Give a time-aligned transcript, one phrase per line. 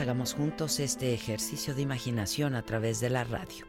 [0.00, 3.66] Hagamos juntos este ejercicio de imaginación a través de la radio.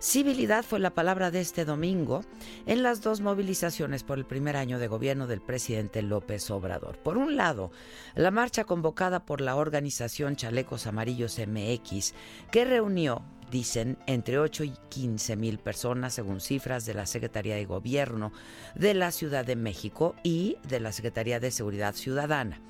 [0.00, 2.22] Civilidad fue la palabra de este domingo
[2.66, 6.98] en las dos movilizaciones por el primer año de gobierno del presidente López Obrador.
[6.98, 7.70] Por un lado,
[8.14, 12.14] la marcha convocada por la organización Chalecos Amarillos MX,
[12.52, 17.64] que reunió dicen entre 8 y 15 mil personas, según cifras de la Secretaría de
[17.64, 18.32] Gobierno
[18.74, 22.60] de la Ciudad de México y de la Secretaría de Seguridad Ciudadana.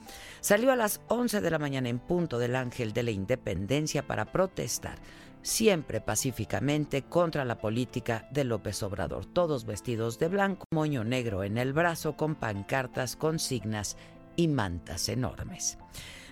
[0.40, 4.32] Salió a las 11 de la mañana en punto del Ángel de la Independencia para
[4.32, 4.98] protestar
[5.46, 11.56] siempre pacíficamente contra la política de López Obrador, todos vestidos de blanco, moño negro en
[11.56, 13.96] el brazo, con pancartas, consignas
[14.34, 15.78] y mantas enormes.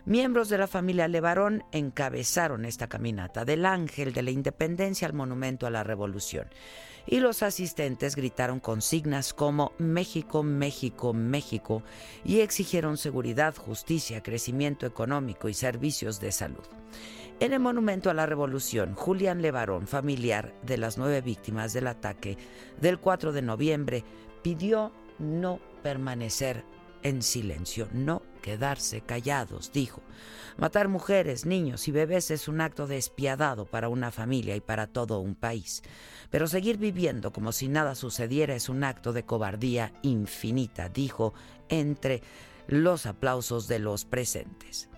[0.06, 5.66] Miembros de la familia Levarón encabezaron esta caminata del Ángel de la Independencia al Monumento
[5.66, 6.46] a la Revolución
[7.06, 11.82] y los asistentes gritaron consignas como México, México, México
[12.22, 16.64] y exigieron seguridad, justicia, crecimiento económico y servicios de salud.
[17.40, 22.36] En el Monumento a la Revolución, Julián Levarón, familiar de las nueve víctimas del ataque
[22.78, 24.04] del 4 de noviembre,
[24.42, 26.62] pidió no permanecer
[27.02, 30.02] en silencio, no quedarse callados, dijo.
[30.58, 35.20] Matar mujeres, niños y bebés es un acto despiadado para una familia y para todo
[35.20, 35.82] un país.
[36.28, 41.32] Pero seguir viviendo como si nada sucediera es un acto de cobardía infinita, dijo
[41.70, 42.22] entre
[42.66, 44.90] los aplausos de los presentes.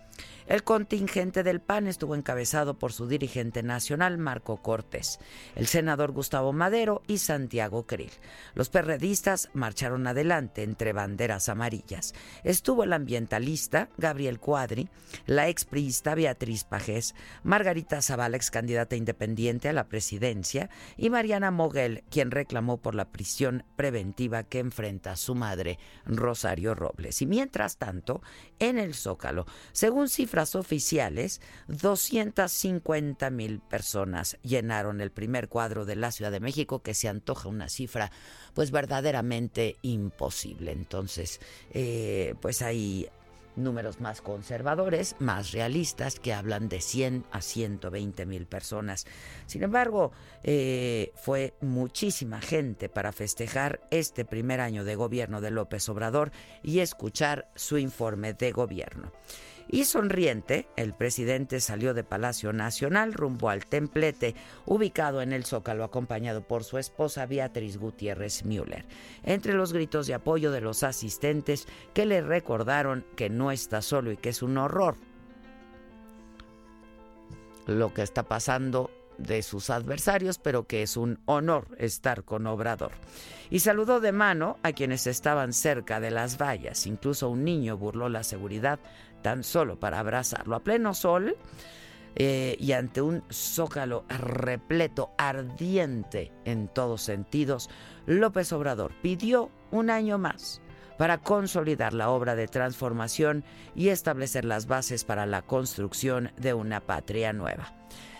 [0.46, 5.18] El contingente del PAN estuvo encabezado por su dirigente nacional, Marco Cortés,
[5.56, 8.12] el senador Gustavo Madero y Santiago Krill.
[8.54, 12.14] Los perredistas marcharon adelante entre banderas amarillas.
[12.44, 14.88] Estuvo el ambientalista Gabriel Cuadri,
[15.26, 22.04] la expriista Beatriz Pajés, Margarita Zavala, ex candidata independiente a la presidencia, y Mariana Moguel,
[22.08, 27.20] quien reclamó por la prisión preventiva que enfrenta su madre, Rosario Robles.
[27.20, 28.22] Y mientras tanto,
[28.60, 36.12] en el Zócalo, según cifras oficiales, 250 mil personas llenaron el primer cuadro de la
[36.12, 38.10] Ciudad de México, que se antoja una cifra
[38.54, 40.72] pues verdaderamente imposible.
[40.72, 43.08] Entonces, eh, pues hay
[43.56, 49.06] números más conservadores, más realistas, que hablan de 100 a 120 mil personas.
[49.46, 55.88] Sin embargo, eh, fue muchísima gente para festejar este primer año de gobierno de López
[55.88, 56.30] Obrador
[56.62, 59.12] y escuchar su informe de gobierno.
[59.68, 64.34] Y sonriente, el presidente salió de Palacio Nacional rumbo al templete,
[64.64, 68.84] ubicado en el Zócalo, acompañado por su esposa Beatriz Gutiérrez Müller.
[69.24, 74.12] Entre los gritos de apoyo de los asistentes que le recordaron que no está solo
[74.12, 74.96] y que es un horror
[77.66, 82.92] lo que está pasando de sus adversarios, pero que es un honor estar con Obrador.
[83.50, 86.86] Y saludó de mano a quienes estaban cerca de las vallas.
[86.86, 88.78] Incluso un niño burló la seguridad
[89.26, 91.36] tan solo para abrazarlo a pleno sol
[92.14, 97.68] eh, y ante un zócalo repleto, ardiente en todos sentidos,
[98.06, 100.62] López Obrador pidió un año más
[100.96, 103.42] para consolidar la obra de transformación
[103.74, 107.74] y establecer las bases para la construcción de una patria nueva.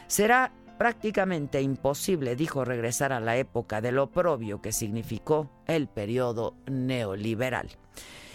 [0.08, 7.69] Será prácticamente imposible, dijo, regresar a la época del oprobio que significó el periodo neoliberal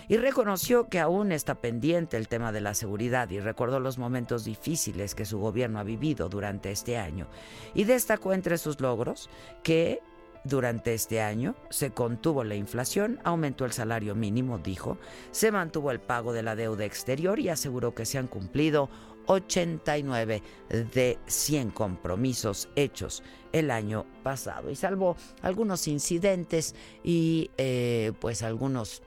[0.07, 4.45] y reconoció que aún está pendiente el tema de la seguridad y recordó los momentos
[4.45, 7.27] difíciles que su gobierno ha vivido durante este año
[7.74, 9.30] y destacó entre sus logros
[9.63, 10.01] que
[10.44, 14.98] durante este año se contuvo la inflación, aumentó el salario mínimo, dijo,
[15.31, 18.89] se mantuvo el pago de la deuda exterior y aseguró que se han cumplido
[19.27, 24.71] 89 de 100 compromisos hechos el año pasado.
[24.71, 29.04] Y salvo algunos incidentes y eh, pues algunos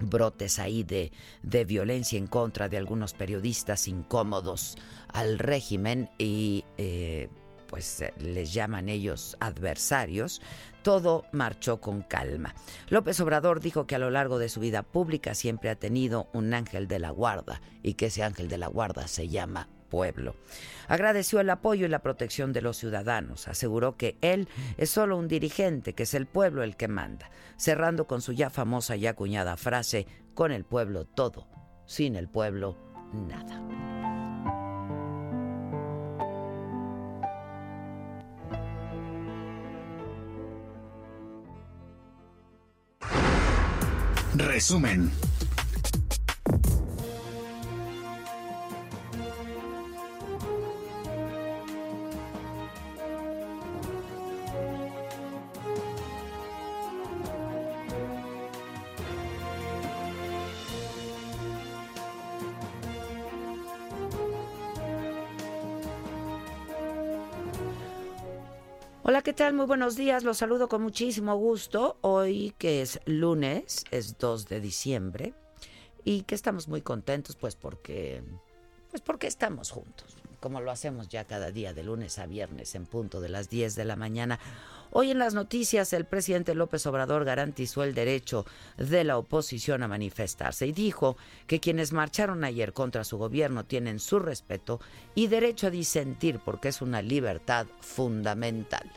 [0.00, 1.12] brotes ahí de,
[1.42, 4.76] de, violencia en contra de algunos periodistas incómodos
[5.08, 7.28] al régimen y eh,
[7.66, 10.40] pues les llaman ellos adversarios,
[10.82, 12.54] todo marchó con calma.
[12.88, 16.54] López Obrador dijo que a lo largo de su vida pública siempre ha tenido un
[16.54, 20.36] ángel de la guarda y que ese ángel de la guarda se llama pueblo.
[20.88, 23.48] Agradeció el apoyo y la protección de los ciudadanos.
[23.48, 28.06] Aseguró que él es solo un dirigente, que es el pueblo el que manda, cerrando
[28.06, 31.48] con su ya famosa y acuñada frase, con el pueblo todo,
[31.86, 32.76] sin el pueblo
[33.12, 33.62] nada.
[44.36, 45.10] Resumen.
[69.16, 69.54] Hola, ¿qué tal?
[69.54, 70.24] Muy buenos días.
[70.24, 71.96] Los saludo con muchísimo gusto.
[72.02, 75.32] Hoy que es lunes, es 2 de diciembre
[76.04, 78.22] y que estamos muy contentos pues porque
[78.90, 82.84] pues porque estamos juntos, como lo hacemos ya cada día de lunes a viernes en
[82.84, 84.38] punto de las 10 de la mañana.
[84.90, 88.44] Hoy en las noticias el presidente López Obrador garantizó el derecho
[88.76, 91.16] de la oposición a manifestarse y dijo
[91.46, 94.78] que quienes marcharon ayer contra su gobierno tienen su respeto
[95.14, 98.92] y derecho a disentir porque es una libertad fundamental.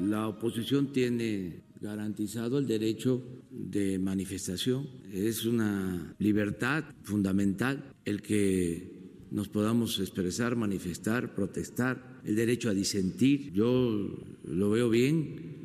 [0.00, 4.88] La oposición tiene garantizado el derecho de manifestación.
[5.12, 13.52] Es una libertad fundamental el que nos podamos expresar, manifestar, protestar, el derecho a disentir.
[13.52, 14.08] Yo
[14.44, 15.61] lo veo bien.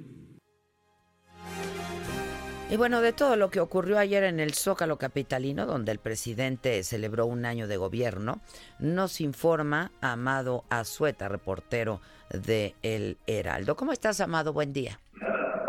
[2.69, 6.83] Y bueno, de todo lo que ocurrió ayer en el Zócalo Capitalino, donde el presidente
[6.83, 8.41] celebró un año de gobierno,
[8.77, 13.77] nos informa Amado Azueta, reportero de El Heraldo.
[13.77, 14.51] ¿Cómo estás, Amado?
[14.51, 14.99] Buen día.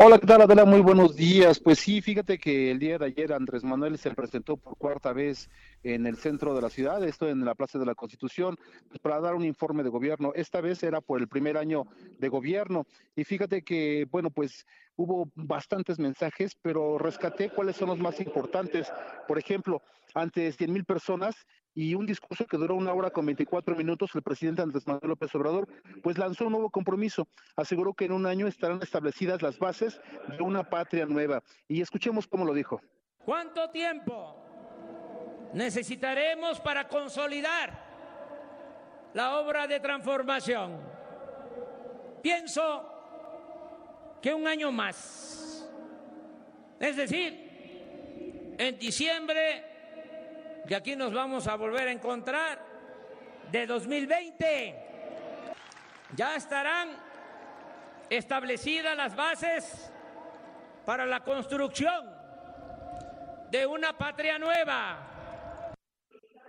[0.01, 0.63] Hola, ¿qué tal Adela?
[0.63, 1.59] Muy buenos días.
[1.59, 5.49] Pues sí, fíjate que el día de ayer Andrés Manuel se presentó por cuarta vez
[5.83, 8.55] en el centro de la ciudad, esto en la Plaza de la Constitución,
[8.87, 10.31] pues para dar un informe de gobierno.
[10.35, 11.83] Esta vez era por el primer año
[12.17, 12.87] de gobierno.
[13.13, 14.65] Y fíjate que, bueno, pues
[14.95, 18.89] hubo bastantes mensajes, pero rescaté cuáles son los más importantes.
[19.27, 19.81] Por ejemplo,
[20.13, 21.35] ante 100 mil personas
[21.73, 25.33] y un discurso que duró una hora con 24 minutos, el presidente Andrés Manuel López
[25.35, 25.67] Obrador,
[26.01, 27.27] pues lanzó un nuevo compromiso.
[27.55, 30.01] Aseguró que en un año estarán establecidas las bases
[30.37, 31.43] de una patria nueva.
[31.67, 32.81] Y escuchemos cómo lo dijo.
[33.23, 34.35] ¿Cuánto tiempo
[35.53, 37.87] necesitaremos para consolidar
[39.13, 40.79] la obra de transformación?
[42.21, 45.69] Pienso que un año más.
[46.79, 49.68] Es decir, en diciembre
[50.67, 52.59] que aquí nos vamos a volver a encontrar,
[53.51, 54.75] de 2020.
[56.15, 56.89] Ya estarán
[58.09, 59.91] establecidas las bases
[60.85, 62.09] para la construcción
[63.51, 65.05] de una patria nueva.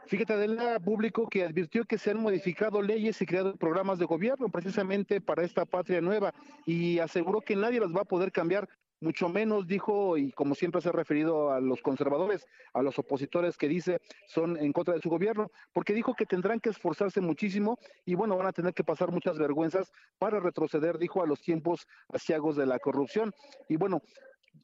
[0.06, 4.48] Fíjate, del público que advirtió que se han modificado leyes y creado programas de gobierno
[4.48, 6.34] precisamente para esta patria nueva
[6.66, 8.68] y aseguró que nadie las va a poder cambiar
[9.00, 13.56] mucho menos dijo, y como siempre se ha referido a los conservadores, a los opositores
[13.56, 17.78] que dice son en contra de su gobierno, porque dijo que tendrán que esforzarse muchísimo
[18.04, 21.86] y bueno, van a tener que pasar muchas vergüenzas para retroceder, dijo, a los tiempos
[22.12, 23.32] asiagos de la corrupción.
[23.68, 24.02] Y bueno,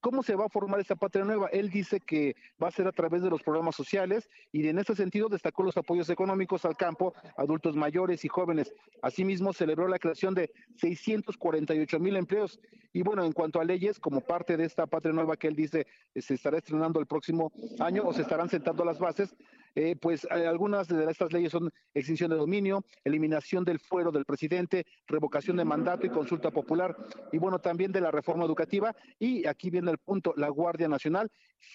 [0.00, 1.48] ¿Cómo se va a formar esta patria nueva?
[1.48, 4.94] Él dice que va a ser a través de los programas sociales y en ese
[4.94, 8.72] sentido destacó los apoyos económicos al campo, adultos mayores y jóvenes.
[9.02, 12.60] Asimismo, celebró la creación de 648 mil empleos.
[12.92, 15.86] Y bueno, en cuanto a leyes, como parte de esta patria nueva que él dice
[16.14, 19.34] se estará estrenando el próximo año o se estarán sentando las bases,
[19.76, 24.24] eh, pues eh, algunas de estas leyes son extinción de dominio, eliminación del fuero del
[24.24, 26.96] presidente, revocación de mandato y consulta popular,
[27.30, 28.96] y bueno, también de la reforma educativa.
[29.18, 31.30] Y aquí viene el punto, la Guardia Nacional.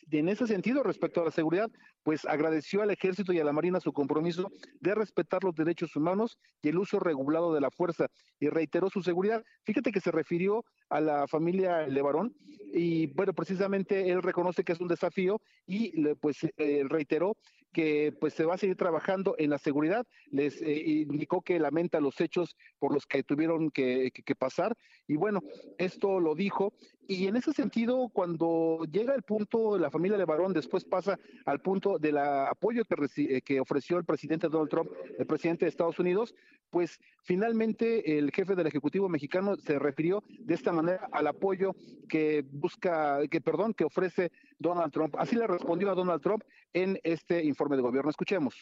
[0.09, 1.69] En ese sentido, respecto a la seguridad,
[2.03, 6.39] pues agradeció al Ejército y a la Marina su compromiso de respetar los derechos humanos
[6.63, 8.07] y el uso regulado de la fuerza
[8.39, 9.43] y reiteró su seguridad.
[9.63, 12.35] Fíjate que se refirió a la familia Levarón
[12.73, 17.37] y bueno, precisamente él reconoce que es un desafío y pues eh, reiteró
[17.71, 20.05] que pues se va a seguir trabajando en la seguridad.
[20.29, 24.75] Les eh, indicó que lamenta los hechos por los que tuvieron que, pasar
[25.07, 25.41] y bueno,
[25.77, 26.73] esto lo dijo
[27.07, 31.59] y en ese sentido cuando llega el punto la familia de Barón después pasa al
[31.59, 32.95] punto del apoyo que,
[33.35, 36.33] eh, que ofreció el presidente Donald Trump, el presidente de Estados Unidos,
[36.69, 41.75] pues finalmente el jefe del Ejecutivo mexicano se refirió de esta manera al apoyo
[42.07, 45.15] que busca, que perdón, que ofrece Donald Trump.
[45.17, 48.09] Así le respondió a Donald Trump en este informe de gobierno.
[48.09, 48.55] Escuchemos.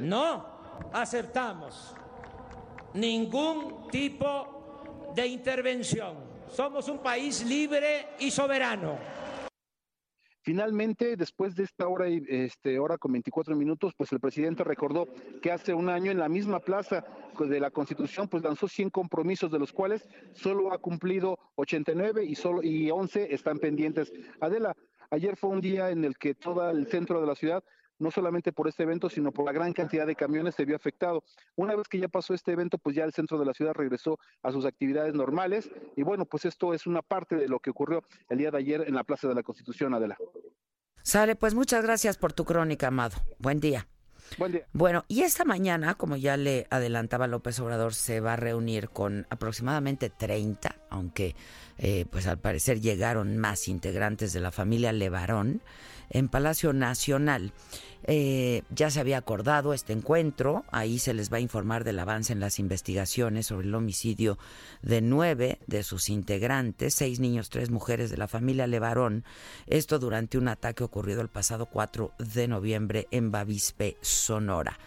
[0.00, 0.58] No
[0.92, 1.94] aceptamos
[2.94, 6.16] ningún tipo de intervención.
[6.48, 8.98] Somos un país libre y soberano.
[10.48, 15.06] Finalmente, después de esta hora y este hora con 24 minutos, pues el presidente recordó
[15.42, 17.04] que hace un año en la misma plaza
[17.38, 22.34] de la Constitución, pues lanzó 100 compromisos, de los cuales solo ha cumplido 89 y
[22.34, 24.10] solo y 11 están pendientes.
[24.40, 24.74] Adela,
[25.10, 27.64] Ayer fue un día en el que todo el centro de la ciudad,
[27.98, 31.24] no solamente por este evento, sino por la gran cantidad de camiones, se vio afectado.
[31.56, 34.18] Una vez que ya pasó este evento, pues ya el centro de la ciudad regresó
[34.42, 35.70] a sus actividades normales.
[35.96, 38.84] Y bueno, pues esto es una parte de lo que ocurrió el día de ayer
[38.86, 40.16] en la Plaza de la Constitución, Adela.
[41.02, 43.16] Sale, pues muchas gracias por tu crónica, Amado.
[43.38, 43.88] Buen día.
[44.72, 49.26] Bueno, y esta mañana, como ya le adelantaba López Obrador, se va a reunir con
[49.30, 51.34] aproximadamente 30, aunque
[51.78, 55.62] eh, pues al parecer llegaron más integrantes de la familia Levarón
[56.10, 57.52] en Palacio Nacional.
[58.04, 62.32] Eh, ya se había acordado este encuentro, ahí se les va a informar del avance
[62.32, 64.38] en las investigaciones sobre el homicidio
[64.82, 69.24] de nueve de sus integrantes, seis niños, tres mujeres de la familia Levarón,
[69.66, 74.78] esto durante un ataque ocurrido el pasado 4 de noviembre en Bavispe, Sonora.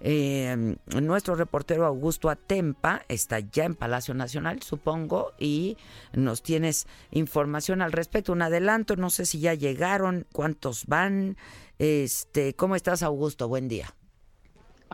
[0.00, 5.76] Eh, nuestro reportero Augusto Atempa está ya en Palacio Nacional, supongo, y
[6.12, 8.32] nos tienes información al respecto.
[8.32, 11.36] Un adelanto, no sé si ya llegaron, cuántos van.
[11.78, 13.48] Este, ¿cómo estás, Augusto?
[13.48, 13.94] Buen día.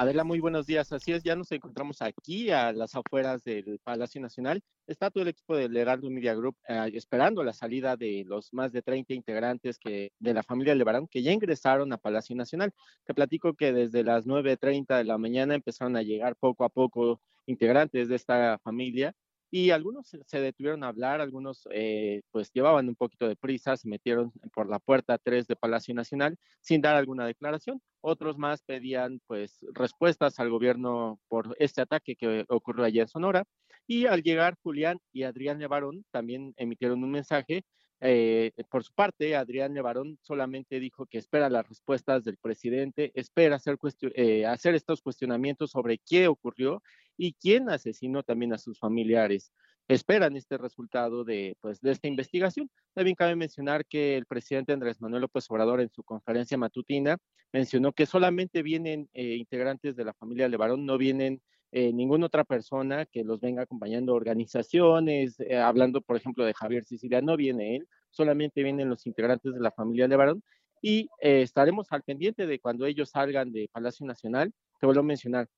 [0.00, 0.90] Adela, muy buenos días.
[0.92, 4.62] Así es, ya nos encontramos aquí a las afueras del Palacio Nacional.
[4.87, 8.73] Está todo el equipo del Heraldo Media Group eh, esperando la salida de los más
[8.73, 12.73] de 30 integrantes que, de la familia Levarón que ya ingresaron a Palacio Nacional.
[13.04, 17.21] Te platico que desde las 9.30 de la mañana empezaron a llegar poco a poco
[17.45, 19.14] integrantes de esta familia
[19.50, 23.88] y algunos se detuvieron a hablar, algunos eh, pues llevaban un poquito de prisa, se
[23.88, 27.83] metieron por la puerta 3 de Palacio Nacional sin dar alguna declaración.
[28.00, 33.45] Otros más pedían pues respuestas al gobierno por este ataque que ocurrió allá en Sonora.
[33.87, 37.64] Y al llegar Julián y Adrián Levarón también emitieron un mensaje
[38.00, 43.57] eh, por su parte, Adrián Levarón solamente dijo que espera las respuestas del presidente, espera
[43.57, 43.76] hacer,
[44.14, 46.83] eh, hacer estos cuestionamientos sobre qué ocurrió
[47.21, 49.53] y quién asesinó también a sus familiares.
[49.89, 52.71] Esperan este resultado de, pues, de esta investigación.
[52.95, 57.19] También cabe mencionar que el presidente Andrés Manuel López Obrador en su conferencia matutina
[57.53, 62.45] mencionó que solamente vienen eh, integrantes de la familia Levarón, no vienen eh, ninguna otra
[62.45, 67.77] persona que los venga acompañando organizaciones, eh, hablando por ejemplo de Javier Sicilia, no viene
[67.77, 70.43] él, solamente vienen los integrantes de la familia Levarón
[70.83, 74.53] y eh, estaremos al pendiente de cuando ellos salgan de Palacio Nacional.
[74.81, 75.49] Te vuelvo a mencionar,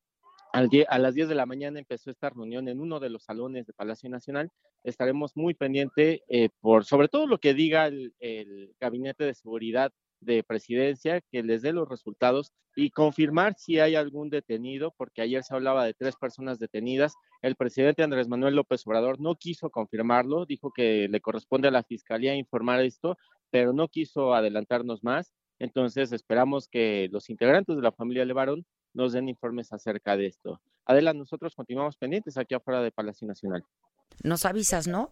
[0.53, 3.73] a las 10 de la mañana empezó esta reunión en uno de los salones de
[3.73, 4.51] Palacio Nacional.
[4.85, 6.21] Estaremos muy pendientes
[6.61, 9.93] por sobre todo lo que diga el, el Gabinete de Seguridad
[10.23, 15.43] de presidencia que les dé los resultados y confirmar si hay algún detenido, porque ayer
[15.43, 17.15] se hablaba de tres personas detenidas.
[17.43, 21.83] El presidente Andrés Manuel López Obrador no quiso confirmarlo, dijo que le corresponde a la
[21.83, 23.19] fiscalía informar esto,
[23.51, 25.35] pero no quiso adelantarnos más.
[25.59, 30.61] Entonces esperamos que los integrantes de la familia Levarón nos den informes acerca de esto.
[30.85, 33.65] Adela, nosotros continuamos pendientes aquí afuera de Palacio Nacional.
[34.23, 35.11] Nos avisas, ¿no?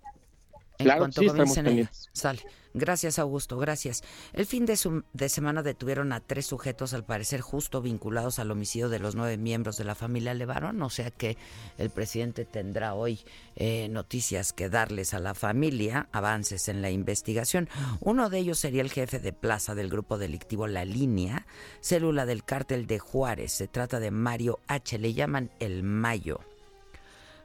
[0.80, 2.42] En claro, cuanto sí, Sale.
[2.72, 4.02] Gracias, Augusto, gracias.
[4.32, 4.78] El fin de,
[5.12, 9.36] de, semana detuvieron a tres sujetos, al parecer justo vinculados al homicidio de los nueve
[9.36, 11.36] miembros de la familia Levarón, o sea que
[11.78, 13.20] el presidente tendrá hoy
[13.56, 17.68] eh, noticias que darles a la familia, avances en la investigación.
[18.00, 21.46] Uno de ellos sería el jefe de plaza del grupo delictivo La Línea,
[21.80, 23.52] célula del cártel de Juárez.
[23.52, 26.40] Se trata de Mario H., le llaman el Mayo.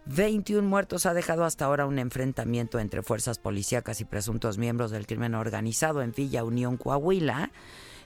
[0.08, 5.08] 21 muertos ha dejado hasta ahora un enfrentamiento entre fuerzas policíacas y presuntos miembros del
[5.08, 7.52] crimen organizado en Villa Unión, Coahuila.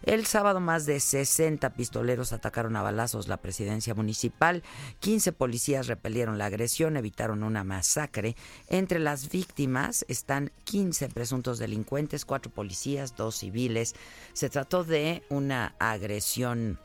[0.03, 4.63] El sábado más de 60 pistoleros atacaron a balazos la presidencia municipal.
[5.01, 8.38] 15 policías repelieron la agresión, evitaron una masacre.
[8.70, 13.94] Entre las víctimas están 15 presuntos delincuentes, 4 policías, 2 civiles.
[14.32, 16.79] Se trató de una agresión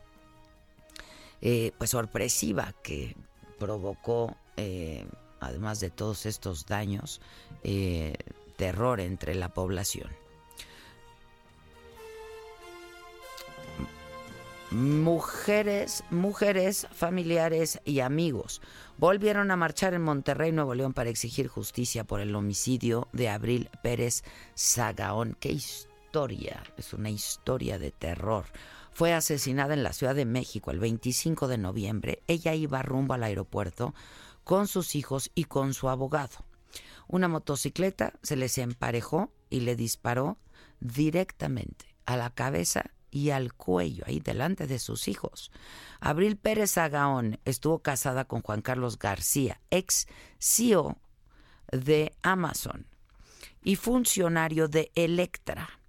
[1.40, 3.14] eh, pues sorpresiva que
[3.60, 5.06] provocó eh,
[5.40, 7.20] además de todos estos daños,
[7.62, 8.14] eh,
[8.56, 10.10] terror entre la población.
[14.70, 18.60] Mujeres, mujeres, familiares y amigos
[18.98, 23.70] volvieron a marchar en Monterrey, Nuevo León, para exigir justicia por el homicidio de Abril
[23.84, 24.24] Pérez
[24.58, 25.36] Zagaón.
[25.38, 26.64] ¡Qué historia!
[26.76, 28.46] Es una historia de terror.
[28.92, 32.22] Fue asesinada en la Ciudad de México el 25 de noviembre.
[32.26, 33.94] Ella iba rumbo al aeropuerto
[34.44, 36.44] con sus hijos y con su abogado.
[37.08, 40.38] Una motocicleta se les emparejó y le disparó
[40.80, 45.52] directamente a la cabeza y al cuello, ahí delante de sus hijos.
[46.00, 50.08] Abril Pérez Agaón estuvo casada con Juan Carlos García, ex
[50.38, 50.98] CEO
[51.70, 52.86] de Amazon
[53.62, 55.80] y funcionario de Electra,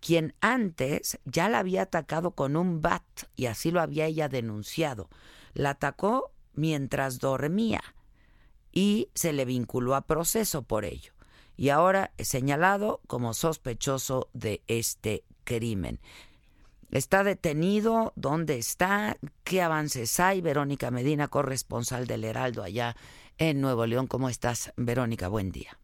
[0.00, 3.04] quien antes ya la había atacado con un bat
[3.36, 5.10] y así lo había ella denunciado.
[5.52, 7.82] La atacó mientras dormía
[8.72, 11.12] y se le vinculó a proceso por ello.
[11.56, 16.00] Y ahora es señalado como sospechoso de este crimen.
[16.90, 18.12] ¿Está detenido?
[18.16, 19.16] ¿Dónde está?
[19.44, 20.40] ¿Qué avances hay?
[20.40, 22.96] Verónica Medina, corresponsal del Heraldo allá
[23.38, 24.06] en Nuevo León.
[24.06, 25.28] ¿Cómo estás, Verónica?
[25.28, 25.78] Buen día.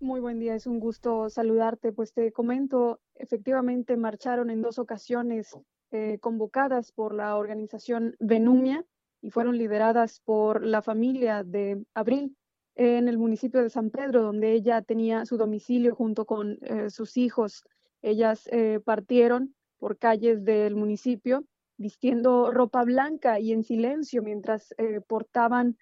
[0.00, 1.92] Muy buen día, es un gusto saludarte.
[1.92, 5.56] Pues te comento, efectivamente marcharon en dos ocasiones
[5.90, 8.84] eh, convocadas por la organización Venumia
[9.20, 12.36] y fueron lideradas por la familia de Abril
[12.78, 17.16] en el municipio de San Pedro, donde ella tenía su domicilio junto con eh, sus
[17.16, 17.64] hijos.
[18.02, 21.44] Ellas eh, partieron por calles del municipio
[21.76, 25.76] vistiendo ropa blanca y en silencio mientras eh, portaban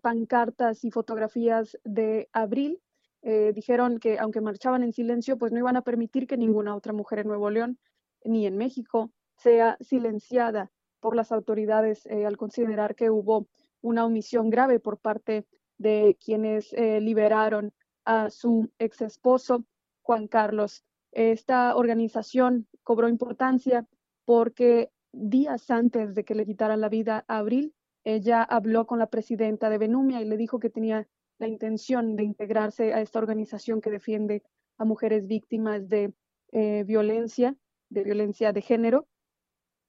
[0.00, 2.80] pancartas y fotografías de abril.
[3.22, 7.18] Dijeron que aunque marchaban en silencio, pues no iban a permitir que ninguna otra mujer
[7.20, 7.78] en Nuevo León
[8.24, 10.70] ni en México sea silenciada
[11.02, 13.48] por las autoridades al considerar que hubo
[13.82, 15.44] una omisión grave por parte
[15.76, 19.64] de quienes liberaron a su ex esposo,
[20.02, 20.84] Juan Carlos.
[21.10, 23.86] Esta organización cobró importancia
[24.24, 29.08] porque días antes de que le quitaran la vida a Abril, ella habló con la
[29.08, 31.06] presidenta de Benumia y le dijo que tenía
[31.38, 34.42] la intención de integrarse a esta organización que defiende
[34.78, 36.12] a mujeres víctimas de
[36.52, 37.56] eh, violencia,
[37.90, 39.06] de violencia de género.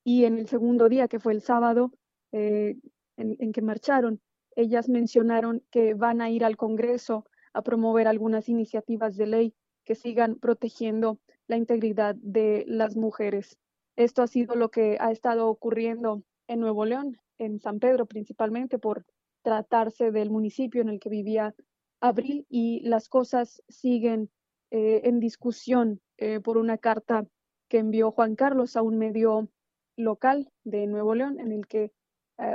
[0.03, 1.91] Y en el segundo día, que fue el sábado,
[2.31, 2.77] eh,
[3.17, 4.19] en que marcharon,
[4.55, 9.53] ellas mencionaron que van a ir al Congreso a promover algunas iniciativas de ley
[9.85, 13.57] que sigan protegiendo la integridad de las mujeres.
[13.95, 18.79] Esto ha sido lo que ha estado ocurriendo en Nuevo León, en San Pedro principalmente,
[18.79, 19.05] por
[19.43, 21.53] tratarse del municipio en el que vivía
[21.99, 24.29] Abril y las cosas siguen
[24.71, 27.25] eh, en discusión eh, por una carta
[27.69, 29.49] que envió Juan Carlos a un medio
[29.95, 31.91] local de Nuevo León en el que eh,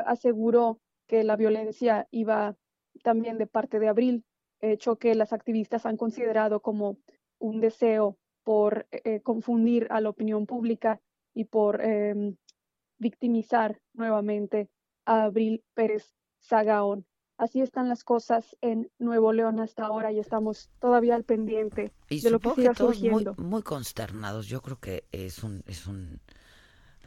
[0.06, 2.56] aseguró que la violencia iba
[3.02, 4.24] también de parte de Abril,
[4.60, 6.98] hecho que las activistas han considerado como
[7.38, 11.00] un deseo por eh, confundir a la opinión pública
[11.34, 12.36] y por em,
[12.98, 14.68] victimizar nuevamente
[15.04, 17.06] a Abril Pérez Zagaón.
[17.36, 22.30] Así están las cosas en Nuevo León hasta ahora y estamos todavía al pendiente de
[22.30, 23.34] lo que siga surgiendo.
[23.38, 24.48] Muy, muy consternados.
[24.48, 26.20] Yo creo que es un es un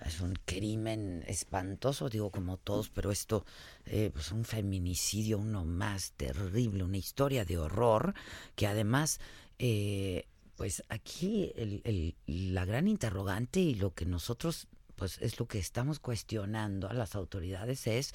[0.06, 3.46] es un crimen espantoso, digo como todos, pero esto,
[3.86, 8.14] eh, pues un feminicidio, uno más terrible, una historia de horror
[8.56, 9.20] que además
[9.60, 15.58] eh, pues aquí el, la gran interrogante y lo que nosotros pues es lo que
[15.58, 18.12] estamos cuestionando a las autoridades es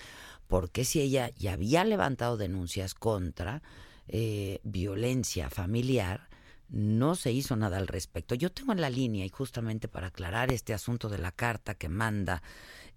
[0.47, 3.63] por qué si ella ya había levantado denuncias contra
[4.07, 6.26] eh, violencia familiar,
[6.69, 8.35] no se hizo nada al respecto.
[8.35, 11.89] Yo tengo en la línea, y justamente para aclarar este asunto de la carta que
[11.89, 12.43] manda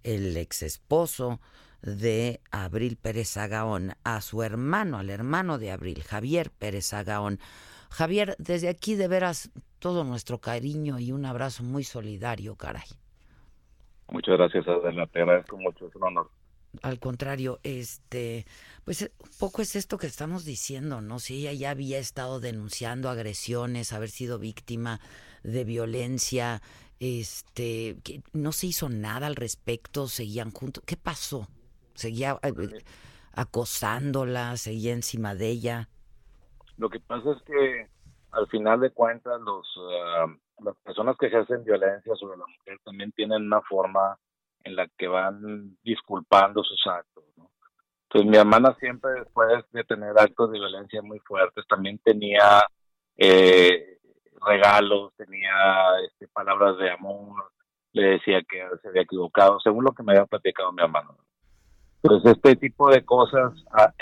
[0.02, 1.40] el ex esposo
[1.82, 7.38] de Abril Pérez Agaón a su hermano, al hermano de Abril, Javier Pérez Agaón,
[7.90, 12.88] Javier, desde aquí de veras todo nuestro cariño y un abrazo muy solidario, caray.
[14.08, 16.30] Muchas gracias, Adela, te agradezco mucho, es un honor.
[16.82, 18.46] Al contrario, este,
[18.84, 21.18] pues un poco es esto que estamos diciendo, ¿no?
[21.18, 25.00] Si ella ya había estado denunciando agresiones, haber sido víctima
[25.42, 26.62] de violencia,
[27.00, 30.84] este, que no se hizo nada al respecto, seguían juntos.
[30.86, 31.48] ¿Qué pasó?
[31.94, 32.52] ¿Seguía eh,
[33.32, 34.56] acosándola?
[34.56, 35.88] ¿Seguía encima de ella?
[36.76, 37.88] Lo que pasa es que
[38.30, 40.26] al final de cuentas los ah,
[40.64, 44.18] las personas que ejercen violencia sobre la mujer también tienen una forma
[44.64, 47.24] en la que van disculpando sus actos.
[47.36, 47.50] ¿no?
[48.04, 52.62] Entonces mi hermana siempre después de tener actos de violencia muy fuertes también tenía
[53.16, 53.98] eh,
[54.44, 55.52] regalos, tenía
[56.08, 57.52] este, palabras de amor,
[57.92, 61.16] le decía que se había equivocado, según lo que me había platicado mi hermano.
[62.00, 63.52] pues este tipo de cosas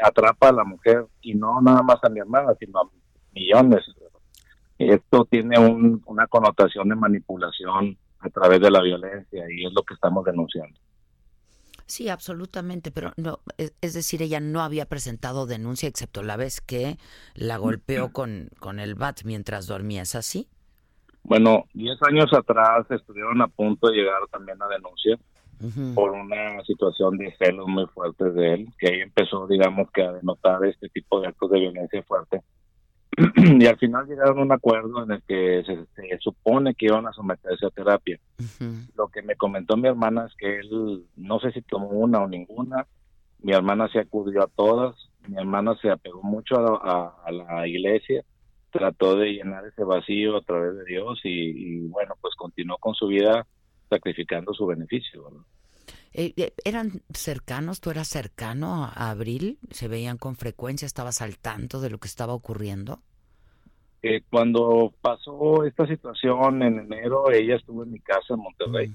[0.02, 2.90] atrapa a la mujer y no nada más a mi hermana, sino a
[3.32, 3.84] millones.
[4.78, 9.94] Esto tiene una connotación de manipulación a través de la violencia y es lo que
[9.94, 10.78] estamos denunciando.
[11.86, 16.98] Sí, absolutamente, pero no, es, decir, ella no había presentado denuncia excepto la vez que
[17.34, 20.48] la golpeó con, con el bat mientras dormía, ¿es así?
[21.22, 25.18] Bueno, 10 años atrás estuvieron a punto de llegar también a denuncia
[25.94, 30.12] por una situación de celos muy fuertes de él, que ahí empezó, digamos, que a
[30.12, 32.42] denotar este tipo de actos de violencia fuerte.
[33.36, 37.12] y al final llegaron a un acuerdo en el que se, supone que iban a
[37.12, 38.18] someterse a terapia.
[38.96, 42.28] Lo que me comentó mi hermana es que él, no sé si tomó una o
[42.28, 42.86] ninguna,
[43.40, 44.94] mi hermana se acudió a todas,
[45.26, 48.24] mi hermana se apegó mucho a, la iglesia,
[48.70, 53.08] trató de llenar ese vacío a través de Dios y, bueno, pues continuó con su
[53.08, 53.46] vida
[53.88, 55.44] sacrificando su beneficio.
[56.12, 57.80] Eh, eh, ¿Eran cercanos?
[57.80, 59.58] ¿Tú eras cercano a Abril?
[59.70, 60.86] ¿Se veían con frecuencia?
[60.86, 63.02] ¿Estabas al tanto de lo que estaba ocurriendo?
[64.02, 68.88] Eh, cuando pasó esta situación en enero, ella estuvo en mi casa en Monterrey.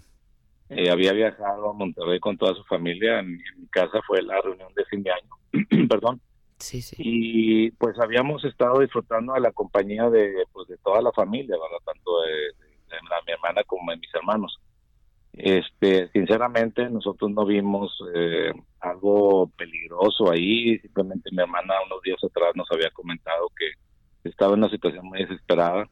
[0.70, 0.92] Mm.
[0.92, 3.20] había viajado a Monterrey con toda su familia.
[3.20, 5.88] En, mi casa fue la reunión de fin de año.
[5.90, 6.22] Perdón.
[6.58, 6.96] Sí, sí.
[6.98, 12.22] Y pues habíamos estado disfrutando de la compañía de, pues, de toda la familia, tanto
[12.22, 14.60] de, de mi hermana como de mis hermanos.
[15.34, 20.78] Este, sinceramente, nosotros no vimos eh, algo peligroso ahí.
[20.80, 23.66] Simplemente mi hermana unos días atrás nos había comentado que
[24.24, 25.88] estaba en una situación muy desesperada,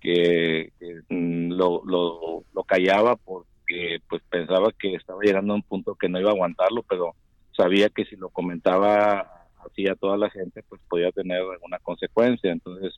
[0.00, 0.72] que,
[1.08, 6.08] mm, lo, lo, lo, callaba porque pues pensaba que estaba llegando a un punto que
[6.08, 7.14] no iba a aguantarlo, pero
[7.56, 12.50] sabía que si lo comentaba así a toda la gente, pues podía tener alguna consecuencia.
[12.50, 12.94] Entonces,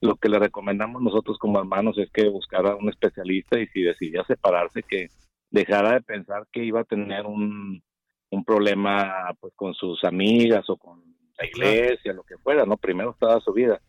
[0.00, 4.24] lo que le recomendamos nosotros como hermanos es que buscara un especialista y si decidía
[4.24, 5.08] separarse, que
[5.50, 7.82] dejara de pensar que iba a tener un,
[8.30, 11.02] un problema pues con sus amigas o con
[11.38, 12.76] la iglesia, lo que fuera, ¿no?
[12.76, 13.80] Primero estaba su vida.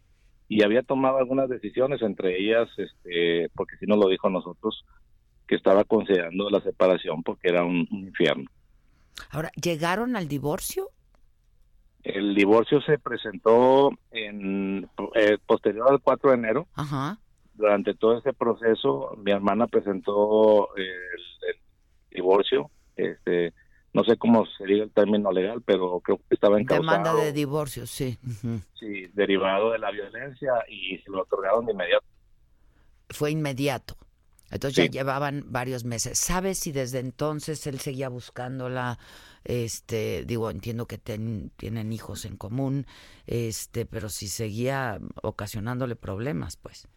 [0.50, 4.84] Y había tomado algunas decisiones, entre ellas, este, porque si no lo dijo nosotros,
[5.48, 8.50] que estaba considerando la separación porque era un infierno.
[9.32, 10.90] Ahora, ¿llegaron al divorcio
[12.04, 16.68] el divorcio se presentó en eh, posterior al 4 de enero.
[17.54, 20.88] Durante todo ese proceso, mi hermana presentó el,
[22.10, 22.72] divorcio.
[22.96, 23.54] Este,
[23.94, 27.88] no sé cómo sería el término legal, pero creo que estaba en Demanda de divorcio,
[27.88, 28.18] sí.
[28.80, 32.06] Sí, derivado de la violencia y se lo otorgaron de inmediato.
[33.10, 33.98] Fue inmediato.
[34.52, 36.18] Entonces ya llevaban varios meses.
[36.18, 38.98] ¿Sabes si desde entonces él seguía buscándola?
[39.44, 42.86] Este, digo, entiendo que tienen hijos en común,
[43.26, 46.88] este, pero si seguía ocasionándole problemas, pues.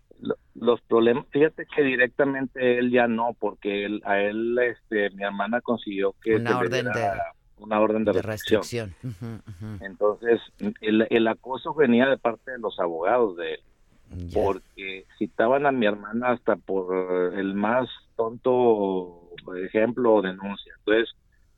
[0.55, 5.61] Los problemas, fíjate que directamente él ya no, porque él, a él, este, mi hermana
[5.61, 7.11] consiguió que una orden de
[7.59, 8.95] una orden de, restricción.
[9.81, 10.41] Entonces,
[10.81, 13.61] el, el acoso venía de parte de los abogados de él
[14.33, 19.31] porque citaban a mi hermana hasta por el más tonto
[19.65, 20.73] ejemplo o denuncia.
[20.79, 21.15] Entonces,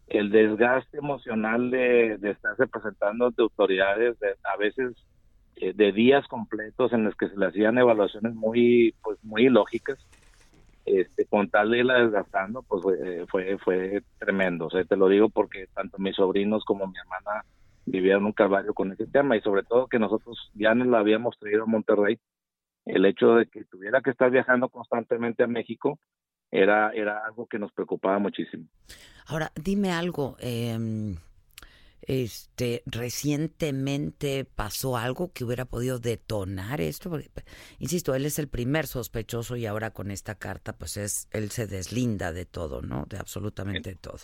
[0.07, 4.93] el desgaste emocional de, de estarse presentando ante autoridades, a veces
[5.65, 9.99] eh, de días completos en los que se le hacían evaluaciones muy, pues, muy ilógicas,
[10.85, 14.67] este, con tal de irla desgastando, pues fue, fue, fue tremendo.
[14.67, 17.47] O sea, te lo digo porque tanto mis sobrinos como mi hermana
[17.87, 21.39] vivieron un calvario con ese tema y sobre todo que nosotros ya nos la habíamos
[21.39, 22.19] traído a Monterrey
[22.85, 25.99] el hecho de que tuviera que estar viajando constantemente a México
[26.51, 28.67] era, era algo que nos preocupaba muchísimo.
[29.29, 30.77] Ahora, dime algo, eh,
[32.07, 37.31] este, recientemente pasó algo que hubiera podido detonar esto, Porque,
[37.79, 41.67] insisto, él es el primer sospechoso y ahora con esta carta, pues es, él se
[41.67, 43.05] deslinda de todo, ¿no?
[43.09, 44.19] De absolutamente todo.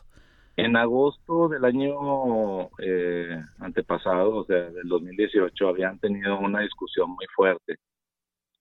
[0.56, 7.26] En agosto del año eh, antepasado, o sea, del 2018, habían tenido una discusión muy
[7.34, 7.76] fuerte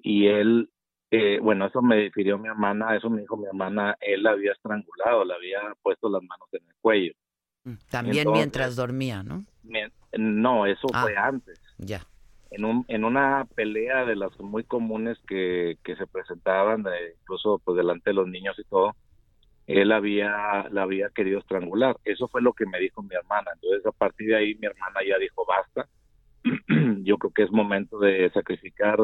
[0.02, 0.70] y él,
[1.12, 4.54] eh, bueno, eso me difirió mi hermana, eso me dijo mi hermana, él la había
[4.54, 7.14] estrangulado, le había puesto las manos en el cuello.
[7.64, 9.46] Mm, también mientras dormía, ¿no?
[10.18, 11.60] no, eso ah, fue antes.
[11.78, 12.02] Ya.
[12.52, 17.62] En, un, en una pelea de las muy comunes que, que se presentaban, de, incluso
[17.64, 18.96] pues delante de los niños y todo,
[19.68, 21.96] él había, la había querido estrangular.
[22.04, 23.52] Eso fue lo que me dijo mi hermana.
[23.54, 25.88] Entonces, a partir de ahí, mi hermana ya dijo, basta.
[27.04, 28.98] Yo creo que es momento de sacrificar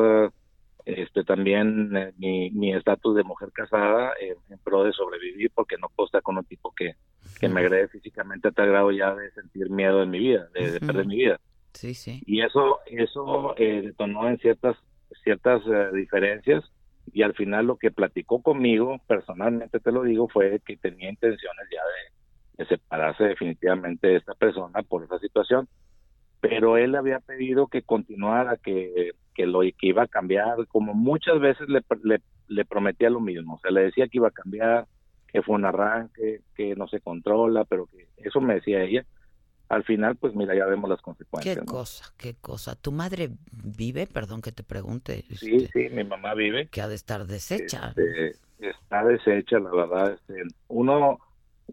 [0.86, 6.06] este también eh, mi estatus de mujer casada en pro de sobrevivir porque no puedo
[6.06, 6.96] estar con un tipo que,
[7.40, 10.80] que me agrede físicamente a tal grado ya de sentir miedo en mi vida, de,
[10.80, 11.40] perder mi vida.
[11.74, 12.22] Sí, sí.
[12.26, 14.78] Y eso eso eh, detonó en ciertas
[15.24, 16.64] ciertas eh, diferencias
[17.12, 21.68] y al final lo que platicó conmigo, personalmente te lo digo, fue que tenía intenciones
[21.72, 21.82] ya
[22.58, 25.68] de separarse definitivamente de esta persona por esa situación.
[26.42, 31.40] Pero él había pedido que continuara, que, que lo que iba a cambiar, como muchas
[31.40, 34.88] veces le, le, le prometía lo mismo, o sea, le decía que iba a cambiar,
[35.28, 39.06] que fue un arranque, que no se controla, pero que eso me decía ella.
[39.68, 41.58] Al final, pues mira, ya vemos las consecuencias.
[41.58, 42.76] Qué cosa, qué cosa.
[42.76, 44.06] ¿Tu madre vive?
[44.06, 45.24] Perdón que te pregunte.
[45.36, 46.68] Sí, este, sí, mi mamá vive.
[46.68, 47.90] Que ha de estar deshecha.
[47.90, 50.14] Este, está deshecha, la verdad.
[50.14, 51.20] Este, uno,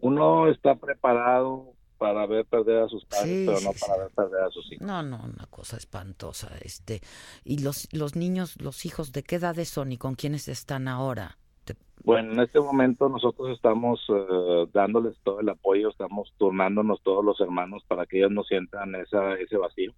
[0.01, 4.11] uno está preparado para ver perder a sus padres, Sí, pero sí, no para ver
[4.11, 4.85] perder a sus hijos.
[4.85, 6.49] No, no, una cosa espantosa.
[6.61, 6.99] Este,
[7.45, 11.37] y los, los niños, los hijos, ¿de qué edades son y con quiénes están ahora?
[11.63, 17.23] Te- Bueno, en este momento nosotros estamos eh, dándoles todo el apoyo, estamos turnándonos todos
[17.23, 19.93] los hermanos para que ellos no sientan esa, ese vacío.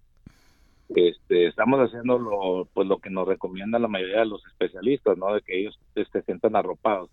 [0.90, 5.34] Este, estamos haciendo lo, pues lo que nos recomienda la mayoría de los especialistas, ¿no?
[5.34, 7.10] De que ellos se sientan arropados.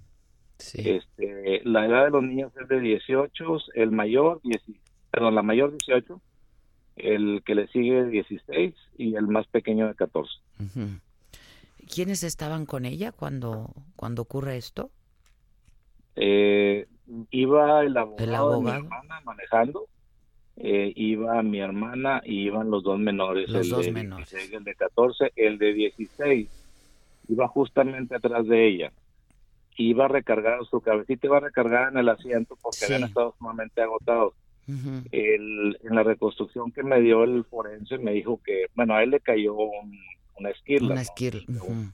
[0.59, 4.61] Este, la edad de los niños es de 18, el mayor, 10,
[5.11, 6.21] perdón, la mayor 18,
[6.97, 10.31] el que le sigue 16 y el más pequeño de 14.
[10.59, 10.99] Ujú.
[11.93, 14.89] ¿Quiénes estaban con ella cuando, cuando ocurre esto?
[16.15, 16.87] Eh,
[17.31, 18.77] iba el abogado, El de mi abogado.
[18.77, 19.87] hermana manejando,
[20.57, 24.29] eh, iba mi hermana y iban los dos menores, Los el dos de menores.
[24.29, 26.49] 16 y el de 14, el de 16
[27.29, 28.91] iba justamente atrás de ella.
[29.77, 32.85] Iba recargado, su cabecita iba recargada en el asiento porque Sí.
[32.93, 34.33] habían estado sumamente agotados.
[35.11, 39.09] El, en la reconstrucción que me dio el forense me dijo que, bueno, a él
[39.11, 39.97] le cayó un,
[40.37, 41.01] una esquirla, Una ¿no?
[41.01, 41.43] esquirla.
[41.61, 41.91] ujú.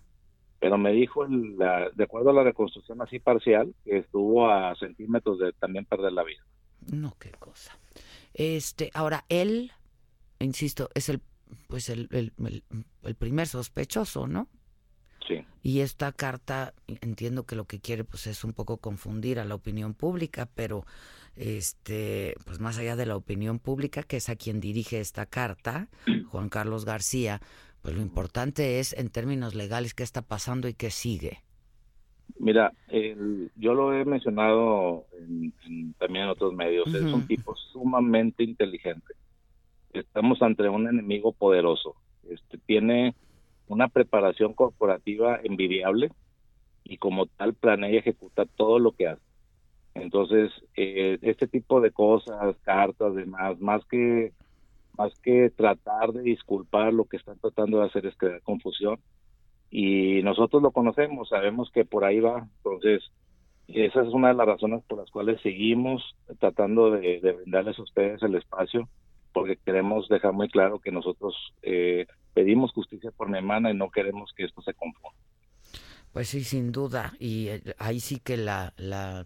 [0.60, 4.76] pero me dijo, el- la- de acuerdo a la reconstrucción así parcial, que estuvo a
[4.76, 6.44] centímetros de también perder la vida.
[6.92, 7.78] No, qué cosa.
[8.34, 9.72] Este, ahora él,
[10.40, 11.22] insisto, es el,
[11.68, 12.64] pues el, el, el-
[13.04, 14.48] el primer sospechoso, ¿no?
[15.28, 15.44] Sí.
[15.62, 19.56] Y esta carta, entiendo que lo que quiere pues es un poco confundir a la
[19.56, 20.86] opinión pública, pero
[21.36, 25.88] este, pues más allá de la opinión pública, que es a quien dirige esta carta,
[26.30, 27.42] Juan Carlos García,
[27.82, 31.40] pues lo importante es en términos legales qué está pasando y qué sigue.
[32.38, 37.56] Mira, el- yo lo he mencionado en- en- también en otros medios, es un tipo
[37.72, 39.14] sumamente inteligente.
[39.94, 41.96] Estamos ante un enemigo poderoso.
[42.30, 43.16] Este, tiene
[43.70, 46.12] una preparación corporativa envidiable
[46.84, 49.22] y como tal planea y ejecuta todo lo que hace.
[49.94, 54.34] Entonces, eh, este tipo de cosas, cartas, demás, más que
[54.98, 59.00] más que tratar de disculpar, lo que están tratando de hacer es crear confusión.
[59.72, 62.48] Y nosotros lo conocemos, sabemos que por ahí va.
[62.58, 63.10] Entonces,
[63.70, 67.84] esa es una de las razones por las cuales seguimos tratando de, de brindarles a
[67.84, 68.90] ustedes el espacio,
[69.32, 73.90] porque queremos dejar muy claro que nosotros eh, pedimos justicia por mi hermana y no
[73.90, 75.10] queremos que esto se confunda.
[76.14, 77.14] Pues sí, sin duda.
[77.20, 79.26] Y eh, ahí sí que la, la,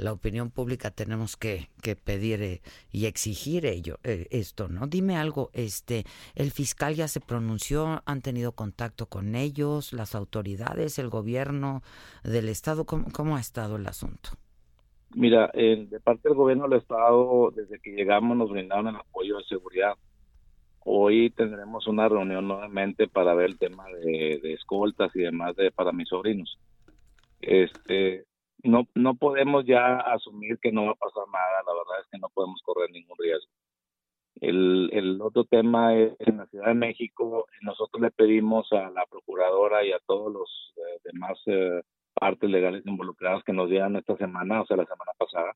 [0.00, 4.86] la opinión pública tenemos que, que pedir eh, y exigir ello, eh, esto, ¿no?
[4.86, 10.98] Dime algo, este, el fiscal ya se pronunció, han tenido contacto con ellos, las autoridades,
[10.98, 11.82] el gobierno
[12.24, 14.30] del estado, ¿cómo, cómo ha estado el asunto?
[15.14, 19.38] Mira, eh, de parte del gobierno del Estado, desde que llegamos nos brindaron el apoyo
[19.38, 19.94] de seguridad.
[20.84, 25.92] Hoy tendremos una reunión nuevamente para ver el tema de, escoltas y demás de, para
[25.92, 26.58] mis sobrinos.
[27.40, 28.24] Este,
[28.62, 32.18] no, no podemos ya asumir que no va a pasar nada, la verdad es que
[32.18, 33.50] no podemos correr ningún riesgo.
[34.40, 39.04] El, el otro tema es en la Ciudad de México, nosotros le pedimos a la
[39.10, 41.82] procuradora y a todos los eh, demás eh,
[42.14, 45.54] partes legales involucradas que nos dieran esta semana, o sea, la semana pasada,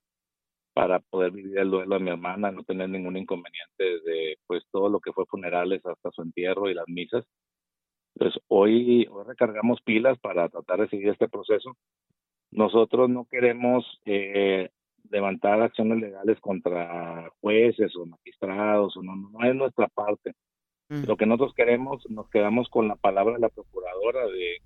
[0.75, 4.89] para poder vivir el duelo de mi hermana, no tener ningún inconveniente desde pues todo
[4.89, 7.23] lo que fue funerales hasta su entierro y las misas.
[8.13, 11.77] Entonces, hoy, hoy recargamos pilas para tratar de seguir este proceso.
[12.51, 14.69] Nosotros no queremos eh,
[15.09, 20.33] levantar acciones legales contra jueces o magistrados, o no, no es nuestra parte.
[20.89, 24.57] Lo que nosotros queremos, nos quedamos con la palabra de la procuradora de,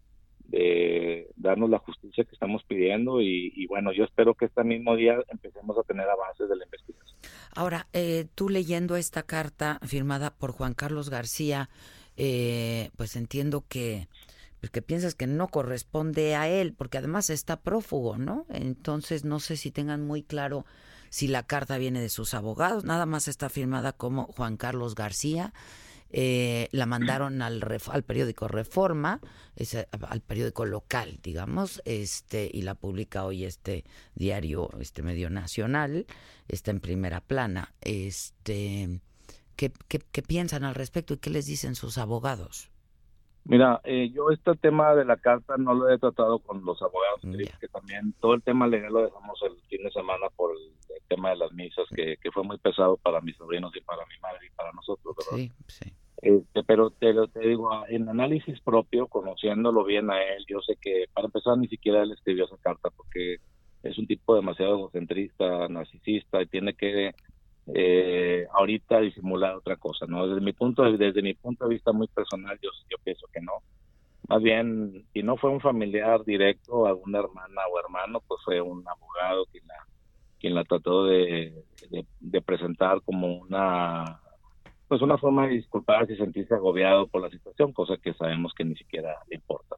[0.49, 5.17] de darnos la justicia que estamos pidiendo y, bueno, yo espero que este mismo día
[5.29, 7.17] empecemos a tener avances de la investigación.
[7.55, 11.69] Ahora, eh, tú leyendo esta carta firmada por Juan Carlos García,
[12.17, 14.07] eh, pues entiendo que,
[14.59, 18.45] pues que piensas que no corresponde a él, porque además está prófugo, ¿no?
[18.49, 20.65] Entonces no sé si tengan muy claro
[21.09, 25.53] si la carta viene de sus abogados, nada más está firmada como Juan Carlos García.
[26.11, 29.19] Eh, la mandaron al, al periódico Reforma,
[29.55, 33.83] ese- al periódico local, digamos, este y la publica hoy este
[34.15, 36.07] diario, este medio nacional,
[36.47, 37.73] está en primera plana.
[37.81, 39.01] Este,
[39.55, 42.71] ¿qué, qué, qué piensan al respecto y qué les dicen sus abogados?
[43.45, 47.21] Mira, eh, yo este tema de la carta no lo he tratado con los abogados,
[47.59, 50.73] que también todo el tema legal lo dejamos el fin de semana por el,
[51.07, 54.19] tema de las misas, que, que, fue muy pesado para mis sobrinos y para mi
[54.19, 55.37] madre y para nosotros, ¿verdad?
[55.37, 55.91] Sí, sí.
[56.21, 61.05] Este, pero te, te digo, en análisis propio, conociéndolo bien a él, yo sé que
[61.13, 63.37] para empezar ni siquiera él escribió esa carta porque
[63.83, 67.13] es un tipo demasiado egocentrista, narcisista y tiene que
[67.73, 70.27] eh, ahorita disimular otra cosa, ¿no?
[70.27, 73.41] Desde mi punto de, desde mi punto de vista muy personal, yo, yo pienso que
[73.41, 73.53] no.
[74.27, 78.83] Más bien, si no fue un familiar directo, alguna hermana o hermano, pues fue un
[78.87, 79.75] abogado quien la,
[80.39, 81.53] quien la trató de,
[82.19, 84.19] de, presentar como una
[84.89, 88.65] pues una forma de disculparse y sentirse agobiado por la situación, cosa que sabemos que
[88.65, 89.77] ni siquiera le importa.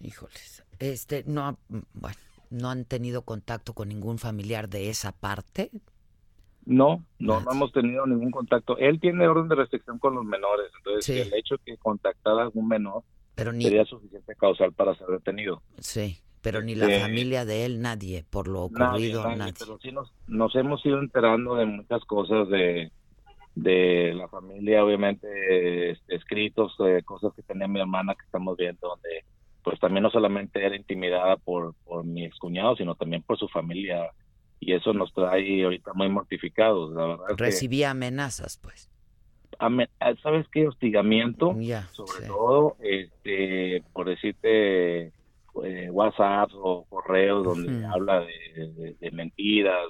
[0.00, 1.56] Híjoles, este, no,
[1.94, 2.16] bueno,
[2.54, 5.72] ¿No han tenido contacto con ningún familiar de esa parte?
[6.64, 8.78] No, no, no hemos tenido ningún contacto.
[8.78, 12.44] Él tiene orden de restricción con los menores, entonces el hecho de que contactara a
[12.44, 13.02] algún menor
[13.36, 15.62] sería suficiente causal para ser detenido.
[15.80, 19.54] Sí, pero ni la este, familia de él, nadie, por lo ocurrido, nadie.
[19.58, 22.92] Pero sí nos, nos hemos ido enterando de muchas cosas de,
[23.54, 28.88] de la familia, obviamente, este, escritos, de cosas que tenía mi hermana que estamos viendo,
[28.88, 29.24] donde
[29.62, 34.10] pues también no solamente era intimidada por, por mi excuñado, sino también por su familia.
[34.60, 37.24] Y eso nos trae ahorita muy mortificados, la verdad.
[37.36, 38.90] Recibía amenazas, pues.
[39.58, 39.70] Ah,
[40.22, 40.66] ¿Sabes qué?
[40.68, 41.56] Hostigamiento,
[41.92, 45.12] sobre todo, este, por decirte,
[45.62, 49.86] eh, WhatsApp o correos donde habla de, mentiras,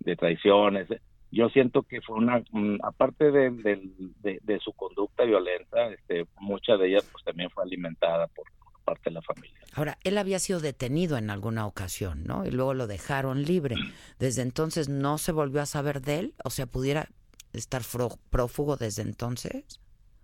[0.00, 0.88] de, traiciones.
[1.30, 6.88] Yo siento que fue una, mm, aparte de, de, su conducta violenta, este, mucha de
[6.88, 8.46] ella pues también fue alimentada por,
[8.84, 9.58] parte de la familia.
[9.74, 12.46] Ahora, él había sido detenido en alguna ocasión, ¿no?
[12.46, 13.76] Y luego lo dejaron libre.
[14.18, 17.08] Desde entonces no se volvió a saber de él, o sea, pudiera
[17.52, 17.82] estar
[18.30, 19.80] prófugo desde entonces.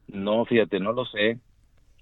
[0.08, 1.38] No, fíjate, no lo sé.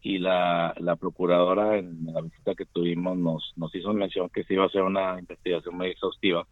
[0.02, 4.54] Y la, la procuradora en la visita que tuvimos nos, nos hizo mención que se
[4.54, 6.46] iba a hacer una investigación muy exhaustiva.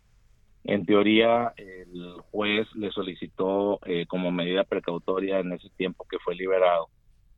[0.65, 6.35] En teoría, el juez le solicitó eh, como medida precautoria en ese tiempo que fue
[6.35, 6.89] liberado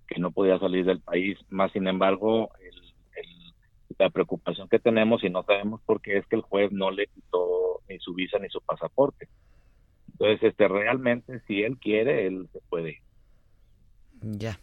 [0.08, 1.38] que no podía salir del país.
[1.48, 2.50] Más sin embargo,
[3.98, 7.06] la preocupación que tenemos y no sabemos por qué es que el juez no le
[7.06, 9.28] quitó ni su visa ni su pasaporte.
[10.12, 13.02] Entonces, este realmente si él quiere, él se puede.
[14.20, 14.58] Ya.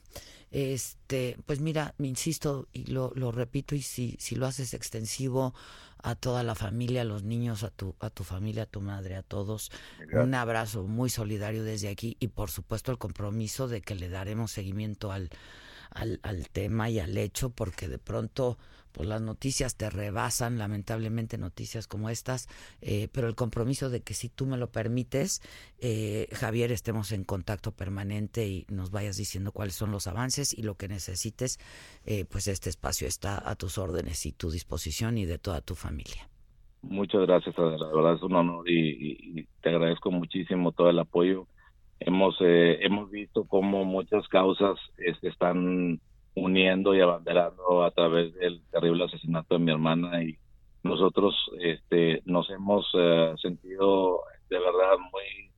[0.52, 5.54] Este, pues mira, me insisto y lo, lo repito y si, si lo haces extensivo
[6.02, 9.16] a toda la familia, a los niños, a tu, a tu familia, a tu madre,
[9.16, 9.72] a todos,
[10.14, 14.52] un abrazo muy solidario desde aquí y por supuesto el compromiso de que le daremos
[14.52, 15.30] seguimiento al,
[15.92, 18.58] al, al tema y al hecho porque de pronto
[18.92, 22.48] pues las noticias te rebasan, lamentablemente noticias como estas,
[22.82, 25.42] eh, pero el compromiso de que si tú me lo permites,
[25.80, 30.64] eh, Javier, estemos en contacto permanente y nos vayas diciendo cuáles son los avances y
[30.64, 31.60] lo que necesites,
[32.06, 35.76] eh, pues este espacio está a tus órdenes y tu disposición y de toda tu
[35.76, 36.30] familia.
[36.82, 41.46] Muchas gracias, la verdad es un honor y, te agradezco muchísimo todo el apoyo.
[42.00, 46.00] Hemos hemos visto cómo muchas causas este, están
[46.36, 50.38] uniendo y abanderando a través del terrible asesinato de mi hermana y
[50.84, 55.52] nosotros este nos hemos eh, sentido de verdad muy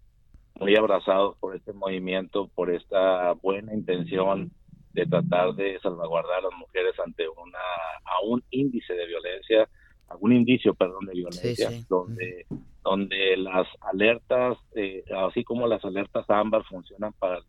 [0.60, 4.52] muy abrazados por este movimiento por esta buena intención
[4.94, 7.60] de tratar de salvaguardar a las mujeres ante una
[8.06, 9.70] a un índice de violencia
[10.08, 12.46] algún indicio perdón de violencia donde
[12.84, 17.42] donde las alertas eh, así como las alertas ámbar funcionan para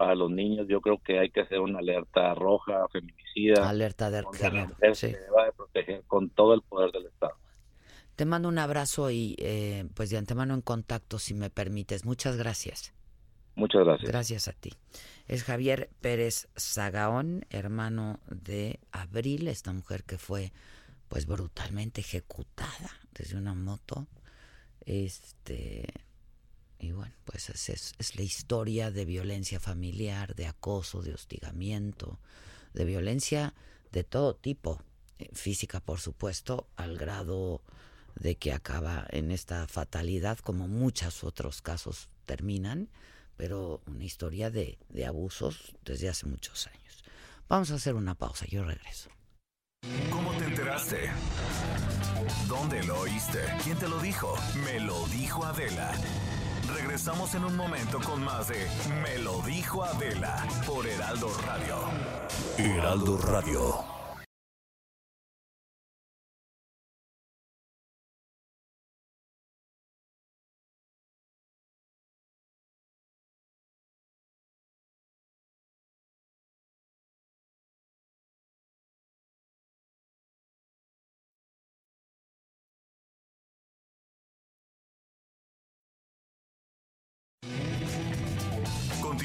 [0.00, 3.68] para los niños yo creo que hay que hacer una alerta roja, feminicida.
[3.68, 4.74] Alerta de género.
[4.94, 7.34] Se deba de proteger con todo el poder del Estado.
[8.16, 12.06] Te mando un abrazo y eh, pues de antemano en contacto, si me permites.
[12.06, 12.94] Muchas gracias.
[13.56, 14.10] Muchas gracias.
[14.10, 14.72] Gracias a ti.
[15.28, 20.50] Es Javier Pérez Zagaón, hermano de Abril, esta mujer que fue
[21.08, 24.06] pues brutalmente ejecutada desde una moto.
[24.86, 25.86] Este
[26.80, 32.18] y bueno, pues es, es, la historia de violencia familiar, de acoso, de hostigamiento,
[32.72, 33.54] de violencia
[33.92, 34.82] de todo tipo,
[35.18, 37.60] eh, física por supuesto, al grado
[38.14, 42.88] de que acaba en esta fatalidad, como muchos otros casos terminan,
[43.36, 47.04] pero una historia de, de abusos desde hace muchos años.
[47.48, 49.10] Vamos a hacer una pausa, yo regreso.
[50.10, 51.10] ¿Cómo te enteraste?
[52.46, 53.38] ¿Dónde lo oíste?
[53.64, 54.34] ¿Quién te lo dijo?
[54.64, 55.92] Me lo dijo Adela.
[56.74, 58.66] Regresamos en un momento con más de
[59.02, 61.76] Me lo dijo Adela por Heraldo Radio.
[62.58, 63.89] Heraldo Radio.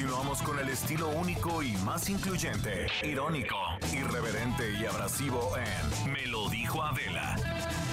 [0.06, 3.56] Continuamos con el estilo único y más incluyente, irónico,
[3.92, 7.34] irreverente y abrasivo en Me lo dijo Adela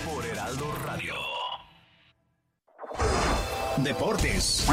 [0.06, 1.16] por Heraldo Radio.
[3.78, 4.68] Deportes.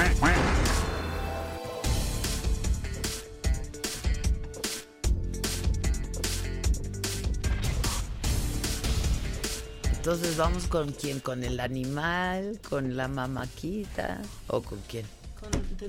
[9.95, 15.20] Entonces vamos con quién, con el animal, con la mamaquita o con quién.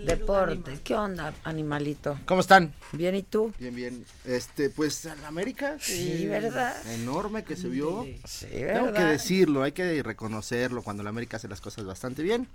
[0.05, 2.17] Deporte, ¿qué onda, animalito?
[2.25, 2.73] ¿Cómo están?
[2.93, 3.53] Bien, ¿y tú?
[3.59, 4.05] Bien, bien.
[4.25, 5.77] Este, pues en América.
[5.79, 6.75] Sí, ¿verdad?
[6.93, 8.05] Enorme que se vio.
[8.25, 9.11] Sí, Tengo que ¿verdad?
[9.11, 12.47] decirlo, hay que reconocerlo cuando la América hace las cosas bastante bien.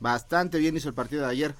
[0.00, 1.54] Bastante bien hizo el partido de ayer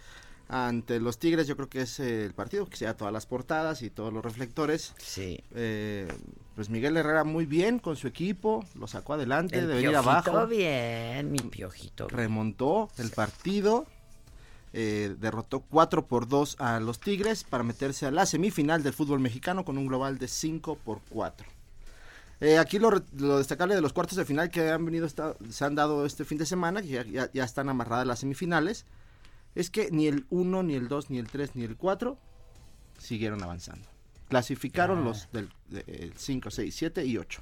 [0.49, 1.47] ante los Tigres.
[1.47, 4.12] Yo creo que es eh, el partido que se da todas las portadas y todos
[4.12, 4.95] los reflectores.
[4.99, 5.41] Sí.
[5.55, 6.09] Eh,
[6.55, 10.47] pues Miguel Herrera muy bien con su equipo, lo sacó adelante El de venir abajo.
[10.47, 12.09] bien, mi piojito.
[12.09, 13.87] remontó el partido,
[14.77, 19.20] eh, derrotó 4 por 2 a los Tigres para meterse a la semifinal del fútbol
[19.20, 21.47] mexicano con un global de 5 por 4.
[22.41, 25.64] Eh, aquí lo, lo destacable de los cuartos de final que han venido esta- se
[25.64, 28.85] han dado este fin de semana, que ya, ya- ya están amarradas las semifinales,
[29.55, 32.18] es que ni el 1, ni el 2, ni el 3, ni el 4
[32.99, 33.87] siguieron avanzando.
[34.29, 35.03] Clasificaron Ah.
[35.05, 35.49] los del
[36.16, 37.41] 5, 6, 7 y 8.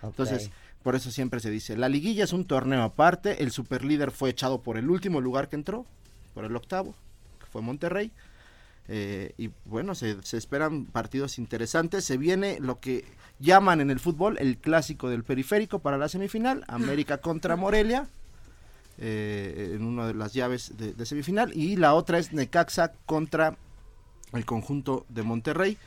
[0.00, 0.10] Ok.
[0.10, 0.50] Entonces,
[0.82, 4.62] por eso siempre se dice, la liguilla es un torneo aparte, el superlíder fue echado
[4.62, 5.84] por el último lugar que entró,
[6.34, 6.94] por el octavo,
[7.38, 8.12] que fue Monterrey.
[8.86, 12.04] Eh, y bueno, se, esperan partidos interesantes.
[12.04, 13.04] Se viene lo que
[13.38, 18.08] llaman en el fútbol el clásico del periférico para la semifinal, América contra Morelia,
[18.98, 21.56] eh, en una de las llaves de, semifinal.
[21.56, 23.56] Y la otra es Necaxa contra
[24.32, 25.78] el conjunto de Monterrey,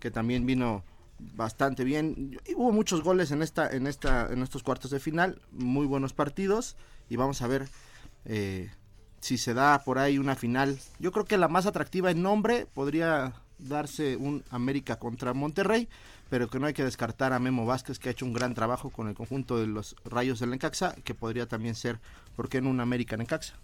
[0.00, 0.84] que también vino
[1.18, 2.38] bastante bien.
[2.56, 6.76] Hubo muchos goles en esta, en esta, en estos cuartos de final, muy buenos partidos.
[7.10, 7.68] Y vamos a ver
[8.24, 8.70] eh,
[9.20, 10.78] si se da por ahí una final.
[10.98, 15.88] Yo creo que la más atractiva en nombre podría darse un América contra Monterrey,
[16.30, 18.90] pero que no hay que descartar a Memo Vázquez, que ha hecho un gran trabajo
[18.90, 21.98] con el conjunto de los Rayos del Necaxa, que podría también ser,
[22.36, 23.54] ¿por qué no un América Necaxa?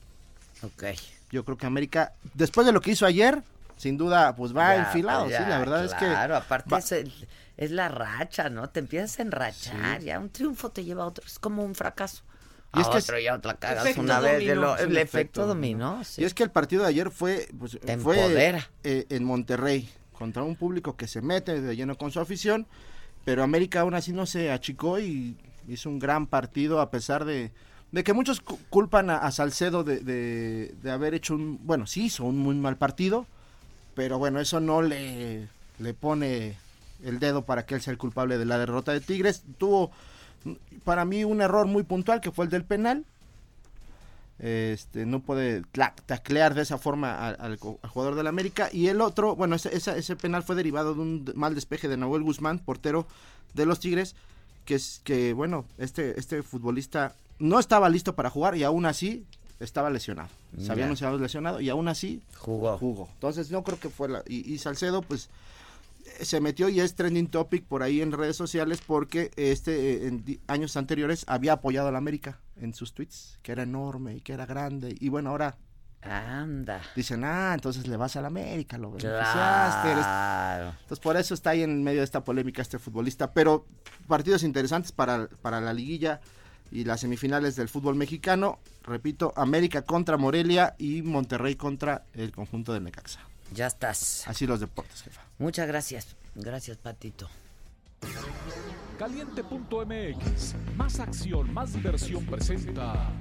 [0.63, 0.85] Ok.
[1.31, 3.43] Yo creo que América, después de lo que hizo ayer,
[3.77, 6.07] sin duda, pues va Ya, enfilado, sí, la verdad es que...
[6.07, 7.13] Claro, aparte va- es, el-
[7.57, 8.69] es la racha, ¿no?
[8.71, 10.07] Te empiezas a enrachar, Sí.
[10.07, 12.23] ya un triunfo te lleva a otro, es como un fracaso.
[12.77, 16.03] Y es que otra cagas una vez, de lo- el efecto efecto dominó.
[16.05, 16.22] sí.
[16.22, 18.68] Y es que el partido de ayer fue, pues, Te fue empodera.
[18.83, 22.66] eh, en Monterrey, contra un público que se mete de lleno con su afición,
[23.25, 25.37] pero América aún así no se achicó y
[25.68, 27.51] hizo un gran partido a pesar de,
[27.91, 31.87] de que muchos cu- culpan a, a Salcedo de, de- de haber hecho un, bueno,
[31.87, 33.27] sí hizo un muy mal partido,
[33.95, 35.49] pero bueno, eso no le,
[35.79, 36.57] le pone
[37.05, 39.43] el dedo para que él sea el culpable de la derrota de Tigres.
[39.59, 39.91] Tuvo
[40.85, 43.05] para mí un error muy puntual que fue el del penal,
[44.39, 45.63] este no puede
[46.07, 49.75] taclear de esa forma al, al al jugador del América y el otro, bueno, ese,
[49.77, 53.07] ese penal fue derivado de un mal despeje de Nahuel Guzmán, portero
[53.55, 54.17] de los Tigres,
[54.65, 59.25] que es que bueno, este este futbolista no estaba listo para jugar y aún así
[59.61, 60.29] estaba lesionado.
[60.59, 62.77] Se había anunciado lesionado y aún así Jugó.
[62.77, 63.09] jugó.
[63.15, 65.31] Entonces no creo que fue la y, y Salcedo pues
[66.21, 70.41] se metió y es trending topic por ahí en redes sociales porque este eh, en
[70.47, 74.33] años anteriores había apoyado a la América en sus tweets, que era enorme y que
[74.33, 75.57] era grande y bueno, ahora
[76.03, 76.83] Anda.
[76.95, 80.05] dicen, "Ah, entonces le vas a la América, lo beneficiaste." eres-".
[80.05, 80.75] Claro.
[80.83, 83.67] Entonces por eso está ahí en medio de esta polémica este futbolista, pero
[84.07, 86.21] partidos interesantes para, para la liguilla
[86.71, 92.73] y las semifinales del fútbol mexicano, repito, América contra Morelia y Monterrey contra el conjunto
[92.73, 93.21] de Necaxa.
[93.55, 94.27] Ya estás.
[94.27, 95.23] Así los deportes, jefa.
[95.39, 96.17] Muchas gracias.
[96.35, 97.31] Gracias, Patito.
[98.99, 103.13] Caliente.mx, más acción, más diversión presenta.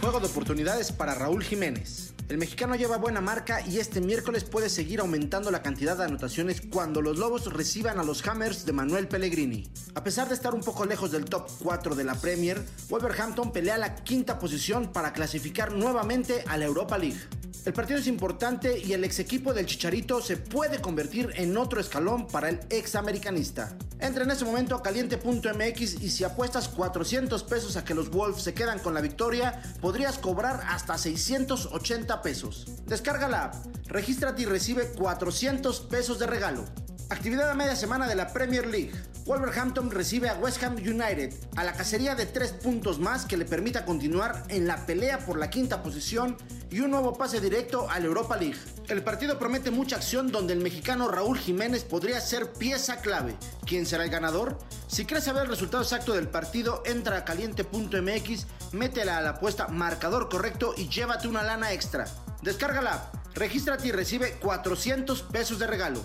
[0.00, 2.12] Juego de oportunidades para Raúl Jiménez.
[2.30, 6.60] El mexicano lleva buena marca y este miércoles puede seguir aumentando la cantidad de anotaciones
[6.60, 9.68] cuando los Lobos reciban a los Hammers de Manuel Pellegrini.
[9.96, 13.78] A pesar de estar un poco lejos del top 4 de la Premier, Wolverhampton pelea
[13.78, 17.18] la quinta posición para clasificar nuevamente a la Europa League.
[17.66, 21.78] El partido es importante y el ex equipo del Chicharito se puede convertir en otro
[21.78, 23.76] escalón para el ex americanista.
[23.98, 28.42] Entra en ese momento a caliente.mx y si apuestas 400 pesos a que los Wolves
[28.42, 32.66] se quedan con la victoria, podrías cobrar hasta 680 pesos.
[32.86, 33.54] Descarga la app,
[33.86, 36.64] regístrate y recibe 400 pesos de regalo.
[37.10, 38.92] Actividad a media semana de la Premier League.
[39.26, 43.44] Wolverhampton recibe a West Ham United a la cacería de tres puntos más que le
[43.44, 46.36] permita continuar en la pelea por la quinta posición
[46.70, 48.58] y un nuevo pase directo a la Europa League.
[48.86, 53.34] El partido promete mucha acción donde el mexicano Raúl Jiménez podría ser pieza clave.
[53.66, 54.56] ¿Quién será el ganador?
[54.86, 59.66] Si quieres saber el resultado exacto del partido, entra a caliente.mx, métela a la apuesta
[59.66, 62.06] marcador correcto y llévate una lana extra.
[62.42, 66.04] Descarga la app, regístrate y recibe 400 pesos de regalo.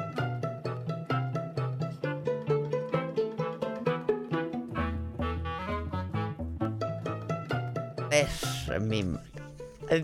[8.21, 9.03] Es mi...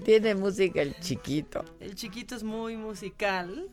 [0.04, 1.64] Tiene música el chiquito.
[1.80, 3.70] El chiquito es muy musical.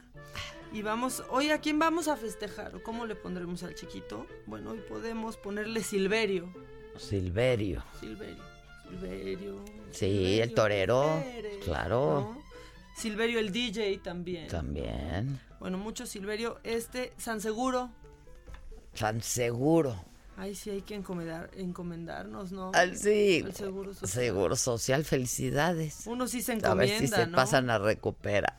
[0.73, 4.27] Y vamos, hoy a quién vamos a festejar o cómo le pondremos al chiquito.
[4.47, 6.53] Bueno, hoy podemos ponerle Silverio.
[6.99, 7.85] Silverio.
[8.01, 8.43] Silverio.
[8.89, 9.65] Silverio.
[9.91, 11.23] Sí, el torero.
[11.65, 12.37] claro.
[12.97, 14.49] Silverio el DJ también.
[14.49, 15.41] También.
[15.59, 16.61] Bueno, mucho Silverio.
[16.63, 17.91] Este, San Seguro.
[18.95, 20.05] San Seguro.
[20.37, 22.73] Ay, sí, hay que encomendar, encomendarnos, ¿no?
[22.75, 23.43] Al, sí.
[23.45, 24.11] Al seguro social.
[24.11, 26.03] Seguro social, felicidades.
[26.07, 27.37] Uno sí se encomienda, A ver si se ¿no?
[27.37, 28.59] pasan a recuperar.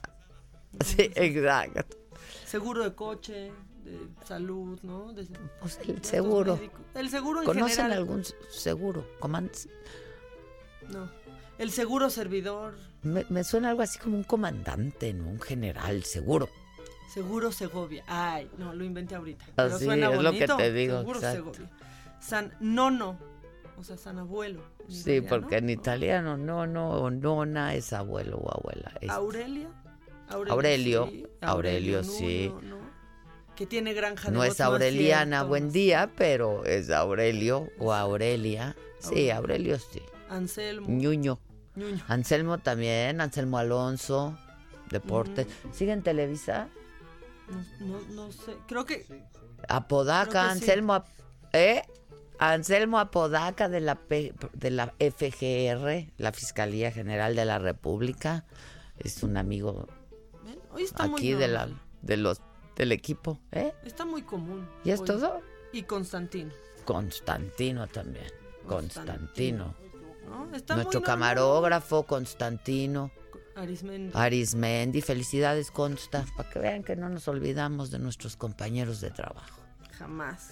[0.84, 1.98] Sí, exacto.
[2.46, 3.52] Seguro de coche,
[3.84, 5.14] de salud, ¿no?
[5.14, 5.26] De,
[5.62, 6.56] pues el seguro.
[6.56, 6.82] Médicos.
[6.96, 7.98] El seguro en ¿Conocen general.
[7.98, 9.06] algún seguro?
[9.20, 9.68] Comandos?
[10.90, 11.10] No.
[11.58, 12.76] El seguro servidor.
[13.04, 15.30] Me, me, suena algo así como un comandante, ¿no?
[15.30, 16.50] Un general, seguro.
[17.16, 18.04] Seguro Segovia.
[18.08, 19.46] Ay, no, lo inventé ahorita.
[19.46, 20.48] Así pero suena es bonito.
[20.48, 21.00] lo que te digo.
[21.00, 21.54] Seguro exacto.
[21.54, 21.78] Segovia.
[22.20, 23.18] San Nono.
[23.78, 24.62] O sea, San Abuelo.
[24.90, 25.28] Sí, italiano.
[25.30, 28.92] porque en italiano no, no, o nona es abuelo o abuela.
[29.00, 29.70] Es Aurelia.
[30.28, 31.08] Aurelio.
[31.10, 31.26] sí.
[31.40, 32.50] Aurelio, sí.
[32.50, 32.78] Nuno, ¿no?
[33.56, 38.76] Que tiene granja de No es no Aureliana, buen día, pero es Aurelio o Aurelia.
[39.00, 40.02] Sí, Aurelio sí.
[40.30, 40.88] Anselmo.
[40.90, 41.40] Ñuño.
[41.76, 42.04] Ñuño.
[42.10, 44.38] Anselmo también, Anselmo Alonso,
[44.92, 45.48] Deportes.
[45.72, 46.68] ¿Sigue en Televisa?
[47.50, 48.56] No, no, no sé.
[48.68, 49.06] Creo que.
[49.68, 50.52] Apodaca, Creo que sí.
[50.66, 51.08] Anselmo, Ap-
[51.54, 51.84] ¿eh?
[52.38, 58.46] Anselmo Apodaca de la, P- de la FGR, la Fiscalía General de la República.
[58.98, 59.88] Es un amigo
[60.44, 61.70] ven, Hoy está muy aquí de la,
[62.02, 62.42] de los,
[62.76, 63.74] del equipo, ¿eh?
[63.86, 64.68] Está muy común.
[64.84, 65.06] ¿Y es hoy.
[65.08, 65.42] todo?
[65.72, 66.52] Y Constantino.
[66.86, 68.28] Constantino también.
[68.68, 69.76] Constantino.
[70.30, 70.56] ¿no?
[70.56, 73.12] Está Nuestro muy camarógrafo, Constantino.
[73.56, 74.12] Arismendi.
[74.14, 79.62] Arismendi, felicidades Consta, para que vean que no nos olvidamos de nuestros compañeros de trabajo.
[79.98, 80.52] Jamás.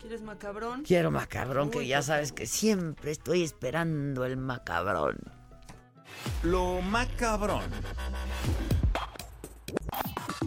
[0.00, 0.84] ¿Quieres macabrón?
[0.84, 5.18] Quiero macabrón, que ya sabes que siempre estoy esperando el macabrón.
[6.44, 7.64] Lo macabrón.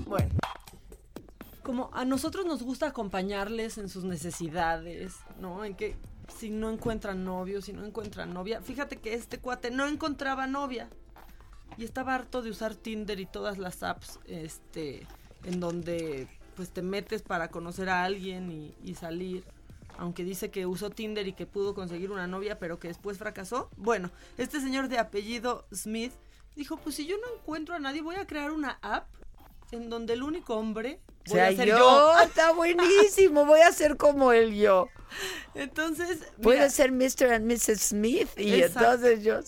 [0.06, 0.34] Bueno,
[1.64, 5.66] como a nosotros nos gusta acompañarles en sus necesidades, ¿no?
[5.66, 5.96] En que
[6.38, 8.62] si no encuentran novio, si no encuentran novia.
[8.62, 10.90] Fíjate que este cuate no encontraba novia.
[11.78, 15.08] Y estaba harto de usar Tinder y todas las apps, este,
[15.44, 19.44] en donde pues te metes para conocer a alguien y, y salir.
[19.98, 23.70] Aunque dice que usó Tinder y que pudo conseguir una novia, pero que después fracasó.
[23.78, 26.14] Bueno, este señor de apellido Smith
[26.56, 29.08] dijo, pues si yo no encuentro a nadie, voy a crear una app
[29.72, 32.20] en donde el único hombre voy sea, a ser yo, yo.
[32.24, 34.88] está buenísimo, voy a ser como él yo.
[35.56, 37.34] Entonces, Puede ser Mr.
[37.34, 37.82] and Mrs.
[37.82, 38.92] Smith y Exacto.
[38.94, 39.40] entonces yo...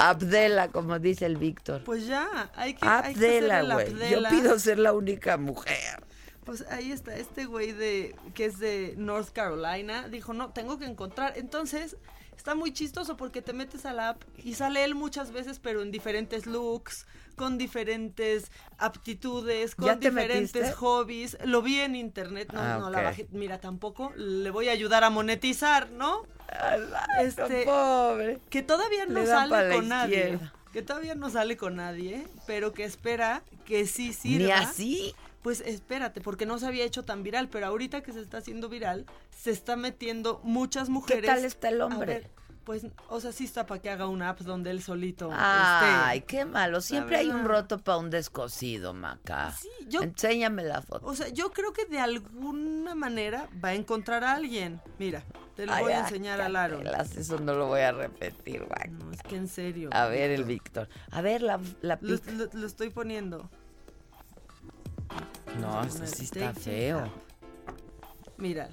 [0.00, 1.82] Abdela, como dice el Víctor.
[1.84, 4.10] pues ya, hay que, Abdela, güey.
[4.10, 6.04] Yo pido ser la única mujer.
[6.44, 10.86] Pues ahí está, este güey de que es de North Carolina, dijo, no, tengo que
[10.86, 11.34] encontrar.
[11.36, 11.96] Entonces,
[12.40, 15.82] está muy chistoso porque te metes a la app y sale él muchas veces, pero
[15.82, 20.72] en diferentes looks, con diferentes aptitudes, con ¿Ya te diferentes metiste?
[20.72, 21.36] hobbies.
[21.44, 23.26] Lo vi en internet, no, Ah, no la bajé.
[23.30, 26.22] Mira, tampoco le voy a ayudar a monetizar, ¿no?
[27.20, 28.38] Este, pobre.
[28.48, 30.38] que todavía no sale con nadie.
[30.72, 34.46] Que todavía no sale con nadie, pero que espera que sí sirva.
[34.46, 35.14] ¿Ni así?
[35.42, 38.68] Pues espérate, porque no se había hecho tan viral, pero ahorita que se está haciendo
[38.68, 41.24] viral, se está metiendo muchas mujeres.
[41.24, 42.06] tal está el A hombre?
[42.14, 42.30] ver,
[42.64, 45.30] pues, o sea, sí está para que haga una app donde él solito.
[45.32, 46.26] Ay, esté.
[46.26, 46.82] qué malo.
[46.82, 49.54] Siempre hay un roto para un descosido, Maca.
[49.88, 51.06] yo- Enséñame la foto.
[51.06, 54.78] O sea, yo creo que de alguna manera va a encontrar a alguien.
[54.98, 55.24] Mira,
[55.56, 56.80] te lo Ay, voy a ah, enseñar a Laro.
[57.16, 58.88] Eso no lo voy a repetir, Maca.
[58.88, 59.88] No, es que en serio.
[59.94, 60.88] A ver, el Víctor.
[61.10, 62.30] A ver, la, la Lo, pic.
[62.32, 63.50] lo- lo estoy poniendo.
[65.58, 67.10] No, eso sí está feo.
[68.36, 68.68] Mira,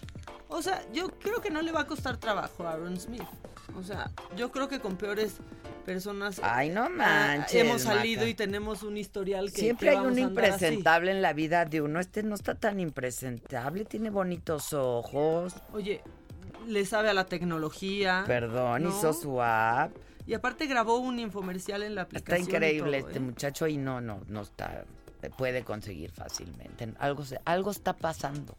[0.49, 3.23] o sea, yo creo que no le va a costar trabajo a Aaron Smith.
[3.77, 5.35] O sea, yo creo que con peores
[5.85, 6.39] personas.
[6.41, 8.29] Ay, no ah, manches, hemos salido Maca.
[8.29, 9.61] y tenemos un historial que.
[9.61, 11.99] Siempre hay un impresentable en la vida de uno.
[11.99, 15.55] Este no está tan impresentable, tiene bonitos ojos.
[15.73, 16.01] Oye,
[16.67, 18.23] le sabe a la tecnología.
[18.25, 18.89] Perdón, ¿no?
[18.89, 19.91] hizo su app.
[20.25, 22.41] Y aparte grabó un infomercial en la Está aplicación.
[22.41, 23.21] y increíble todo, este ¿eh?
[23.21, 24.83] muchacho y no, no, no está,
[25.29, 26.93] puede conseguir fácilmente.
[26.99, 28.55] Algo, se- algo está pasando.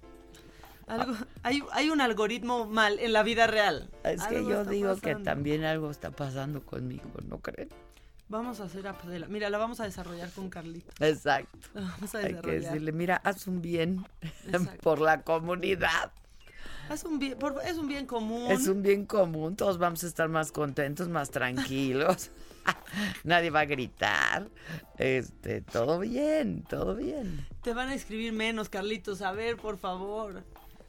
[0.87, 3.91] Algo, hay, hay un algoritmo mal en la vida real.
[4.05, 7.69] Es que Algo yo digo que también algo está pasando conmigo, ¿no creen?
[8.31, 8.85] Vamos a hacer
[9.29, 10.93] Mira, la vamos a desarrollar con Carlito.
[11.01, 11.59] Exacto.
[11.75, 14.05] La vamos a Hay que decirle, mira, haz un bien
[14.83, 16.13] por la comunidad.
[16.93, 18.51] Es un bien, por- es un bien común.
[18.51, 22.31] Es un bien común, todos vamos a estar más contentos, más tranquilos.
[23.25, 24.49] Nadie va a gritar.
[24.99, 27.47] Este, todo bien, todo bien.
[27.63, 29.23] Te van a escribir menos, Carlitos.
[29.23, 30.43] A ver, por favor.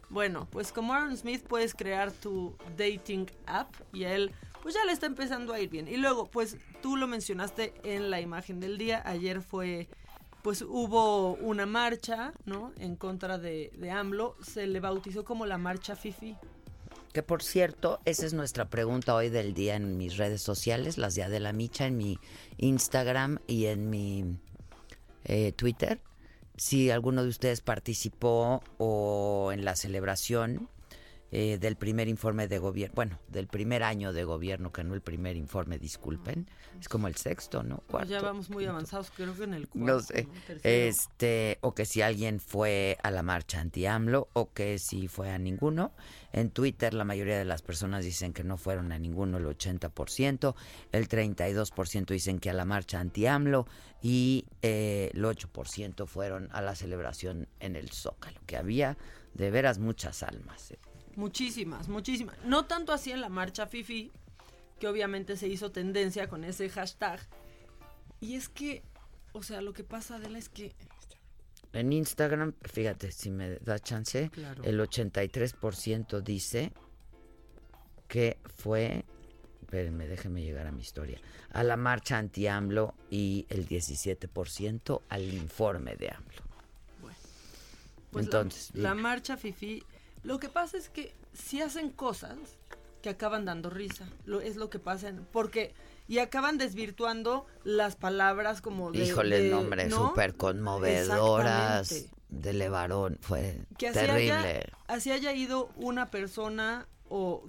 [0.09, 4.91] Bueno, pues como Aaron Smith puedes crear tu dating app y él pues ya le
[4.91, 5.87] está empezando a ir bien.
[5.87, 9.01] Y luego, pues tú lo mencionaste en la imagen del día.
[9.05, 9.87] Ayer fue,
[10.41, 12.73] pues hubo una marcha, ¿no?
[12.77, 14.35] En contra de, de AMLO.
[14.41, 16.35] Se le bautizó como la marcha Fifi.
[17.13, 21.15] Que por cierto, esa es nuestra pregunta hoy del día en mis redes sociales, las
[21.15, 22.19] de Adela Micha, en mi
[22.57, 24.37] Instagram y en mi
[25.25, 26.01] eh, Twitter.
[26.55, 30.69] Si alguno de ustedes participó o en la celebración
[31.31, 35.01] eh, del primer informe de gobierno, bueno, del primer año de gobierno, que no el
[35.01, 36.47] primer informe, disculpen,
[36.79, 37.77] es como el sexto, ¿no?
[37.87, 38.25] Pues ya Cuarto.
[38.25, 39.93] vamos muy avanzados, creo que en el cuarto.
[39.93, 40.27] No sé.
[40.63, 45.37] Este, o que si alguien fue a la marcha anti-AMLO o que si fue a
[45.37, 45.93] ninguno.
[46.31, 50.55] En Twitter la mayoría de las personas dicen que no fueron a ninguno, el 80%.
[50.91, 53.65] El 32% dicen que a la marcha anti-AMLO
[54.01, 58.97] y eh, el 8% fueron a la celebración en el Zócalo, que había
[59.33, 60.71] de veras muchas almas.
[60.71, 60.79] eh.
[61.15, 62.37] Muchísimas, muchísimas.
[62.45, 64.11] No tanto así en la marcha Fifi,
[64.79, 67.19] que obviamente se hizo tendencia con ese hashtag.
[68.21, 68.83] Y es que,
[69.33, 70.73] o sea, lo que pasa, Adela, es que
[71.71, 74.63] En Instagram, fíjate, si me da chance, Claro.
[74.63, 76.71] el 83% dice
[78.07, 79.05] que fue,
[79.61, 81.21] espérenme, déjenme llegar a mi historia,
[81.51, 86.41] a la marcha anti-AMLO y el 17% al informe de AMLO.
[88.11, 89.83] pues, Entonces, la, la marcha Fifi,
[90.23, 92.37] lo que pasa es que si hacen cosas
[93.01, 95.73] que acaban dando risa, lo, es lo que pasa, en- porque
[96.07, 99.05] y acaban desvirtuando las palabras como de...
[99.05, 100.09] Híjole, de- nombre, ¿no?
[100.09, 104.31] súper conmovedoras de Levarón, fue que así terrible.
[104.33, 107.47] haya, así haya ido una persona o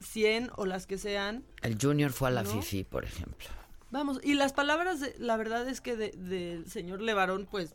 [0.00, 1.44] 100 o las que sean.
[1.62, 2.50] El Junior fue a la ¿No?
[2.50, 3.48] FIFI, por ejemplo.
[3.90, 7.74] Vamos, y las palabras, de, la verdad es que de- del señor Levarón, pues,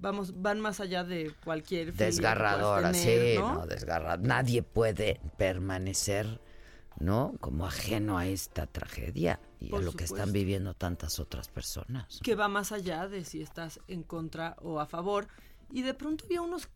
[0.00, 1.94] vamos, van más allá de cualquier...
[1.94, 3.64] Desgarradora, tener, sí, ¿no?
[3.64, 4.16] no.
[4.18, 6.40] Nadie puede permanecer,
[6.98, 7.34] ¿no?
[7.40, 12.20] Como ajeno a esta tragedia y Por a lo que están viviendo tantas otras personas.
[12.22, 15.28] que va más allá de si estás en contra o a favor.
[15.72, 16.68] Y de pronto había unos,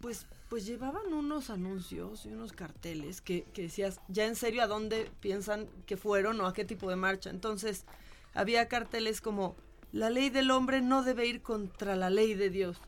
[0.00, 4.66] pues, pues llevaban unos anuncios y unos carteles que, que decías, ya en serio, ¿a
[4.66, 7.30] dónde piensan que fueron o a qué tipo de marcha?
[7.30, 7.84] Entonces,
[8.34, 9.56] había carteles como,
[9.92, 12.78] la ley del hombre no debe ir contra la ley de Dios.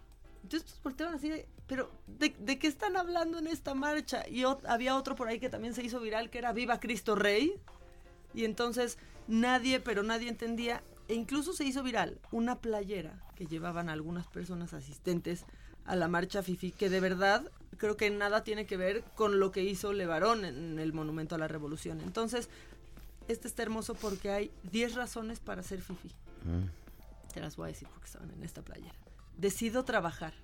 [0.43, 4.29] Entonces, pues, volteaban así de, pero, ¿de, de qué están hablando en esta marcha?
[4.29, 7.15] Y ot- había otro por ahí que también se hizo viral, que era Viva Cristo
[7.15, 7.55] Rey.
[8.35, 8.99] Y entonces
[9.29, 10.83] nadie, pero nadie entendía.
[11.07, 15.45] E incluso se hizo viral una playera que llevaban algunas personas asistentes
[15.85, 19.53] a la marcha Fifi, que de verdad creo que nada tiene que ver con lo
[19.53, 22.01] que hizo Levarón en el Monumento a la Revolución.
[22.01, 22.49] Entonces,
[23.29, 26.09] este está hermoso porque hay 10 razones para ser Fifi.
[26.45, 27.33] Mm.
[27.33, 28.95] Te las voy a decir porque estaban en esta playera.
[29.37, 30.35] Decido trabajar.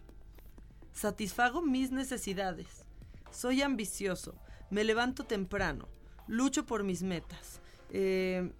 [0.96, 2.86] Satisfago mis necesidades.
[3.30, 4.34] Soy ambicioso.
[4.70, 5.88] Me levanto temprano.
[6.26, 7.60] Lucho por mis metas.
[7.90, 8.50] eh,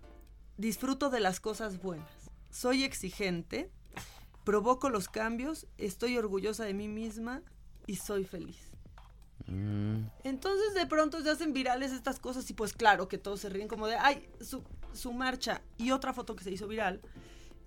[0.59, 2.31] disfruto de las cosas buenas.
[2.51, 3.71] Soy exigente.
[4.45, 5.67] Provoco los cambios.
[5.79, 7.43] Estoy orgullosa de mí misma.
[7.87, 8.59] Y soy feliz.
[9.47, 10.05] Mm.
[10.25, 13.69] Entonces de pronto se hacen virales estas cosas y pues claro que todos se ríen
[13.69, 14.63] como de, ay, su,
[14.93, 15.63] su marcha.
[15.79, 17.01] Y otra foto que se hizo viral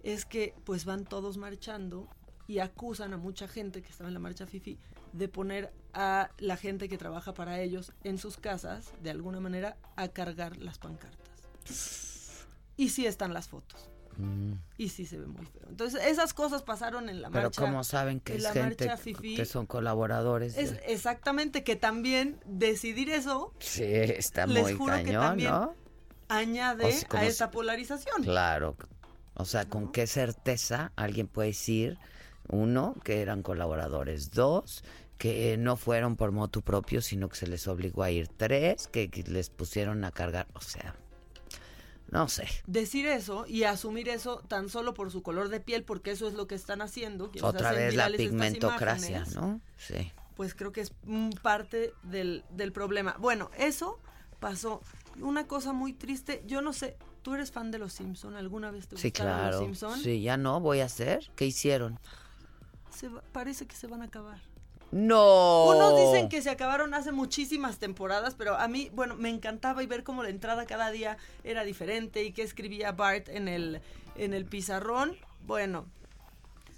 [0.04, 2.08] es que pues van todos marchando
[2.50, 4.80] y acusan a mucha gente que estaba en la marcha Fifi
[5.14, 9.78] de poner a la gente que trabaja para ellos en sus casas, de alguna manera,
[9.96, 12.46] a cargar las pancartas.
[12.76, 13.90] Y sí están las fotos.
[14.18, 14.54] Mm.
[14.80, 15.62] Y sí se ve muy feo.
[15.70, 17.62] Entonces esas cosas pasaron en la Pero marcha.
[17.62, 19.36] como saben que es la gente marcha Fifi.
[19.36, 20.56] que son colaboradores.
[20.56, 25.52] de- Es exactamente que también decidir eso Sí, está les muy juro que cañón, también
[25.52, 25.76] ¿no?
[26.30, 28.24] añade O sea, como a si- esta polarización.
[28.24, 28.76] Claro.
[29.36, 31.98] O sea, ¿con qué certeza alguien puede decir,
[32.50, 34.84] uno, que eran colaboradores, dos,
[35.18, 39.10] que no fueron por motu propio, sino que se les obligó a ir, tres, que,
[39.28, 40.96] les pusieron a cargar, o sea,
[42.12, 42.48] No sé.
[42.66, 46.34] decir eso y asumir eso tan solo por su color de piel, porque eso es
[46.34, 47.32] lo que están haciendo.
[47.42, 49.62] Otra vez la pigmentocracia, imágenes, ¿no?
[49.78, 50.12] Sí.
[50.36, 50.94] Pues creo que es
[51.44, 53.16] parte del, del problema.
[53.20, 54.00] Bueno, eso
[54.40, 54.82] pasó.
[55.20, 58.38] Una cosa muy triste, yo no sé, ¿tú eres fan de Los Simpson?
[58.38, 59.60] ¿Alguna vez te Sí, gustaron Los claro.
[59.66, 60.00] Simpson?
[60.00, 61.30] Sí, ya no voy a hacer.
[61.36, 62.00] ¿Qué hicieron?
[63.00, 64.40] Se va- parece que se van a acabar.
[64.92, 65.66] No.
[65.68, 69.86] Unos dicen que se acabaron hace muchísimas temporadas, pero a mí, bueno, me encantaba y
[69.88, 73.82] ver cómo la entrada cada día era diferente y que escribía Bart en el,
[74.16, 75.16] en el pizarrón.
[75.46, 75.86] Bueno,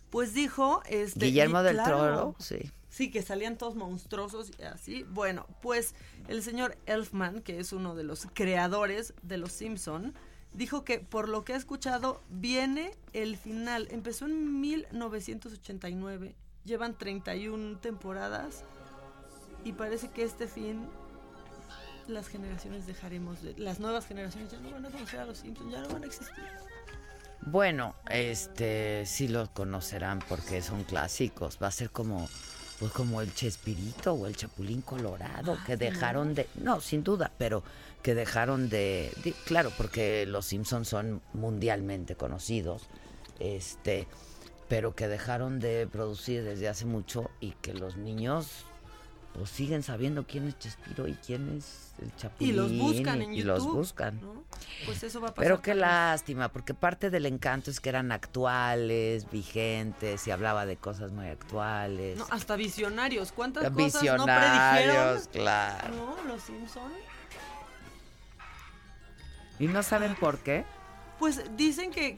[0.10, 2.70] pues dijo este Guillermo del claro, Toro, sí.
[2.90, 5.04] Sí, que salían todos monstruosos y así.
[5.04, 5.96] Bueno, pues
[6.28, 10.14] el señor Elfman, que es uno de los creadores de Los Simpson,
[10.54, 13.88] dijo que por lo que ha escuchado viene el final.
[13.92, 16.36] Empezó en 1989,
[16.66, 18.64] llevan 31 temporadas
[19.64, 20.88] y parece que este fin
[22.08, 25.72] las generaciones dejaremos de las nuevas generaciones ya no van a conocer a Los Simpsons,
[25.72, 26.44] ya no van a existir.
[27.44, 31.58] Bueno, este sí los conocerán porque son clásicos.
[31.62, 32.30] Va a ser como
[32.82, 37.64] pues como el Chespirito o el Chapulín Colorado que dejaron de no, sin duda, pero
[38.02, 42.88] que dejaron de, de- claro, porque los Simpsons son mundialmente conocidos.
[43.40, 44.08] Este,
[44.68, 48.48] pero que dejaron de producir desde hace mucho y que los niños
[49.34, 53.34] pues siguen sabiendo quién es Chespiro y quién es el Chapulín Y los buscan en
[53.34, 53.48] y YouTube.
[53.48, 54.20] los buscan.
[54.22, 54.44] ¿no?
[54.86, 55.44] Pues eso va a pasar.
[55.44, 55.88] Pero qué también.
[55.90, 61.28] lástima, porque parte del encanto es que eran actuales, vigentes, y hablaba de cosas muy
[61.28, 62.18] actuales.
[62.18, 63.32] No, hasta visionarios.
[63.32, 65.28] ¿Cuántas cosas no Visionarios, predijeron?
[65.32, 65.96] claro.
[65.96, 66.92] No, los Simpson.
[69.60, 70.66] ¿Y no saben por qué?
[71.20, 72.18] Pues dicen que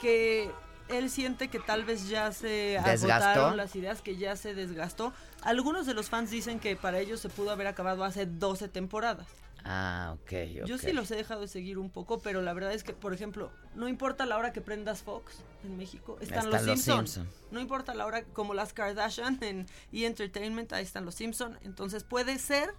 [0.00, 0.50] que
[0.88, 3.12] él siente que tal vez ya se ¿Desgastó?
[3.12, 5.12] agotaron las ideas, que ya se desgastó.
[5.42, 9.26] Algunos de los fans dicen que para ellos se pudo haber acabado hace 12 temporadas.
[9.64, 10.66] Ah, ok, ok.
[10.66, 13.14] Yo sí los he dejado de seguir un poco, pero la verdad es que, por
[13.14, 17.06] ejemplo, no importa la hora que prendas Fox en México, están, Están los, los Simpson.
[17.06, 17.28] Simpson.
[17.52, 20.04] No importa la hora, como las Kardashian en E!
[20.06, 21.58] Entertainment, ahí están los Simpson.
[21.62, 22.70] Entonces puede ser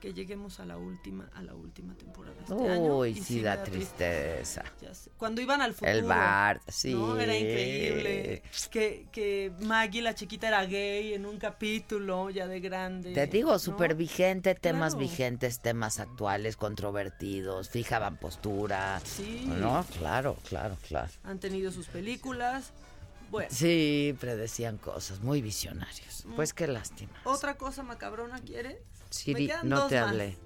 [0.00, 2.98] que lleguemos a la última, a la última temporada de este año.
[2.98, 4.34] Uy, sí, da triste.
[4.36, 4.64] tristeza.
[5.16, 5.90] Cuando iban al futuro.
[5.90, 6.94] El Bart, sí.
[6.94, 7.18] ¿no?
[7.18, 8.42] Era increíble.
[8.70, 13.12] Que, que Maggie, la chiquita, era gay en un capítulo ya de grande.
[13.12, 13.58] Te digo, ¿no?
[13.58, 15.08] súper vigente, temas Claro.
[15.08, 19.00] vigentes, temas actuales, controvertidos, fijaban postura.
[19.04, 19.44] Sí.
[19.46, 21.10] No, claro, claro, claro.
[21.24, 22.72] Han tenido sus películas.
[23.30, 23.48] Bueno.
[23.50, 26.24] Sí, predecían cosas, muy visionarios.
[26.36, 27.12] Pues qué lástima.
[27.24, 28.78] Otra cosa macabrona, ¿quieres?
[29.16, 30.10] Siri, no te más.
[30.10, 30.36] hablé.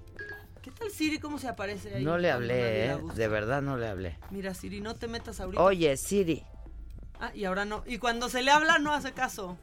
[0.61, 1.19] ¿Qué tal Siri?
[1.19, 2.03] ¿Cómo se aparece ahí?
[2.03, 2.97] No le hablé, ¿eh?
[3.15, 4.17] De verdad no le hablé.
[4.29, 5.61] Mira, Siri, no te metas ahorita.
[5.61, 6.43] Oye, Siri.
[7.19, 7.83] Ah, y ahora no.
[7.85, 9.57] Y cuando se le habla, no hace caso.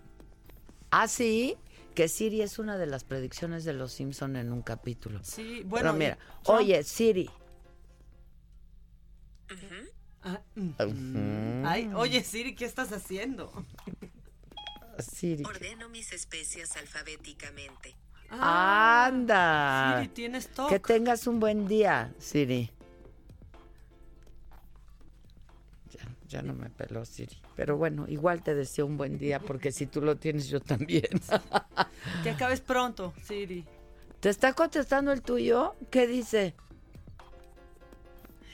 [0.91, 1.57] Ah, sí,
[1.95, 5.21] que Siri es una de las predicciones de los Simpson en un capítulo.
[5.23, 5.93] Sí, bueno.
[5.93, 7.31] Pero y mira, oye, Siri.
[10.23, 10.69] Ah, mm.
[10.69, 11.67] Ujú.
[11.67, 13.53] Ay, oye, Siri, ¿qué estás haciendo?
[14.99, 15.45] Siri.
[15.45, 17.97] Ordeno mis especias alfabéticamente.
[18.31, 19.97] Anda.
[19.99, 20.69] Siri, tienes TOC.
[20.69, 22.71] Que tengas un buen día, Siri.
[25.91, 27.41] Ya, ya no me peló Siri.
[27.57, 31.09] Pero bueno, igual te deseo un buen día porque si tú lo tienes yo también.
[32.23, 33.65] Que acabes pronto, Siri.
[34.21, 35.75] ¿Te está contestando el tuyo?
[35.91, 36.55] ¿Qué dice?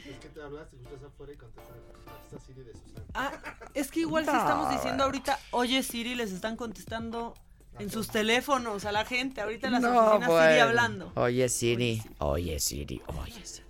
[0.09, 3.07] Es que te hablaste, escuchas afuera y contestas, contesta Siri de Susana.
[3.15, 3.33] Ah,
[3.75, 7.35] es que igual si estamos diciendo ahorita, oye Siri, les están contestando
[7.79, 9.41] en sus teléfonos a la gente.
[9.41, 11.13] Ahorita las No, oficinas Siri hablando.
[11.17, 12.03] Oye, Siri.
[12.19, 13.03] Oye, Siri.
[13.07, 13.65] Oye, Siri.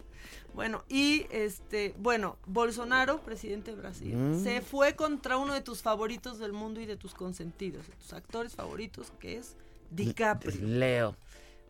[0.55, 4.45] Bueno, y este, bueno, Bolsonaro, presidente de Brasil, Mm.
[4.45, 8.13] se fue contra uno de tus favoritos del mundo y de tus consentidos, de tus
[8.13, 9.57] actores favoritos, que es
[9.91, 10.55] DiCaprio.
[10.63, 11.17] Leo.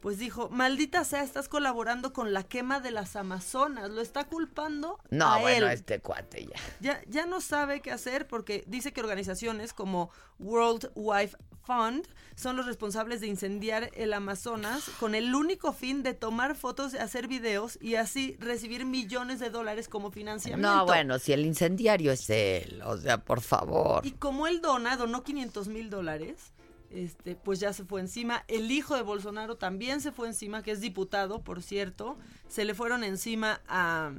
[0.00, 3.88] Pues dijo, maldita sea, estás colaborando con la quema de las Amazonas.
[3.88, 5.72] Lo está culpando No, a bueno, él.
[5.72, 6.60] este cuate ya.
[6.80, 12.06] Ya, ya no sabe qué hacer porque dice que organizaciones como World Wildlife Fund
[12.36, 17.28] son los responsables de incendiar el Amazonas con el único fin de tomar fotos, hacer
[17.28, 20.76] videos y así recibir millones de dólares como financiamiento.
[20.76, 24.04] No, bueno, si el incendiario es él, o sea, por favor.
[24.04, 26.52] Y como él dona, donó 500 mil dólares,
[26.90, 28.44] este, pues ya se fue encima.
[28.48, 32.16] El hijo de Bolsonaro también se fue encima, que es diputado, por cierto.
[32.48, 34.12] Se le fueron encima a,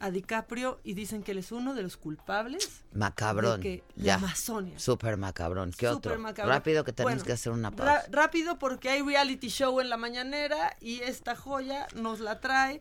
[0.00, 2.82] a DiCaprio y dicen que él es uno de los culpables.
[2.92, 3.60] Macabrón.
[3.60, 4.14] de que la ya.
[4.16, 4.78] Amazonia.
[4.78, 5.70] Súper macabrón.
[5.70, 6.18] ¿Qué Súper otro?
[6.22, 6.54] macabrón.
[6.54, 8.04] Rápido que tenemos Bueno, que hacer una pausa.
[8.10, 12.80] rápido porque hay reality show en la mañanera y esta joya nos la trae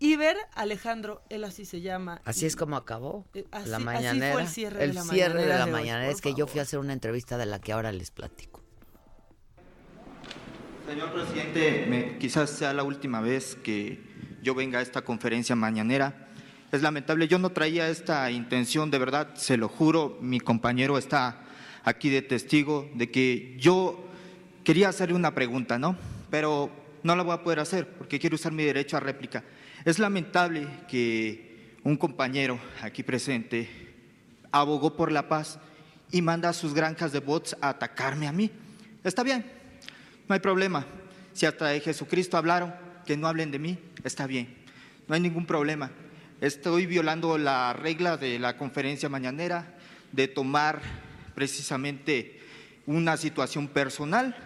[0.00, 2.20] Iber Alejandro, él así se llama.
[2.24, 4.40] Así es como acabó Eh, así- la así fue mañanera.
[4.42, 6.10] el cierre de la cierre de mañanera la de hoy, mañanera.
[6.12, 8.60] Es que yo fui a hacer una entrevista de la que ahora les platico.
[10.86, 14.02] Señor presidente, me- quizás sea la última vez que
[14.42, 16.23] yo venga a esta conferencia mañanera.
[16.74, 21.38] Es lamentable, yo no traía esta intención, de verdad, se lo juro, mi compañero está
[21.84, 24.08] aquí de testigo de que yo
[24.64, 25.96] quería hacerle una pregunta, ¿no?
[26.30, 26.72] Pero
[27.04, 29.44] no la voy a poder hacer porque quiero usar mi derecho a réplica.
[29.84, 33.68] Es lamentable que un compañero aquí presente
[34.50, 35.60] abogó por la paz
[36.10, 38.50] y manda a sus granjas de bots a atacarme a mí.
[39.04, 39.46] Está bien,
[40.28, 40.84] no hay problema.
[41.34, 42.74] Si hasta de Jesucristo hablaron,
[43.06, 44.56] que no hablen de mí, está bien.
[45.06, 45.92] No hay ningún problema.
[46.44, 49.78] Estoy violando la regla de la conferencia mañanera
[50.12, 50.82] de tomar
[51.34, 52.38] precisamente
[52.84, 54.36] una situación personal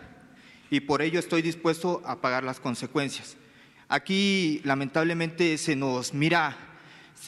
[0.71, 3.37] y por ello estoy dispuesto a pagar las consecuencias.
[3.89, 6.57] Aquí lamentablemente se nos mira,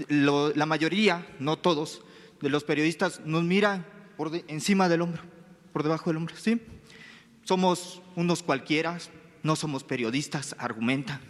[0.09, 2.03] la mayoría, no todos,
[2.41, 3.85] de los periodistas nos miran
[4.17, 5.23] por encima del hombro,
[5.73, 6.63] por debajo del hombro, ¿sí?
[7.43, 8.99] Somos unos cualquiera,
[9.43, 11.21] no somos periodistas, argumentan.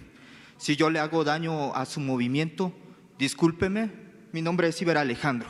[0.59, 2.75] Si yo le hago daño a su movimiento,
[3.21, 3.91] discúlpeme,
[4.33, 5.49] mi nombre es Iber Alejandro,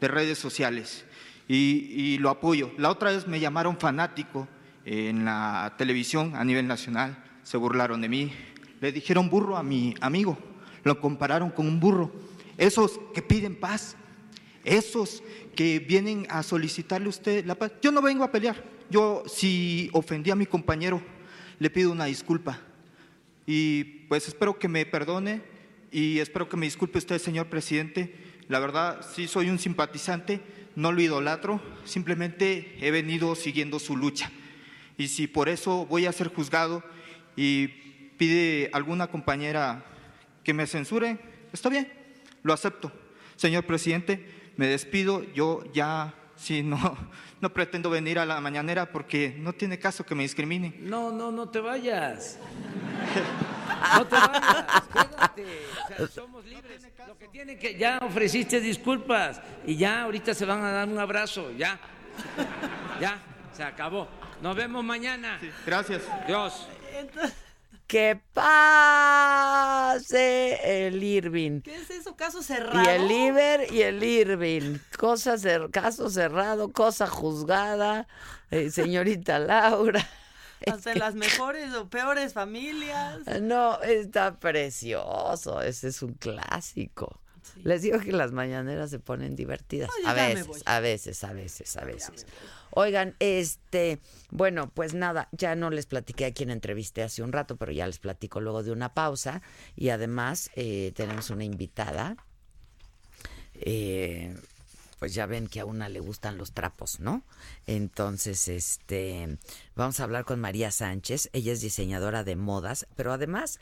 [0.00, 1.04] de redes sociales,
[1.48, 2.70] y, y lo apoyo.
[2.78, 4.46] La otra vez me llamaron fanático,
[4.84, 8.32] en la televisión a nivel nacional, se burlaron de mí,
[8.80, 10.38] le dijeron burro a mi amigo,
[10.84, 12.12] lo compararon con un burro.
[12.56, 13.96] Esos que piden paz,
[14.64, 15.22] esos
[15.56, 17.72] que vienen a solicitarle a usted la paz.
[17.82, 18.62] Yo no vengo a pelear.
[18.88, 21.02] Yo si ofendí a mi compañero,
[21.58, 22.60] le pido una disculpa.
[23.46, 25.42] Y pues espero que me perdone
[25.90, 28.14] y espero que me disculpe usted, señor presidente.
[28.48, 30.40] La verdad, sí soy un simpatizante,
[30.76, 34.30] no lo idolatro, simplemente he venido siguiendo su lucha
[35.00, 36.82] y si por eso voy a ser juzgado
[37.34, 37.68] y
[38.18, 39.82] pide alguna compañera
[40.44, 41.18] que me censure,
[41.54, 41.90] está bien,
[42.42, 42.92] lo acepto.
[43.36, 44.26] Señor presidente,
[44.58, 46.98] me despido, yo ya sí no,
[47.40, 50.74] no pretendo venir a la mañanera porque no tiene caso que me discriminen.
[50.80, 52.38] No, no, no te vayas.
[53.96, 55.46] No te vayas, quédate.
[55.82, 56.86] O sea, somos libres.
[57.06, 60.98] Lo que tiene que ya ofreciste disculpas y ya ahorita se van a dar un
[60.98, 61.78] abrazo, ya.
[63.00, 63.18] Ya,
[63.52, 64.08] se acabó.
[64.42, 65.38] Nos vemos mañana.
[65.66, 66.02] gracias.
[66.26, 66.68] Dios.
[67.86, 69.66] Que pase
[70.86, 71.60] el Irving.
[71.62, 72.14] ¿Qué es eso?
[72.14, 72.82] ¿Caso cerrado?
[72.82, 74.78] Y el Iber y el Irving.
[74.96, 75.34] Cosa
[75.72, 78.06] caso cerrado, cosa juzgada.
[78.50, 80.06] Eh, señorita Laura.
[80.66, 83.20] Hasta las mejores o peores familias.
[83.40, 85.62] No, está precioso.
[85.62, 87.20] Ese es un clásico.
[87.64, 89.90] Les digo que las mañaneras se ponen divertidas.
[90.06, 92.26] a, veces, a veces, a veces, a veces,
[92.70, 93.98] Oigan, este,
[94.30, 97.86] bueno, pues nada, ya no les platiqué a quien entrevisté hace un rato, pero ya
[97.86, 99.42] les platico luego de una pausa.
[99.74, 102.16] Y además eh, tenemos una invitada.
[103.54, 104.34] Eh,
[105.00, 107.24] pues ya ven que a una le gustan los trapos, ¿no?
[107.66, 109.38] Entonces, este,
[109.74, 111.30] vamos a hablar con María Sánchez.
[111.32, 113.60] Ella es diseñadora de modas, pero además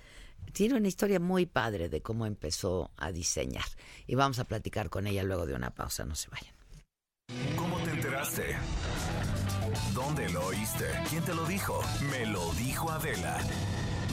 [0.52, 3.64] tiene una historia muy padre de cómo empezó a diseñar.
[4.08, 6.52] Y vamos a platicar con ella luego de una pausa, no se vayan.
[7.56, 8.56] ¿Cómo te enteraste?
[9.94, 10.86] ¿Dónde lo oíste?
[11.08, 11.80] ¿Quién te lo dijo?
[12.10, 13.38] Me lo dijo Adela.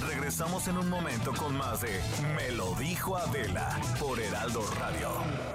[0.07, 1.99] Regresamos en un momento con más de
[2.35, 5.54] Me lo dijo Adela por Heraldo Radio.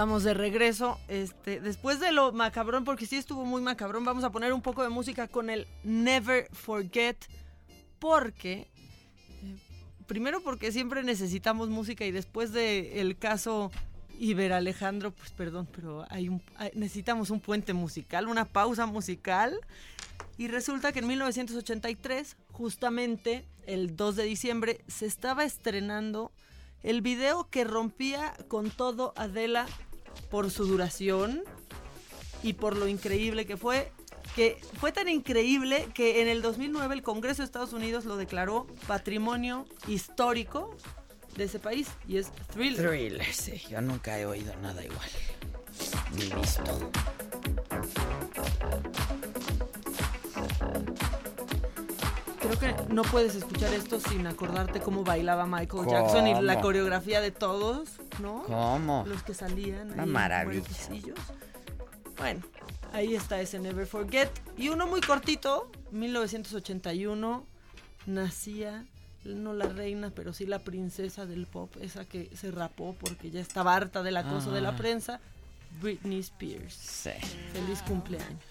[0.00, 0.98] Estamos de regreso.
[1.08, 4.82] Este, después de lo macabrón, porque sí estuvo muy macabrón, vamos a poner un poco
[4.82, 7.18] de música con el Never Forget.
[7.98, 8.66] Porque.
[9.42, 9.56] eh,
[10.06, 13.70] primero porque siempre necesitamos música y después del caso
[14.18, 18.86] Y ver Alejandro, pues perdón, pero hay un, hay- necesitamos un puente musical, una pausa
[18.86, 19.54] musical.
[20.38, 26.32] Y resulta que en 1983, justamente el 2 de diciembre, se estaba estrenando
[26.82, 29.66] el video que rompía con todo Adela
[30.30, 31.42] por su duración
[32.42, 33.92] y por lo increíble que fue.
[34.36, 38.66] Que fue tan increíble que en el 2009 el Congreso de Estados Unidos lo declaró
[38.86, 40.76] patrimonio histórico
[41.36, 42.88] de ese país y es Thriller.
[42.88, 43.60] Thriller, sí.
[43.68, 45.08] Yo nunca he oído nada igual.
[46.14, 46.90] Ni visto.
[52.58, 55.90] Creo que no puedes escuchar esto sin acordarte cómo bailaba Michael ¿Cómo?
[55.90, 58.42] Jackson y la coreografía de todos, ¿no?
[58.44, 59.04] ¿Cómo?
[59.06, 59.92] Los que salían.
[59.92, 60.64] Una ahí maravilla.
[62.18, 62.42] Bueno,
[62.92, 64.30] ahí está ese Never Forget.
[64.56, 67.44] Y uno muy cortito, 1981,
[68.06, 68.84] nacía,
[69.24, 73.40] no la reina, pero sí la princesa del pop, esa que se rapó porque ya
[73.40, 74.76] estaba harta del acoso de la Ah.
[74.76, 75.20] prensa,
[75.80, 76.74] Britney Spears.
[76.74, 77.10] Sí.
[77.52, 78.42] Feliz cumpleaños.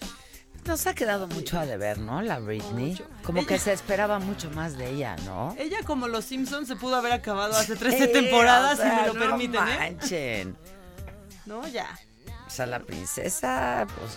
[0.66, 2.22] Nos ha quedado mucho a deber, ¿no?
[2.22, 2.96] La Britney.
[3.24, 5.54] Como que se esperaba mucho más de ella, ¿no?
[5.58, 9.00] Ella como los Simpsons se pudo haber acabado hace 13 Sí, temporadas, o sea, si
[9.00, 9.76] me lo no permiten, ¿eh?
[9.78, 10.56] manchen.
[11.46, 11.98] No, ya.
[12.46, 14.16] O sea, la princesa, pues,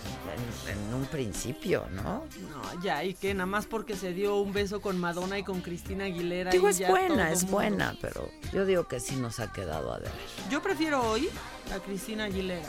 [0.68, 2.24] en, en un principio, ¿no?
[2.50, 5.60] No, ya, y que nada más porque se dio un beso con Madonna y con
[5.60, 6.50] Cristina Aguilera.
[6.50, 9.52] Digo, y es ya buena, es mundo- buena, pero yo digo que sí nos ha
[9.52, 10.12] quedado a deber.
[10.50, 11.28] Yo prefiero hoy
[11.74, 12.68] a Cristina Aguilera.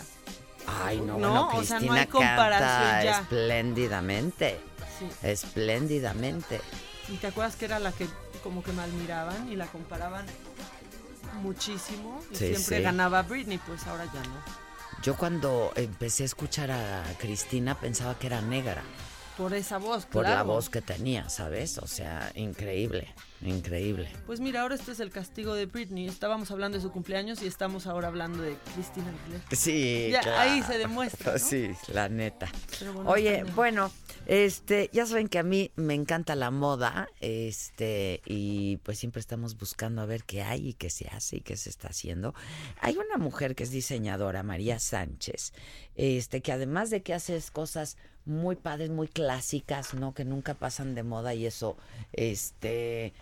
[0.68, 3.20] Ay, no, No, bueno, o sea, no Cristina hay comparación ya.
[3.22, 4.60] espléndidamente.
[5.00, 5.08] Sí.
[5.24, 6.62] Espléndidamente.
[7.10, 8.08] ¿Y te acuerdas que era la que
[8.44, 10.26] como que me admiraban y la comparaban
[11.42, 12.20] muchísimo?
[12.32, 12.82] Y Sí, siempre sí.
[12.84, 14.36] ganaba Britney, pues ahora ya no.
[15.04, 18.82] Yo cuando empecé a escuchar a Cristina pensaba que era negra.
[19.38, 21.78] Por esa voz, Por la voz que tenía, ¿sabes?
[21.80, 24.10] O sea, increíble, increíble.
[24.26, 26.08] Pues mira, ahora este es el castigo de Britney.
[26.08, 29.44] Estábamos hablando de su cumpleaños y estamos ahora hablando de Cristina Aguilera.
[29.52, 30.40] Sí, Ya, claro.
[30.40, 31.40] ahí se demuestra, ¿no?
[31.40, 32.50] Sí, la neta.
[32.94, 33.92] Bueno, Oye, bueno,
[34.26, 39.58] este, ya saben que a mí me encanta la moda, este, y pues siempre estamos
[39.58, 42.34] buscando a ver qué hay y qué se hace y qué se está haciendo.
[42.82, 45.54] Hay una mujer que es diseñadora, María Sánchez,
[45.96, 50.16] este, que además de que haces cosas muy padres, muy clásicas, ¿no?
[50.16, 51.78] Que nunca pasan de moda y eso,
[52.14, 53.14] este,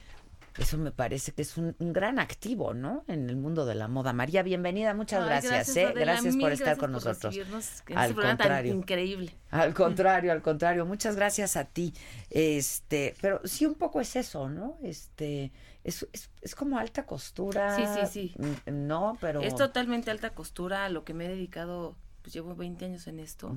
[0.62, 3.04] eso me parece que es un, un gran activo, ¿no?
[3.08, 4.14] En el mundo de la moda.
[4.14, 5.92] María, bienvenida, muchas Ay, gracias, ¿eh?
[5.96, 7.36] Gracias por estar gracias con por nosotros.
[7.36, 7.84] en Al este
[8.14, 8.74] programa tan contrario.
[8.74, 9.36] increíble.
[9.50, 11.94] Al contrario, al contrario, muchas gracias a ti.
[12.30, 14.78] Este, pero sí un poco es eso, ¿no?
[14.84, 15.52] Este,
[15.84, 17.76] es, es, es como alta costura.
[17.76, 18.42] Sí, sí, sí.
[18.70, 22.56] mm, No, pero Es totalmente alta costura, a lo que me he dedicado, pues llevo
[22.56, 23.56] 20 años en esto.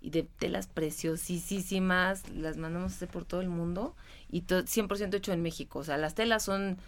[0.00, 3.94] Y de telas preciosísimas, las mandamos a hacer por todo el mundo
[4.30, 5.80] y to- 100% hecho en México.
[5.80, 6.78] O sea, las telas son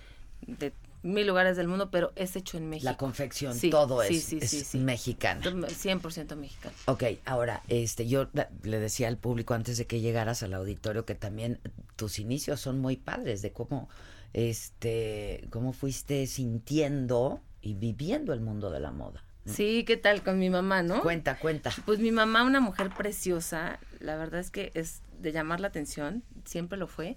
[0.47, 2.91] de mil lugares del mundo, pero es hecho en México.
[2.91, 5.43] la confección, Sí, todo sí, es, sí, es mexicana.
[5.45, 6.75] 100% mexicano.
[6.87, 8.29] Ok, ahora, este, yo
[8.63, 11.61] le decía al público antes de que llegaras al auditorio que también
[11.97, 13.89] tus inicios son muy padres de cómo,
[14.33, 19.23] este, cómo fuiste sintiendo y viviendo el mundo de la moda.
[19.53, 21.01] Sí, ¿qué tal con mi mamá, no?
[21.03, 21.71] Cuenta, cuenta.
[21.87, 26.23] Pues mi mamá, una mujer preciosa, la verdad es que es de llamar la atención,
[26.45, 27.17] siempre lo fue.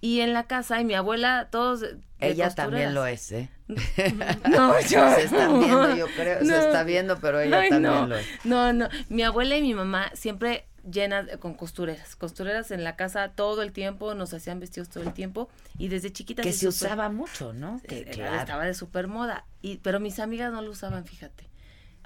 [0.00, 1.80] Y en la casa, y mi abuela, todos.
[1.80, 3.50] de- Ella también lo es, ¿eh?
[4.48, 5.10] No, yo.
[5.14, 6.54] Se están viendo, yo creo, se No.
[6.56, 8.06] está viendo, pero ella Ay, también no.
[8.06, 8.26] lo es.
[8.44, 8.88] No, no.
[9.08, 12.14] Mi abuela y mi mamá siempre llenas con costureras.
[12.14, 15.48] Costureras en la casa todo el tiempo, nos hacían vestidos todo el tiempo.
[15.78, 16.46] Y desde chiquitas.
[16.46, 17.80] Que se usaba mucho, ¿no?
[17.88, 18.36] Que, claro.
[18.38, 19.46] Estaba de super moda.
[19.62, 21.47] Y, pero mis amigas no lo usaban, fíjate.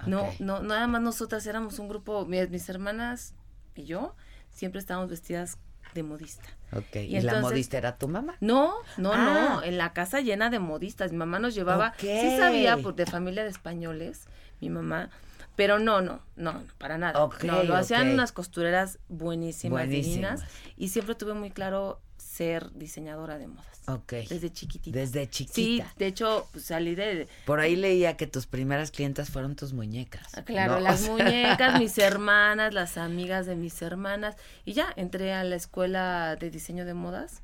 [0.07, 3.35] No, no, nada más nosotras éramos un grupo, mi- mis hermanas
[3.75, 4.15] y yo,
[4.51, 5.59] siempre estábamos vestidas
[5.95, 6.49] de modista.
[6.75, 8.37] Ok, Y ¿y, la modista era tu mamá?
[8.41, 9.59] No, no, Ah.
[9.59, 11.13] no, en la casa llena de modistas.
[11.13, 14.25] Mi mamá nos llevaba, sí sabía pues, de familia de españoles,
[14.61, 15.11] mi mamá,
[15.55, 17.23] pero no, no, no, no, para nada.
[17.25, 20.41] Ok, no, lo hacían unas costureras buenísimas, Buenísimas.
[20.41, 20.45] divinas,
[20.79, 22.01] y siempre tuve muy claro
[22.33, 23.67] ser diseñadora de modas.
[23.89, 24.13] Ok.
[24.29, 24.99] Desde chiquitita.
[24.99, 25.93] Desde Sí, chiquita.
[25.99, 30.27] de hecho, pues, salí de, Por ahí leía que tus primeras clientas fueron tus muñecas.
[30.37, 30.81] Ah, Claro, ¿no?
[30.81, 34.37] las O sea, muñecas, mis hermanas, las amigas de mis hermanas.
[34.65, 37.43] Y ya entré a la escuela de diseño de modas.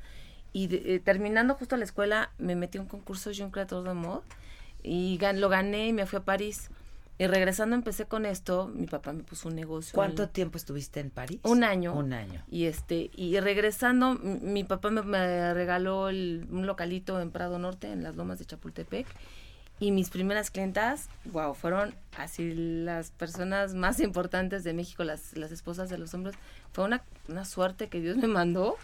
[0.53, 3.95] Y de- eh, terminando justo la escuela, me metí a un concurso Jean Creator de
[3.95, 4.23] Mod.
[4.83, 6.71] Y gan- lo gané y me fui a París.
[7.19, 8.69] Y regresando empecé con esto.
[8.73, 9.95] Mi papá me puso un negocio.
[9.95, 11.41] ¿Cuánto tiempo estuviste en París?
[11.43, 11.93] Un año.
[11.95, 12.45] Un año.
[12.49, 17.91] Y este y regresando, mi papá me, me regaló el- un localito en Prado Norte,
[17.91, 19.07] en las lomas de Chapultepec.
[19.81, 25.51] Y mis primeras clientas, wow, fueron así las personas más importantes de México, las, las
[25.53, 26.37] esposas de los hombres.
[26.73, 28.77] Fue una, una suerte que Dios me mandó.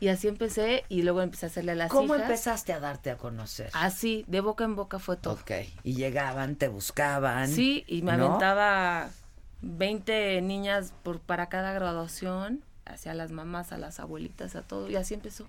[0.00, 2.22] Y así empecé y luego empecé a hacerle a las ¿Cómo hijas.
[2.22, 3.68] empezaste a darte a conocer?
[3.74, 5.34] Así, de boca en boca fue todo.
[5.34, 5.50] Ok.
[5.84, 7.48] Y llegaban, te buscaban.
[7.48, 8.24] Sí, y me ¿no?
[8.26, 9.10] aventaba
[9.60, 14.96] 20 niñas por para cada graduación, hacia las mamás, a las abuelitas, a todo, y
[14.96, 15.46] así empezó.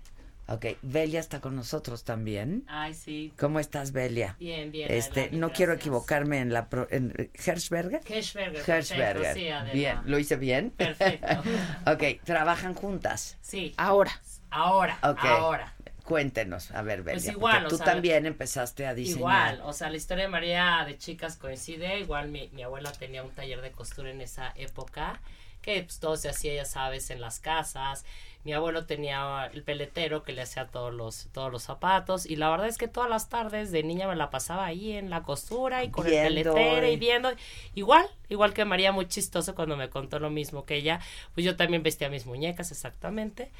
[0.47, 2.65] Ok, Belia está con nosotros también.
[2.67, 3.31] Ay, sí.
[3.39, 4.35] ¿Cómo estás, Belia?
[4.37, 8.01] Bien, bien, Este, no quiero equivocarme en la pro- en eh, Hershberger.
[8.05, 9.21] Hershberger, Hershberger.
[9.33, 10.71] perfecto, sí, bien, ¿lo hice bien?
[10.71, 11.41] Perfecto.
[11.89, 13.37] ok, trabajan juntas.
[13.41, 13.73] Sí.
[13.77, 14.11] Ahora.
[14.51, 15.73] Ahora, ahora.
[16.03, 17.21] Cuéntenos, a ver, Belia.
[17.21, 19.55] Pues igual, porque o tú sea, también empezaste a diseñar.
[19.55, 23.23] Igual, o sea, la historia de María de chicas coincide, igual mi, mi abuela tenía
[23.23, 25.21] un taller de costura en esa época,
[25.61, 28.03] que pues todo se hacía, ya sabes, en las casas.
[28.43, 32.49] Mi abuelo tenía el peletero que le hacía todos los, todos los zapatos y la
[32.49, 35.83] verdad es que todas las tardes de niña me la pasaba ahí en la costura
[35.83, 37.31] y con Viendo, el peletero y viendo.
[37.75, 40.99] Igual, igual que María, muy chistoso cuando me contó lo mismo que ella,
[41.35, 43.51] pues yo también vestía mis muñecas exactamente.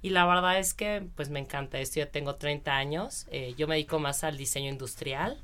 [0.00, 3.66] Y la verdad es que pues me encanta esto, ya tengo 30 años, eh, yo
[3.66, 5.42] me dedico más al diseño industrial.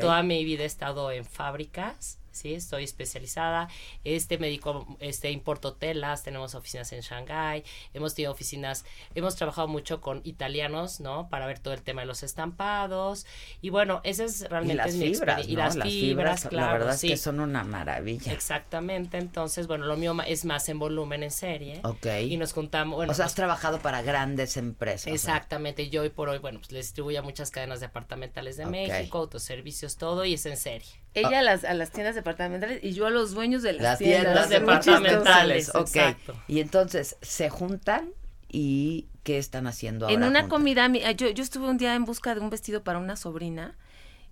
[0.00, 3.68] Toda mi vida he estado en fábricas, sí, estoy especializada.
[4.04, 7.64] Este me dedico, este importo telas, tenemos oficinas en Shanghái,
[7.94, 11.28] hemos tenido oficinas, hemos trabajado mucho con italianos, ¿no?
[11.28, 13.26] Para ver todo el tema de los estampados.
[13.62, 15.48] Y bueno, esa es Y realmente las es mi fibras.
[15.48, 16.66] Y las fibras, claro.
[16.66, 17.06] la verdad sí.
[17.06, 18.32] es que son una maravilla.
[18.32, 21.80] Exactamente, entonces, bueno, lo mío es más en volumen en serie.
[21.84, 22.06] Ok.
[22.28, 25.06] Y nos juntamos, bueno, o sea, nos- has trabajado para grandes empresas.
[25.08, 25.14] ¿no?
[25.14, 28.70] Exactamente, yo hoy por hoy, bueno, pues le distribuyo a muchas cadenas departamentales de Ok.
[28.70, 30.88] México, autoservicios, todo, y es en serie.
[31.14, 33.98] Ella a, las, a las tiendas departamentales y yo a los dueños de las, Las
[33.98, 34.48] tiendas.
[34.48, 35.68] departamentales.
[35.74, 35.80] Ok.
[35.88, 36.34] exacto.
[36.48, 38.10] Y entonces se juntan
[38.48, 40.14] y ¿qué están haciendo ahora?
[40.14, 40.50] En una juntas?
[40.58, 43.76] comida, mi- yo, yo estuve un día en busca de un vestido para una sobrina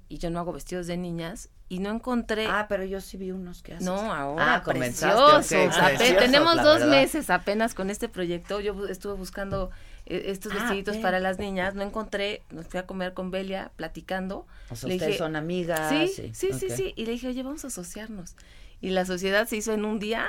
[0.08, 2.46] y yo no hago vestidos de niñas y no encontré.
[2.46, 3.86] Ah, pero yo sí vi unos que haces.
[3.86, 5.78] No, ahora Ah, comenzaste, preciosos.
[5.86, 6.90] preciosos, tenemos dos verdad.
[6.90, 8.60] meses apenas con este proyecto.
[8.60, 9.70] Yo estuve buscando
[10.30, 11.02] estos Ah, vestiditos ve.
[11.02, 14.46] para las niñas, no encontré, nos fui a comer con Belia platicando.
[14.70, 15.88] O sea, Le ustedes dije, son amigas.
[15.90, 16.92] Sí, sí, sí, sí.
[16.96, 18.36] Y le dije, oye, vamos a asociarnos.
[18.80, 20.28] Y la sociedad se hizo en un día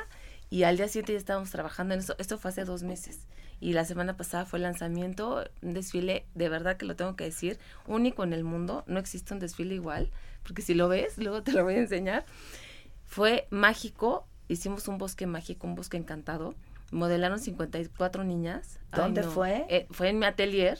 [0.49, 2.15] y al día siguiente ya estábamos trabajando en eso.
[2.19, 3.19] Esto fue hace dos meses.
[3.59, 7.23] Y la semana pasada fue el lanzamiento, un desfile, de verdad que lo tengo que
[7.23, 7.57] decir,
[7.87, 8.83] único en el mundo.
[8.87, 10.11] No existe un desfile igual,
[10.43, 12.25] porque si lo ves, luego te lo voy a enseñar.
[13.05, 16.55] Fue mágico, hicimos un bosque mágico, un bosque encantado.
[16.93, 18.79] Modelaron 54 niñas.
[18.91, 19.31] Ay, ¿Dónde no.
[19.31, 19.65] fue?
[19.69, 20.79] Eh, fue en mi atelier.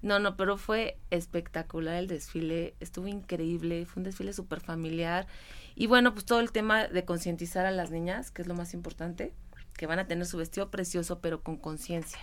[0.00, 5.26] No, no, pero fue espectacular el desfile, estuvo increíble, fue un desfile súper familiar.
[5.74, 8.74] Y bueno, pues todo el tema de concientizar a las niñas, que es lo más
[8.74, 9.32] importante,
[9.76, 12.18] que van a tener su vestido precioso, pero con conciencia.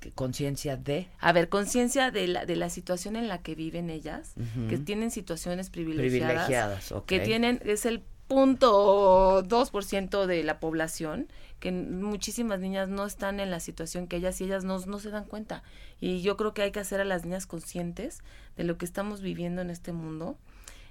[0.00, 1.08] ¿Qué Conciencia de.
[1.20, 4.34] A ver, conciencia de la, de la situación en la que viven ellas,
[4.68, 7.06] que tienen situaciones privilegiadas, Privilegiadas, ok.
[7.06, 11.28] que tienen, es el punto 2% de la población,
[11.60, 15.10] que muchísimas niñas no están en la situación que ellas y ellas no, no se
[15.10, 15.62] dan cuenta.
[16.00, 18.20] Y yo creo que hay que hacer a las niñas conscientes
[18.56, 20.36] de lo que estamos viviendo en este mundo.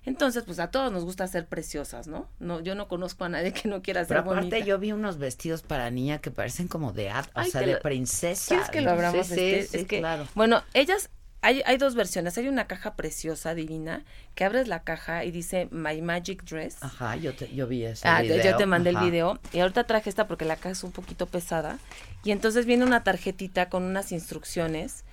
[0.05, 2.29] Entonces, pues a todos nos gusta ser preciosas, ¿no?
[2.39, 4.59] No, yo no conozco a nadie que no quiera ser Pero aparte bonita.
[4.59, 7.79] yo vi unos vestidos para niña que parecen como de o Ay, sea, de lo-
[7.79, 8.49] princesa.
[8.49, 9.25] ¿Quieres que lo abramos?
[9.27, 9.63] Sí, este?
[9.67, 10.27] sí, es que, claro.
[10.35, 11.09] bueno, ellas,
[11.45, 12.37] hay, hay dos versiones.
[12.37, 14.03] Hay una caja preciosa, divina,
[14.35, 16.77] que abres la caja y dice My Magic Dress.
[16.81, 18.43] Ajá, yo, te, yo vi ese Ah, video.
[18.43, 18.99] yo te mandé Ajá.
[18.99, 19.39] el video.
[19.53, 21.79] Y ahorita traje esta porque la caja es un poquito pesada.
[22.23, 25.03] Y entonces viene una tarjetita con unas instrucciones.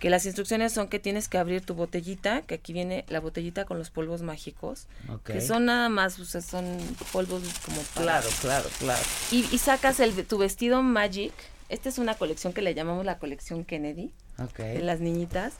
[0.00, 3.64] Que las instrucciones son que tienes que abrir tu botellita, que aquí viene la botellita
[3.64, 5.24] con los polvos mágicos, Ok.
[5.32, 6.64] que son nada más, o sea, son
[7.12, 9.02] polvos como para- Claro, claro, claro.
[9.32, 11.32] Y, y sacas el, tu vestido Magic.
[11.68, 14.58] Esta es una colección que le llamamos la colección Kennedy Ok.
[14.58, 15.54] de las niñitas.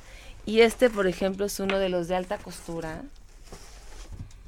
[0.46, 3.02] Y este, por ejemplo, es uno de los de alta costura.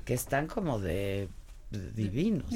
[0.06, 1.28] Que están como de,
[1.70, 2.50] divinos.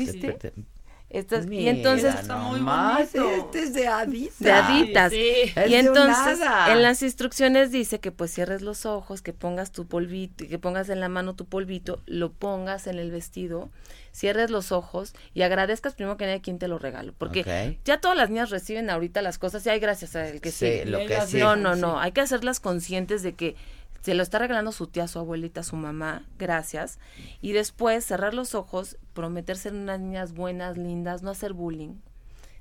[1.10, 4.38] Y Mira, entonces Está muy nomás, este es de haditas.
[4.40, 5.12] de haditas.
[5.12, 9.86] Es y entonces en las instrucciones dice que pues cierres los ojos, que pongas tu
[9.86, 13.70] polvito, que pongas en la mano tu polvito, lo pongas en el vestido,
[14.12, 18.16] cierres los ojos y agradezcas primero que nadie quien te lo regaló, porque ya todas
[18.16, 20.88] las niñas reciben ahorita las cosas y hay gracias a el que Sí, sí.
[20.90, 21.36] lo que sí.
[21.38, 23.54] No, no, no, hay que hacerlas conscientes de que
[24.04, 26.98] se lo está regalando su tía, su abuelita, su mamá, gracias.
[27.40, 31.94] Y después cerrar los ojos, prometer ser unas niñas buenas, lindas, no hacer bullying.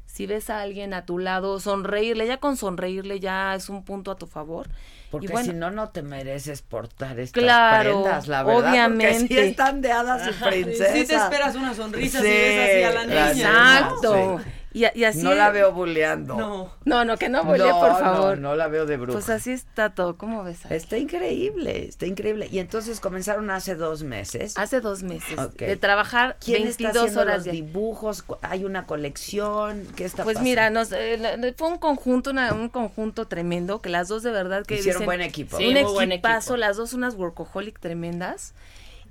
[0.06, 4.10] Si ves a alguien a tu lado, sonreírle, ya con sonreírle ya es un punto
[4.12, 4.70] a tu favor.
[5.12, 8.54] Porque bueno, si no, no te mereces portar estas Claro, prendas, la verdad.
[8.62, 9.28] Porque obviamente.
[9.28, 10.94] sí están de hadas y princesas.
[10.94, 13.32] Sí te esperas una sonrisa Sí, si ves así a la niña.
[13.32, 14.40] Exacto.
[14.42, 14.50] Sí.
[14.74, 15.22] Y, a- y así...
[15.22, 16.36] No la veo buleando.
[16.36, 16.72] No.
[16.84, 18.38] No, no, que no bulee, No, por no, favor.
[18.40, 19.14] no la veo de bruja.
[19.14, 20.66] Pues así está todo, ¿cómo ves?
[20.70, 22.48] Está increíble, está increíble.
[22.52, 24.58] Y entonces comenzaron hace dos meses.
[24.58, 25.38] Hace dos meses.
[25.58, 28.26] De trabajar ¿Quién está 22 haciendo horas los dibujos?
[28.42, 29.86] ¿Hay una colección?
[29.96, 30.50] ¿Qué está Pues pasando?
[30.50, 34.66] mira, nos, eh, fue un conjunto, una- un conjunto tremendo, que las dos de verdad
[34.66, 35.58] que Hicieron dicen- buen equipo.
[35.58, 36.58] Sí, un muy buen equipo.
[36.58, 38.54] las dos unas workaholic tremendas.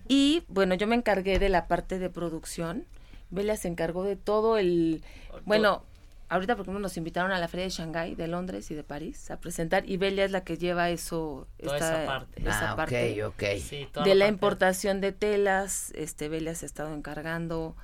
[0.09, 2.85] Y bueno, yo me encargué de la parte de producción.
[3.33, 5.03] Belia se encargó de todo el...
[5.45, 5.83] Bueno,
[6.29, 9.31] ahorita por ejemplo nos invitaron a la feria de Shanghái, de Londres y de París
[9.31, 12.41] a presentar y Belia es la que lleva eso, Toda esta- esa parte.
[12.43, 13.45] esa Ah, parte ok, ok.
[13.61, 17.75] Sí, toda de la parte importación de telas, este Belia se ha estado encargando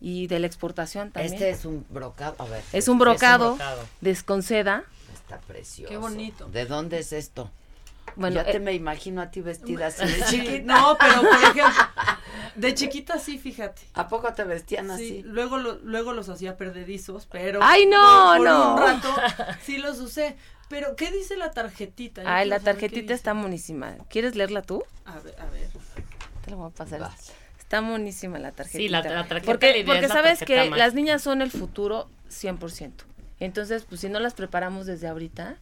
[0.00, 1.34] y de la exportación también.
[1.34, 2.34] Este es un brocado.
[2.38, 2.62] A ver.
[2.72, 3.82] Es un brocado, brocado.
[4.00, 4.84] de Esconceda.
[5.14, 5.88] Está precioso.
[5.90, 6.46] Qué bonito.
[6.48, 7.50] ¿De dónde es esto?
[8.14, 10.62] Bueno, ya te eh, me imagino a ti vestida así de chiquita.
[10.74, 11.64] no, pero por ejemplo,
[12.54, 13.82] de chiquita sí, fíjate.
[13.94, 15.22] ¿A poco te vestían Sí, así?
[15.24, 17.60] luego, lo- luego los hacía perdedizos, pero...
[17.62, 18.74] ¡Ay, no, por, por no!
[18.74, 19.08] un rato
[19.62, 20.36] sí los usé.
[20.68, 22.22] Pero, ¿qué dice la tarjetita?
[22.24, 23.94] Yo Ay, la tarjetita está buenísima.
[24.08, 24.82] ¿Quieres leerla tú?
[25.04, 25.68] A ver, a ver.
[26.44, 26.98] Te la voy a pasar.
[27.00, 27.32] Vas.
[27.58, 28.78] Está buenísima la tarjetita.
[28.78, 32.92] Sí, la- la tarjeta, Porque, sabes que las niñas son el futuro 100%.
[33.38, 35.56] Entonces, pues si no las preparamos desde ahorita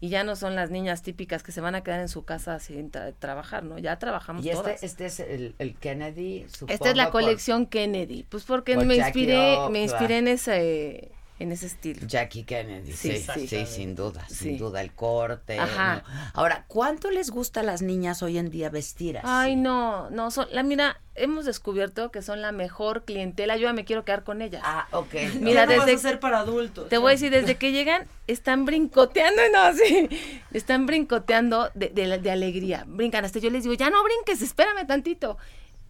[0.00, 2.58] y ya no son las niñas típicas que se van a quedar en su casa
[2.58, 3.78] sin tra- trabajar, ¿no?
[3.78, 4.82] Ya trabajamos Y todas.
[4.82, 6.38] este, este es el, el Kennedy.
[6.38, 8.24] Esta es supongo, la colección Kennedy.
[8.28, 11.10] Pues porque me Jackie inspiré, O, me inspiré en ese
[11.40, 12.06] en ese estilo.
[12.06, 13.66] Jackie Kennedy, sí, Sí, sí, sí.
[13.66, 14.34] sin duda, Sí.
[14.34, 15.58] sin duda, el corte.
[15.58, 16.04] Ajá.
[16.06, 16.30] ¿no?
[16.34, 19.26] Ahora, ¿cuánto les gusta a las niñas hoy en día vestir así?
[19.28, 23.72] Ay, no, no, son, la mira, hemos descubierto que son la mejor clientela, yo ya
[23.72, 24.62] me quiero quedar con ellas.
[24.64, 25.12] Ah, ok.
[25.40, 26.88] Mira, no vas desde a ser para adultos.
[26.88, 30.08] Te voy a decir, desde que llegan, están brincoteando, no, sí,
[30.52, 34.86] están brincoteando de, de, de alegría, brincan, hasta yo les digo, ya no brinques, espérame
[34.86, 35.38] tantito.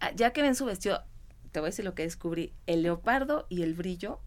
[0.00, 1.02] Ah, Ya que ven su vestido,
[1.52, 4.20] te voy a decir lo que descubrí, el leopardo y el brillo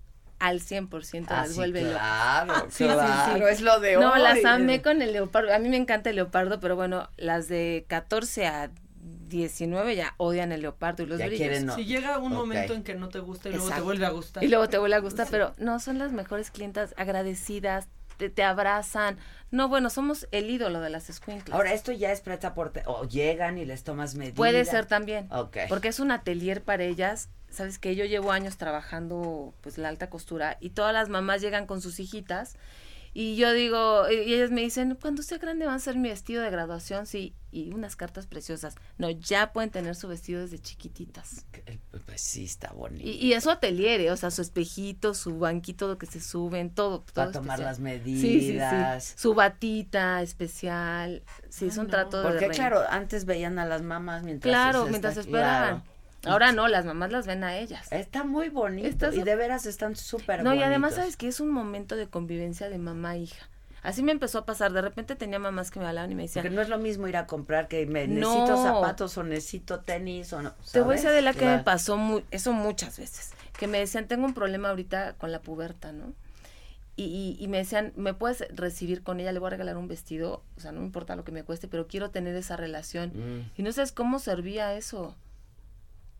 [0.45, 1.97] al 100% Ah, las vuelve locas.
[1.99, 3.53] claro, Sí, sí, claro, sí.
[3.53, 4.21] es lo de No, hoy.
[4.21, 7.85] las amé con el leopardo, a mí me encanta el leopardo, pero bueno, las de
[7.87, 8.71] 14 a
[9.29, 11.39] 19 ya odian el leopardo y los Ya brillos.
[11.47, 11.75] quieren no.
[11.75, 14.43] Si llega un momento en que no te gusta y luego te vuelve a gustar.
[14.43, 17.87] Y luego te vuelve a gustar, pero no, son las mejores clientas agradecidas,
[18.17, 19.17] te, te abrazan.
[19.49, 21.55] No, bueno, somos el ídolo de las escuinclas.
[21.55, 22.73] Ahora, esto ya es preta por...
[22.85, 24.35] O llegan y les tomas medidas.
[24.35, 25.27] Puede ser también.
[25.31, 25.57] Ok.
[25.69, 27.29] Porque es un atelier para ellas.
[27.53, 31.67] Sabes que yo llevo años trabajando pues la alta costura y todas las mamás llegan
[31.67, 32.55] con sus hijitas
[33.15, 36.41] y yo digo, y ellas me dicen, cuando sea grande van a ser mi vestido
[36.41, 38.73] de graduación, sí, y unas cartas preciosas.
[38.97, 41.45] No, ya pueden tener su vestido desde chiquititas.
[42.07, 43.03] Pues sí, está bonito.
[43.07, 44.09] Y, y es su atelier, ¿eh?
[44.09, 47.03] o sea, su espejito, su banquito que se suben, todo.
[47.13, 47.93] Para todo tomar especial.
[47.93, 48.47] las Sí, sí, sí.
[48.53, 49.13] medidas.
[49.15, 51.21] Su batita especial.
[51.49, 54.89] Sí, es un trato de Porque claro, antes veían a las mamás mientras Claro, se
[54.89, 55.81] mientras esperaban.
[55.81, 55.92] claro.
[56.25, 57.91] Ahora no, las mamás las ven a ellas.
[57.91, 58.87] Está muy bonito.
[58.87, 62.07] Está y de veras están súper No, y además sabes que es un momento de
[62.07, 63.49] convivencia de mamá e hija.
[63.81, 64.71] Así me empezó a pasar.
[64.71, 67.07] De repente tenía mamás que me hablaban y me decían, Porque no es lo mismo
[67.09, 68.29] ir a comprar que me No.
[68.33, 70.53] necesito zapatos o necesito tenis o no.
[70.71, 73.33] Te voy a decir de la que me pasó mu- eso muchas veces.
[73.59, 76.13] Que me decían, tengo un problema ahorita con la puberta, ¿no?
[76.95, 79.31] Y, y, y me decían, ¿me puedes recibir con ella?
[79.33, 80.43] Le voy a regalar un vestido.
[80.55, 83.09] O sea, no me importa lo que me cueste, pero quiero tener esa relación.
[83.13, 83.51] Mm.
[83.57, 85.15] Y no sabes cómo servía eso.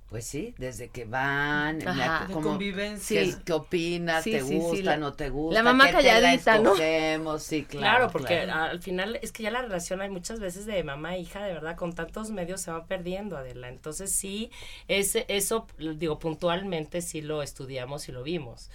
[0.10, 1.86] Pues sí, desde que van, De
[2.32, 3.20] como- convivencia.
[3.22, 3.38] ¿Qué, Sí.
[3.44, 4.24] qué opinas?
[4.24, 4.84] Sí, ¿Te sí, sí, gusta?
[4.84, 5.56] la- ¿No te gusta?
[5.56, 6.74] la mamá ¿Qué tela calladita, ¿no?
[6.74, 7.42] escogemos?
[7.42, 7.82] Sí, claro.
[7.98, 8.72] Claro, porque claro.
[8.72, 11.54] al final es que ya la relación hay muchas veces de mamá e hija, de
[11.54, 13.70] verdad, con tantos medios se va perdiendo, Adela.
[13.70, 14.52] Entonces sí,
[14.88, 18.70] ese, eso, digo, puntualmente sí lo estudiamos y lo vimos.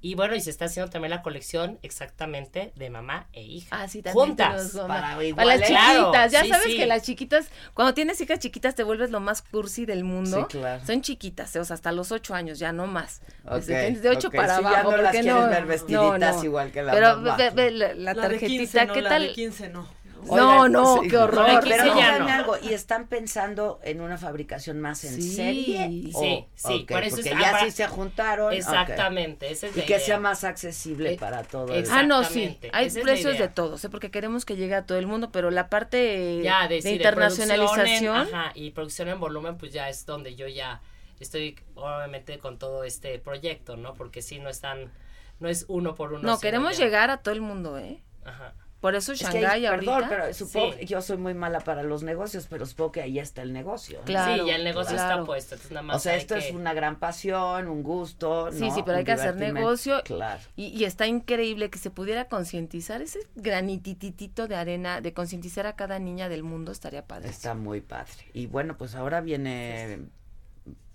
[0.00, 3.66] Y bueno, y se está haciendo también la colección exactamente de mamá e hija.
[3.82, 4.70] Ah, sí, también Juntas.
[4.72, 5.16] tenemos mamá.
[5.16, 5.68] para Para las.
[5.68, 6.76] Claro, chiquitas, ya sí, sabes sí.
[6.76, 10.46] que las chiquitas, cuando tienes hijas chiquitas te vuelves lo más cursi del mundo.
[10.48, 10.86] Sí, claro.
[10.86, 13.22] Son chiquitas, o sea, hasta los ocho años, ya no más.
[13.44, 14.90] Ok, Desde, de ocho para sí, ya abajo.
[14.92, 17.36] no las quieres no, ver vestiditas igual que la Pero mamá.
[17.36, 19.22] ve, ve la, la La de tarjetita, 15 no, ¿qué la tal?
[19.22, 19.88] de 15 no.
[20.26, 20.32] No,
[20.62, 21.08] Oigan, no, sí.
[21.08, 21.48] qué horror.
[21.54, 22.28] No, Pero ya díganme no.
[22.32, 25.86] algo, ¿y están pensando en una fabricación más en Sí, serie?
[25.86, 28.52] Sí, sí, por eso porque es- ya ah, sí se juntaron.
[28.52, 30.04] Exactamente, esa es Y la que idea.
[30.06, 32.58] sea más accesible Eh, para todo el- Ah, no, sí.
[32.72, 33.88] Hay esa precios de todos, ¿eh?
[33.88, 36.88] porque queremos que llegue a todo el mundo, pero la parte ya de, de, sí,
[36.88, 37.84] de internacionalización.
[37.84, 40.80] producción en- ajá, y producción en volumen, pues ya es donde yo ya
[41.20, 43.94] estoy obviamente con todo este proyecto, ¿no?
[43.94, 44.92] Porque sí, no están,
[45.40, 46.22] no es uno por uno.
[46.22, 48.02] no, queremos ya- llegar a todo el mundo, ¿eh?
[48.24, 48.54] Ajá.
[48.80, 50.08] Por eso Es que, Shanghái perdón, ahorita.
[50.08, 50.78] pero supongo Sí.
[50.78, 53.98] que yo soy muy mala para los negocios, pero supongo que ahí está el negocio.
[53.98, 54.04] ¿no?
[54.04, 55.10] Claro, sí, ya el negocio claro.
[55.14, 58.52] está puesto, entonces nada más O sea, esto que- es una gran pasión, un gusto.
[58.52, 58.74] Sí, ¿no?
[58.74, 60.00] sí, pero hay que hacer negocio.
[60.04, 60.40] Claro.
[60.54, 65.74] Y, y está increíble que se pudiera concientizar ese granititito de arena, de concientizar a
[65.74, 67.28] cada niña del mundo, estaría padre.
[67.30, 68.12] Está muy padre.
[68.32, 70.06] Y bueno, pues ahora viene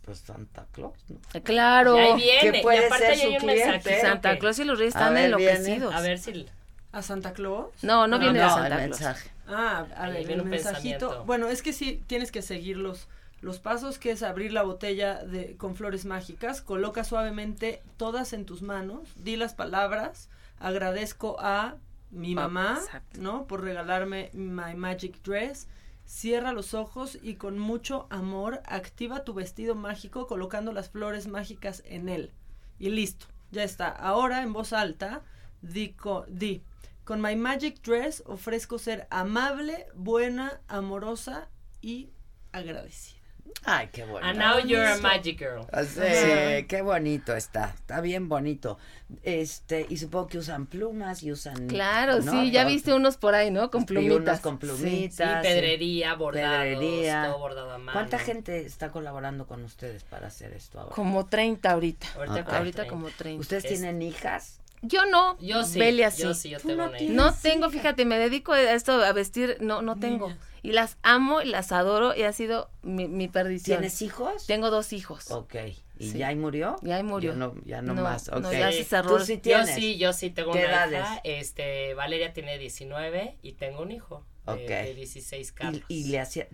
[0.05, 1.18] Pues Santa Claus, ¿no?
[1.43, 1.95] Claro.
[1.97, 3.65] Y ahí viene, Que y puede aparte ser ahí su hay un cliente.
[3.73, 5.51] mensajito Santa Claus y los reyes están ver, viene.
[5.51, 5.93] enloquecidos.
[5.95, 6.45] A ver si...
[6.94, 7.72] ¿A Santa Claus?
[7.84, 8.99] No, no, viene de no, Santa el Claus.
[9.02, 9.30] mensaje.
[9.48, 11.26] Ah, a ver, viene el un mensajito.
[11.26, 13.10] Bueno, es que sí tienes que seguir los,
[13.41, 18.45] los pasos, que es abrir la botella de, con flores mágicas, coloca suavemente todas en
[18.45, 20.30] tus manos, di las palabras,
[20.60, 21.76] agradezco a
[22.11, 23.20] mi mamá, exacto.
[23.20, 23.45] ¿no?
[23.48, 25.68] Por regalarme my magic dress.
[26.06, 31.82] Cierra los ojos y con mucho amor activa tu vestido mágico colocando las flores mágicas
[31.86, 32.32] en él.
[32.78, 33.88] Y listo, ya está.
[33.88, 35.22] Ahora en voz alta,
[35.61, 36.61] di, co- di
[37.04, 41.50] con My Magic Dress ofrezco ser amable, buena, amorosa
[41.82, 42.10] y
[42.52, 43.20] agradecida.
[43.66, 44.26] Ay, qué bonito.
[44.26, 45.66] And now you're a magic girl.
[45.86, 48.78] Sí, qué bonito está, está bien bonito.
[49.22, 52.32] Este, y supongo que usan plumas y usan Claro, ¿no?
[52.32, 53.70] sí, ya viste unos por ahí, ¿no?
[53.70, 54.40] Con Y unos plumitas.
[54.42, 54.68] con Sí.
[54.68, 55.42] Sí, plumitas.
[55.44, 57.26] pedrería, bordados, pedrería.
[57.28, 57.92] todo bordado a mano.
[57.94, 60.96] ¿Cuánta gente está colaborando con ustedes para hacer esto ahora?
[60.96, 62.08] Como 30 ahorita.
[62.16, 62.46] Ahorita Ok.
[62.46, 62.90] como Ahorita 30.
[62.90, 63.42] como 30.
[63.42, 64.60] ¿Ustedes Es- tienen hijas?
[64.84, 65.38] Yo no.
[65.39, 66.49] Yo sí, Belia yo sí.
[66.49, 67.14] yo tengo no una hija.
[67.14, 70.27] No tengo, fíjate, me dedico a esto, a vestir, no, no tengo.
[70.27, 70.45] Niñas.
[70.61, 73.80] Y las amo y las adoro y ha sido mi, mi perdición.
[73.80, 74.45] ¿Tienes hijos?
[74.45, 75.31] Tengo dos hijos.
[75.31, 75.55] Ok.
[75.99, 76.18] ¿Y Sí.
[76.19, 76.76] ya ahí murió?
[76.81, 77.31] Ya ahí murió.
[77.34, 78.30] Ya no, ya no, No, más.
[78.30, 78.51] no, ok.
[78.53, 79.18] ya se cerró.
[79.18, 79.76] ¿Tú sí Yo tienes?
[79.76, 80.99] sí, yo sí tengo ¿Qué una edades?
[81.01, 81.22] hija.
[81.23, 84.60] Este, Valeria tiene 19 y tengo un hijo de, Ok.
[84.69, 85.81] de 16 Carlos.
[85.88, 86.47] Y, y le hacía...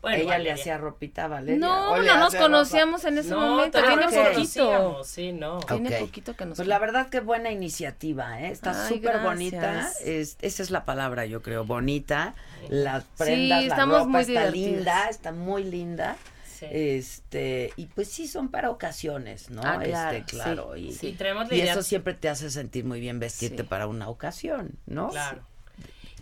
[0.00, 1.60] Bueno, ella le hacía ropita a Valeria.
[1.64, 2.44] No, ¿O le no nos ropa?
[2.46, 3.78] conocíamos en ese No, momento.
[3.80, 5.04] Tiene nos poquito.
[5.04, 5.60] Sí, no.
[5.60, 6.00] Tiene Ok.
[6.06, 8.48] poquito que nos Pues la verdad que buena iniciativa, ¿eh?
[8.50, 9.88] Está súper bonita.
[10.04, 12.34] Es, esa es la palabra, yo creo, bonita.
[12.68, 16.16] Las prendas, la estamos ropa muy está linda, está muy linda.
[16.58, 16.66] Sí.
[16.70, 19.62] Este, y pues sí son para ocasiones, ¿no?
[19.64, 20.72] Ah, claro, este, claro.
[20.74, 21.06] sí, y, sí.
[21.08, 23.68] Y tenemos la y eso siempre te hace sentir muy bien vestirte Sí.
[23.68, 25.08] para una ocasión, ¿no?
[25.10, 25.44] Claro.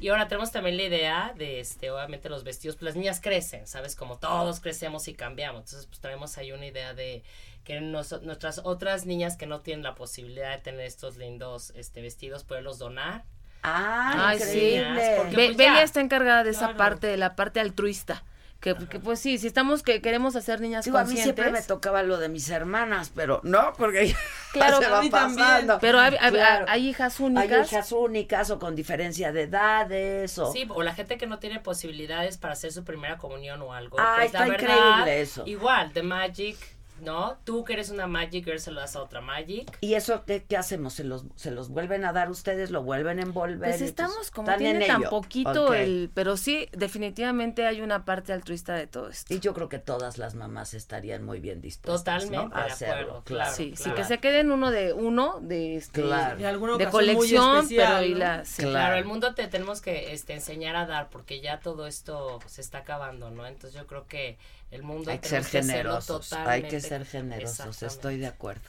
[0.01, 3.67] Y ahora tenemos también la idea de, este, obviamente los vestidos, pues las niñas crecen,
[3.67, 3.95] ¿sabes?
[3.95, 5.61] Como todos crecemos y cambiamos.
[5.61, 7.23] Entonces, pues tenemos ahí una idea de
[7.65, 12.01] que nos- nuestras otras niñas que no tienen la posibilidad de tener estos lindos este,
[12.01, 13.25] vestidos, poderlos donar.
[13.63, 14.45] Ah, Ay, sí.
[14.77, 15.15] increíble.
[15.19, 15.83] Porque, Be- pues, Belia ya.
[15.83, 18.25] está encargada de esa parte, de la parte altruista.
[18.61, 21.35] Que, que, pues sí, si estamos que queremos hacer niñas Digo, a mí conscientes.
[21.35, 24.15] siempre me tocaba lo de mis hermanas, pero no, porque
[24.53, 25.47] Claro, se a va mí también.
[25.47, 25.79] pasando.
[25.81, 26.67] Pero hay, hay- Claro.
[26.69, 27.73] hay hijas Hay únicas.
[27.73, 30.53] hijas únicas o con diferencia de edades o...
[30.53, 33.97] Sí, o la gente que no tiene posibilidades para hacer su primera comunión o algo.
[33.99, 35.43] Ah, pues, la está verdad, increíble eso.
[35.47, 36.59] Igual, The Magic,
[37.01, 37.39] ¿no?
[37.45, 39.77] Tú que eres una Magic Girl se lo das a otra Magic.
[39.81, 40.95] ¿Y eso qué, qué hacemos?
[40.95, 42.71] ¿Se los, ¿Se los vuelven a dar ustedes?
[42.71, 43.71] ¿Lo vuelven a envolver?
[43.71, 45.11] Pues Y estamos como tiene tan ello.
[45.11, 49.33] poquito el, pero sí, definitivamente hay una parte altruista de todo esto.
[49.33, 52.61] Y yo creo que todas las mamás estarían muy bien dispuestas Totalmente ¿no?
[52.61, 52.95] a de hacerlo.
[52.95, 53.51] acuerdo, claro.
[53.51, 53.57] claro.
[53.57, 56.77] Sí, sí, que se queden uno de uno de este Claro.
[56.79, 58.19] De colección, especial, pero y ¿no?
[58.19, 58.63] la sí.
[58.63, 58.71] Claro.
[58.73, 62.61] Claro, el mundo te tenemos que este, enseñar a dar porque ya todo esto se
[62.61, 63.47] está acabando, ¿no?
[63.47, 64.39] Entonces yo creo que
[64.71, 68.63] el mundo Hay que ser generosos, hay que ser generosos, estoy de acuerdo.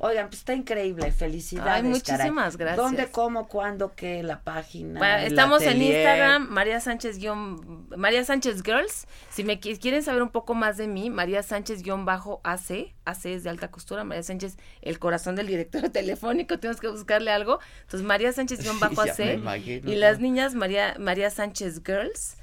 [0.00, 1.72] Oigan, pues está increíble, felicidades.
[1.72, 2.56] Ay, muchísimas caray.
[2.56, 2.76] gracias.
[2.76, 4.22] ¿Dónde, cómo, cuándo, qué?
[4.22, 4.96] La página.
[5.00, 5.82] Bueno, el estamos en?
[5.82, 9.08] Instagram, María Sánchez guion, María Sánchez Girls.
[9.28, 12.94] Si me qui- quieren saber un poco más de mí, María Sánchez guion bajo AC,
[13.06, 17.32] AC es de alta costura, María Sánchez, el corazón del director telefónico, tenemos que buscarle
[17.32, 17.58] algo.
[17.80, 19.34] Entonces, María Sánchez guion bajo Ya me AC.
[19.34, 19.90] imagino.
[19.90, 22.36] Y las niñas, María, María Sánchez Girls.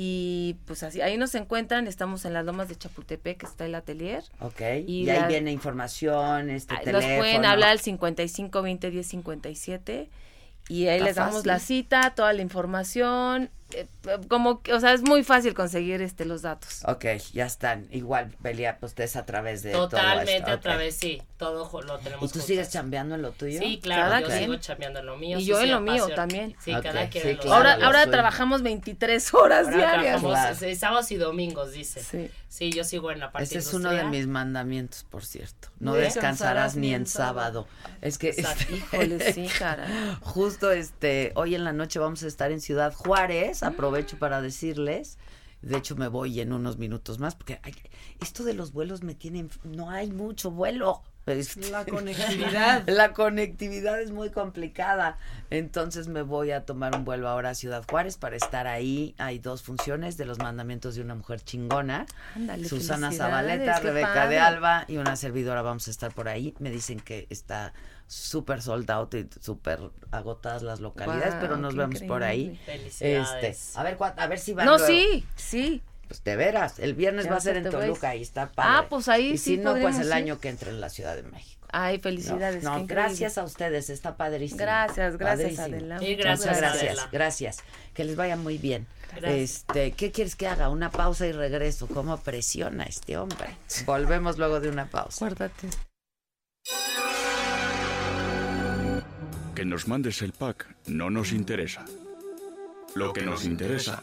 [0.00, 3.74] Y pues así, ahí nos encuentran, estamos en las lomas de Chapultepec, que está el
[3.74, 4.22] atelier.
[4.38, 7.08] Ok, Y y, ahí la- viene información, este Ah, teléfono.
[7.08, 10.08] Nos pueden hablar al 55 20 10 57
[10.68, 11.48] y ahí Está les damos fácil.
[11.48, 13.50] la cita, toda la información,
[14.28, 16.82] como que, o sea, es muy fácil conseguir este los datos.
[16.86, 17.86] Ok, ya están.
[17.90, 20.50] Igual, Belia, pues es a través de Totalmente todo esto.
[20.52, 22.44] a través, sí, todo lo tenemos ¿Y tú juntas.
[22.46, 23.58] sigues chambeando en lo tuyo?
[23.60, 24.38] Sí, claro, Cada yo quien.
[24.38, 25.38] sigo chambeando en lo mío.
[25.38, 26.56] Y yo sí, en lo mío también.
[26.64, 30.20] Sí, cada quien sí, claro, ahora ahora trabajamos 23 horas Ahora diarias.
[30.20, 30.72] trabajamos Claro.
[30.72, 32.02] eh, sábados y domingos, dice.
[32.02, 32.30] Sí.
[32.48, 35.68] Sí, yo sigo en la parte Ese es uno de mis mandamientos, por cierto.
[35.80, 37.68] No descansarás ni en sábado.
[38.00, 39.86] Es que este, Híjole, sí, cara.
[40.22, 43.57] justo este hoy en la noche vamos a estar en Ciudad Juárez.
[43.62, 45.18] Aprovecho para decirles.
[45.62, 47.74] De hecho me voy en unos minutos más porque ay,
[48.20, 51.02] esto de los vuelos me tiene enf- no hay mucho vuelo.
[51.28, 52.82] Este, La conectividad.
[52.86, 55.18] La conectividad es muy complicada.
[55.50, 59.14] Entonces me voy a tomar un vuelo ahora a Ciudad Juárez para estar ahí.
[59.18, 62.06] Hay dos funciones de los mandamientos de una mujer chingona.
[62.34, 64.34] Ándale, Susana Zabaleta, Rebeca padre.
[64.34, 66.54] de Alba y una servidora vamos a estar por ahí.
[66.58, 67.72] Me dicen que está
[68.06, 69.80] súper sold out y súper
[70.10, 72.58] agotadas las localidades, pero nos vemos por ahí.
[72.64, 73.66] Felicidades.
[73.68, 74.86] Este, a ver, a ver si van No, luego.
[74.86, 75.82] sí, sí.
[76.08, 77.70] Pues de veras, el viernes Ya va a ser se en te.
[77.70, 78.70] Toluca y está padre.
[78.74, 80.12] Ah, pues ahí y sí si no, pues el ir.
[80.14, 81.58] año que entre en la Ciudad de México.
[81.70, 82.64] Ay, felicidades.
[82.64, 84.58] No, gracias a ustedes, está padrísimo.
[84.58, 85.76] Gracias, gracias, Padrísimo.
[85.76, 85.98] Adela.
[85.98, 87.08] Sí, Muchas gracias, gracias, Adela.
[87.12, 87.58] gracias.
[87.92, 88.86] Que les vaya muy bien.
[89.14, 89.34] Gracias.
[89.38, 90.70] Este, ¿qué quieres que haga?
[90.70, 91.86] Una pausa y regreso.
[91.86, 93.48] ¿Cómo presiona este hombre?
[93.84, 95.26] Volvemos luego de una pausa.
[95.26, 95.68] Guárdate.
[99.54, 101.84] Que nos mandes el pack no nos interesa.
[102.94, 104.02] Lo que nos interesa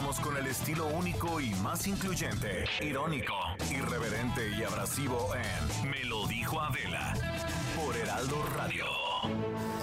[0.00, 3.34] Continuamos con el estilo único y más incluyente, irónico,
[3.70, 7.12] irreverente y abrasivo en Me lo dijo Adela
[7.76, 8.86] por Heraldo Radio.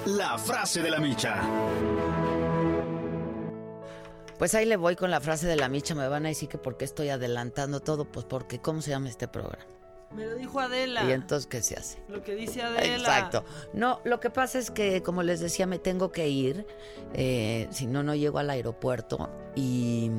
[0.07, 1.39] La frase de la micha.
[4.39, 5.93] Pues ahí le voy con la frase de la micha.
[5.93, 8.05] Me van a decir que por qué estoy adelantando todo.
[8.11, 9.76] Pues porque, ¿cómo se llama este programa?
[10.15, 11.03] Me lo dijo Adela.
[11.03, 11.99] Y entonces, ¿qué se hace?
[12.07, 12.95] Lo que dice Adela.
[12.95, 13.43] Exacto.
[13.73, 16.65] No, lo que pasa es que, como les decía, me tengo que ir.
[17.13, 20.09] eh, si no, no llego al aeropuerto y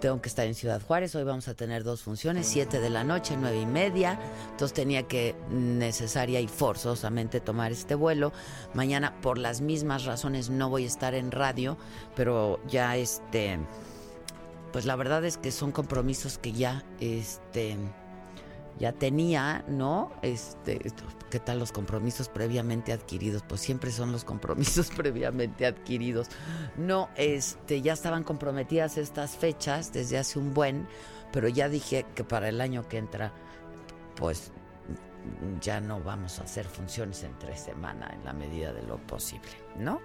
[0.00, 1.14] tengo que estar en Ciudad Juárez.
[1.14, 4.18] Hoy vamos a tener dos funciones, siete de la noche, nueve y media.
[4.50, 8.32] Entonces tenía que necesaria y forzosamente tomar este vuelo.
[8.74, 11.76] Mañana, por las mismas razones, no voy a estar en radio,
[12.14, 13.58] pero ya este,
[14.72, 17.76] pues la verdad es que son compromisos que ya, este
[18.78, 20.10] ya tenía, ¿no?
[20.22, 20.80] Este,
[21.30, 23.42] ¿qué tal los compromisos previamente adquiridos?
[23.46, 26.28] Pues siempre son los compromisos previamente adquiridos.
[26.76, 30.88] No, este, ya estaban comprometidas estas fechas desde hace un buen,
[31.32, 33.32] pero ya dije que para el año que entra,
[34.16, 34.52] pues
[35.60, 40.00] ya no vamos a hacer funciones entre semana en la medida de lo posible, ¿no?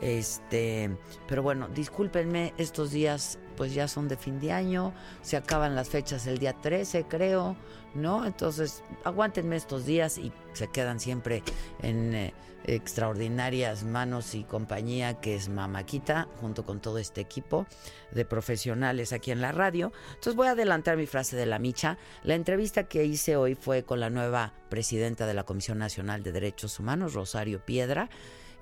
[0.00, 0.96] Este,
[1.26, 5.88] pero bueno, discúlpenme, estos días pues ya son de fin de año, se acaban las
[5.88, 7.56] fechas el día 13, creo,
[7.94, 8.24] ¿no?
[8.24, 11.42] Entonces, aguántenme estos días y se quedan siempre
[11.82, 12.34] en eh,
[12.64, 17.66] extraordinarias manos y compañía que es Mamaquita, junto con todo este equipo
[18.12, 19.92] de profesionales aquí en la radio.
[20.10, 21.98] Entonces voy a adelantar mi frase de la micha.
[22.22, 26.32] La entrevista que hice hoy fue con la nueva presidenta de la Comisión Nacional de
[26.32, 28.08] Derechos Humanos, Rosario Piedra.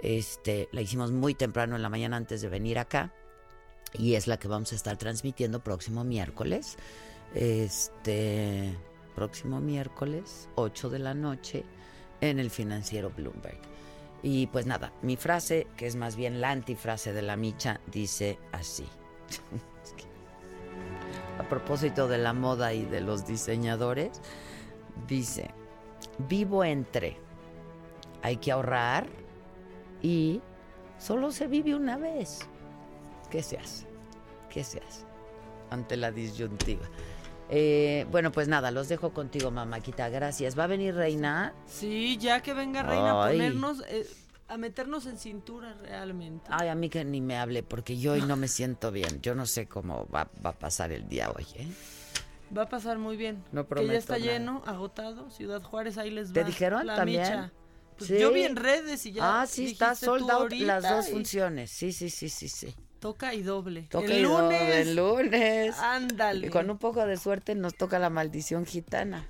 [0.00, 3.12] Este, la hicimos muy temprano en la mañana antes de venir acá
[3.92, 6.76] y es la que vamos a estar transmitiendo próximo miércoles.
[7.34, 8.76] Este,
[9.14, 11.64] próximo miércoles, 8 de la noche,
[12.20, 13.58] en el financiero Bloomberg.
[14.22, 18.38] Y pues nada, mi frase, que es más bien la antifrase de la micha, dice
[18.52, 18.86] así.
[21.38, 24.20] A propósito de la moda y de los diseñadores,
[25.06, 25.50] dice,
[26.28, 27.18] vivo entre,
[28.22, 29.06] hay que ahorrar
[30.06, 30.40] y
[30.98, 32.48] solo se vive una vez.
[33.28, 33.86] ¿Qué se hace?
[34.48, 35.04] ¿Qué se hace?
[35.70, 36.86] Ante la disyuntiva.
[37.48, 40.08] Eh, bueno, pues nada, los dejo contigo, mamáquita.
[40.08, 40.56] Gracias.
[40.56, 41.54] ¿Va a venir Reina?
[41.66, 44.06] Sí, ya que venga Reina a ponernos, eh,
[44.46, 46.46] a meternos en cintura realmente.
[46.52, 49.20] Ay, a mí que ni me hable, porque yo hoy no me siento bien.
[49.22, 51.66] Yo no sé cómo va, va a pasar el día hoy, ¿eh?
[52.56, 53.42] Va a pasar muy bien.
[53.50, 54.32] No que prometo ya está nada.
[54.32, 56.34] lleno, agotado, Ciudad Juárez, ahí les va.
[56.34, 57.22] ¿Te dijeron la también?
[57.22, 57.52] micha.
[57.98, 58.18] Pues Sí.
[58.18, 59.40] yo vi en redes y ya.
[59.42, 61.70] Ah, sí, está dijiste sold tú out las dos y funciones.
[61.70, 62.74] Sí, sí, sí, sí, sí.
[63.00, 63.82] Toca y doble.
[63.90, 64.86] Toca el y doble, lunes.
[64.88, 65.78] el lunes.
[65.78, 66.46] Ándale.
[66.46, 69.28] Y con un poco de suerte nos toca la maldición gitana.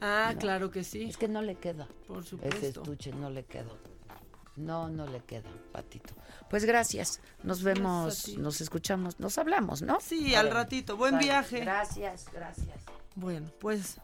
[0.00, 0.38] Ah, No.
[0.40, 1.04] claro que sí.
[1.04, 1.88] Es que no le queda.
[2.06, 2.66] Por Ese supuesto.
[2.82, 3.76] estuche no le quedó.
[4.56, 6.14] No, no le queda, patito.
[6.48, 7.20] Pues gracias.
[7.42, 9.98] Nos vemos, nos escuchamos, nos hablamos, ¿no?
[10.00, 10.96] Sí, al ratito.
[10.96, 11.60] Buen viaje.
[11.60, 12.78] Gracias, gracias.
[13.16, 13.98] Bueno, pues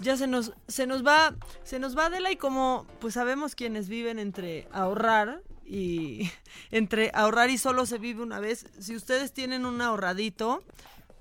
[0.00, 4.18] ya se nos se nos va se nos va y como pues sabemos quienes viven
[4.18, 6.30] entre ahorrar y
[6.70, 10.62] entre ahorrar y solo se vive una vez, si ustedes tienen un ahorradito,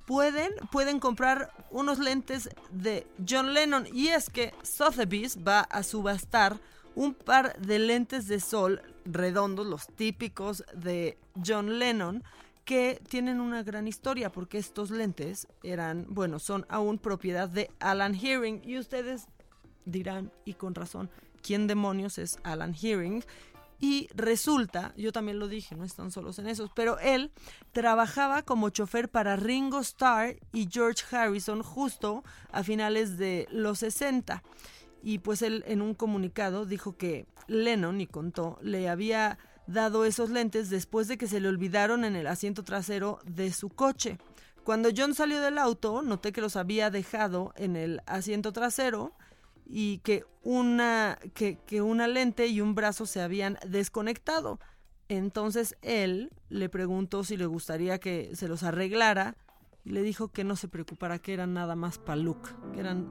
[0.06, 3.88] pueden pueden comprar unos lentes de John Lennon.
[3.94, 6.58] Y es que Sotheby's va a subastar
[6.96, 12.24] un par de lentes de sol redondos, los típicos de John Lennon,
[12.70, 18.14] que tienen una gran historia porque estos lentes eran, bueno, son aún propiedad de Alan
[18.14, 19.26] Hearing y ustedes
[19.86, 21.10] dirán, y con razón,
[21.42, 23.24] ¿quién demonios es Alan Hearing?
[23.80, 27.32] Y resulta, yo también lo dije, no están solos en esos, pero él
[27.72, 34.44] trabajaba como chofer para Ringo Starr y George Harrison justo a finales de los 60.
[35.02, 39.40] Y pues él en un comunicado dijo que Lennon, y contó, le había
[39.70, 43.70] dado esos lentes después de que se le olvidaron en el asiento trasero de su
[43.70, 44.18] coche.
[44.64, 49.14] Cuando John salió del auto, noté que los había dejado en el asiento trasero
[49.66, 54.60] y que una, que, una lente y un brazo se habían desconectado.
[55.08, 59.38] Entonces él le preguntó si le gustaría que se los arreglara
[59.86, 62.42] y le dijo que no se preocupara, que eran nada más para look,
[62.74, 63.08] que eran,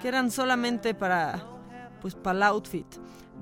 [0.00, 1.44] que eran solamente para,
[2.00, 2.86] pues para el outfit.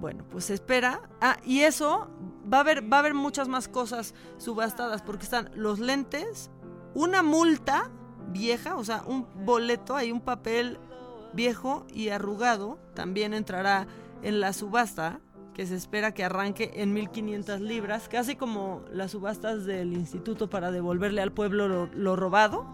[0.01, 1.03] Bueno, pues espera.
[1.21, 2.09] Ah, y eso
[2.53, 6.51] va a haber, va a haber muchas más cosas subastadas porque están los lentes,
[6.95, 7.91] una multa
[8.29, 10.79] vieja, o sea, un boleto, hay un papel
[11.33, 13.87] viejo y arrugado, también entrará
[14.23, 15.21] en la subasta
[15.55, 20.73] que se espera que arranque en 1500 libras, casi como las subastas del instituto para
[20.73, 22.67] devolverle al pueblo lo, lo robado.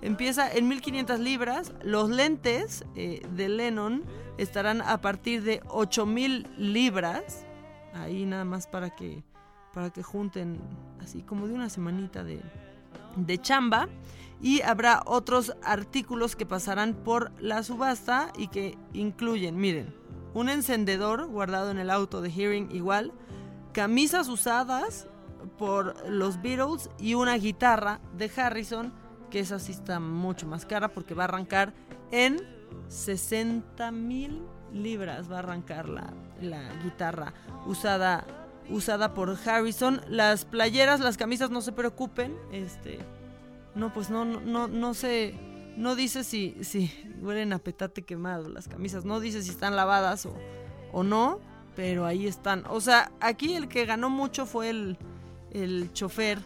[0.00, 4.02] Empieza en 1500 libras, los lentes eh, de Lennon
[4.38, 7.44] estarán a partir de 8000 libras,
[7.94, 9.22] ahí nada más para que,
[9.72, 10.60] para que junten
[11.00, 12.40] así como de una semanita de,
[13.16, 13.88] de chamba.
[14.40, 19.94] Y habrá otros artículos que pasarán por la subasta y que incluyen, miren,
[20.34, 23.12] un encendedor guardado en el auto de Hearing igual,
[23.72, 25.06] camisas usadas
[25.58, 28.92] por los Beatles y una guitarra de Harrison,
[29.30, 31.72] que esa sí está mucho más cara porque va a arrancar
[32.10, 34.42] en 60 mil
[34.72, 37.34] libras, va a arrancar la, la guitarra
[37.66, 38.26] usada
[38.70, 40.00] usada por Harrison.
[40.08, 43.00] Las playeras, las camisas, no se preocupen, este
[43.74, 45.34] no, pues no, no, no sé,
[45.76, 50.26] no dice si, si huelen a petate quemado las camisas, no dice si están lavadas
[50.26, 50.34] o,
[50.92, 51.40] o no,
[51.74, 52.64] pero ahí están.
[52.68, 54.98] O sea, aquí el que ganó mucho fue el,
[55.52, 56.38] el chofer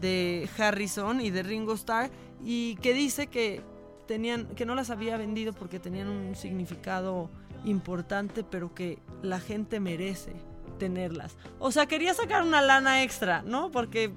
[0.00, 2.10] de Harrison y de Ringo Starr
[2.42, 3.62] y que dice que
[4.10, 7.30] tenían que no las había vendido porque tenían un significado
[7.64, 10.32] importante, pero que la gente merece
[10.80, 11.36] tenerlas.
[11.60, 13.70] O sea, quería sacar una lana extra, ¿no?
[13.70, 14.12] Porque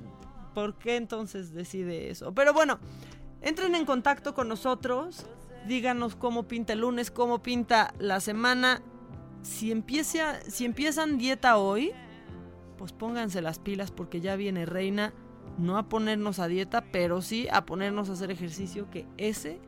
[0.53, 2.33] ¿Por qué entonces decide eso?
[2.33, 2.79] Pero bueno,
[3.41, 5.25] entren en contacto con nosotros,
[5.67, 8.81] díganos cómo pinta el lunes, cómo pinta la semana.
[9.41, 11.91] Si, empieza, si empiezan dieta hoy,
[12.77, 15.13] pues pónganse las pilas porque ya viene Reina,
[15.57, 19.59] no a ponernos a dieta, pero sí a ponernos a hacer ejercicio, que ese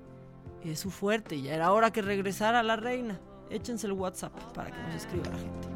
[0.72, 1.42] es su fuerte.
[1.42, 3.20] Ya era hora que regresara la Reina.
[3.50, 5.76] Échense el WhatsApp para que nos escriba la gente.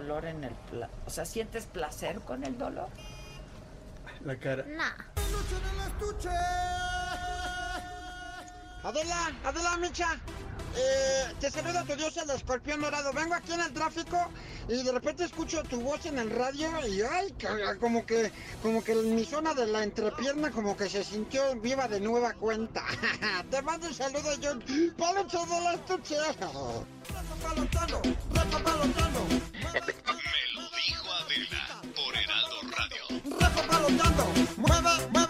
[0.00, 0.54] dolor en el...
[0.70, 2.88] pla- O sea, ¿sientes placer con el dolor?
[4.24, 4.64] La cara.
[8.82, 10.18] Adela, Adela Micha,
[10.74, 13.12] eh, te saluda tu dios el escorpión dorado.
[13.12, 14.16] Vengo aquí en el tráfico
[14.68, 17.34] y de repente escucho tu voz en el radio y ay,
[17.78, 18.32] como que,
[18.62, 22.84] como que mi zona de la entrepierna como que se sintió viva de nueva cuenta.
[23.50, 24.62] te mando un saludo, John.
[24.96, 26.16] ¡Palocho de la estuche!
[31.96, 33.38] Por Heraldo Radio.
[33.38, 34.24] ¡Rafa palotando!
[34.56, 35.29] ¡Mueve, mueve, mueve,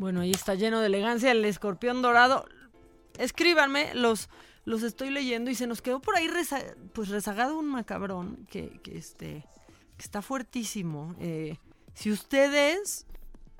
[0.00, 2.46] Bueno, ahí está lleno de elegancia el escorpión dorado.
[3.18, 4.30] Escríbanme, los,
[4.64, 6.28] los estoy leyendo y se nos quedó por ahí
[6.94, 9.44] pues rezagado un macabrón que, que, este,
[9.96, 11.14] que está fuertísimo.
[11.20, 11.58] Eh,
[11.92, 13.06] si ustedes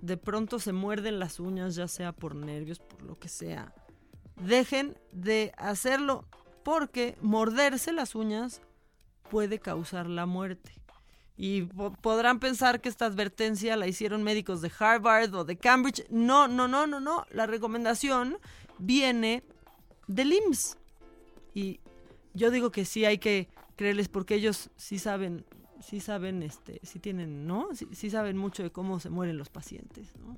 [0.00, 3.74] de pronto se muerden las uñas, ya sea por nervios, por lo que sea,
[4.36, 6.24] dejen de hacerlo.
[6.64, 8.60] Porque morderse las uñas
[9.30, 10.72] puede causar la muerte.
[11.36, 16.04] Y po- podrán pensar que esta advertencia la hicieron médicos de Harvard o de Cambridge.
[16.10, 17.24] No, no, no, no, no.
[17.30, 18.36] La recomendación
[18.78, 19.42] viene
[20.06, 20.76] del IMSS.
[21.54, 21.80] Y
[22.34, 25.46] yo digo que sí hay que creerles porque ellos sí saben,
[25.82, 27.68] sí saben, este, sí tienen, ¿no?
[27.92, 30.36] Sí saben mucho de cómo se mueren los pacientes, ¿no?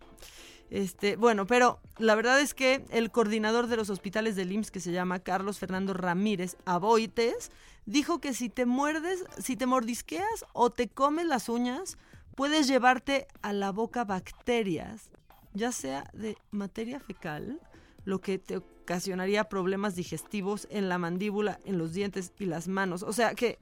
[0.73, 4.81] Este, bueno, pero la verdad es que el coordinador de los hospitales del IMSS, que
[4.81, 7.51] se llama Carlos Fernando Ramírez Aboites,
[7.85, 11.99] dijo que si te muerdes, si te mordisqueas o te comes las uñas,
[12.37, 15.11] puedes llevarte a la boca bacterias,
[15.53, 17.61] ya sea de materia fecal,
[18.07, 23.03] lo que te ocasionaría problemas digestivos en la mandíbula, en los dientes y las manos.
[23.03, 23.59] O sea que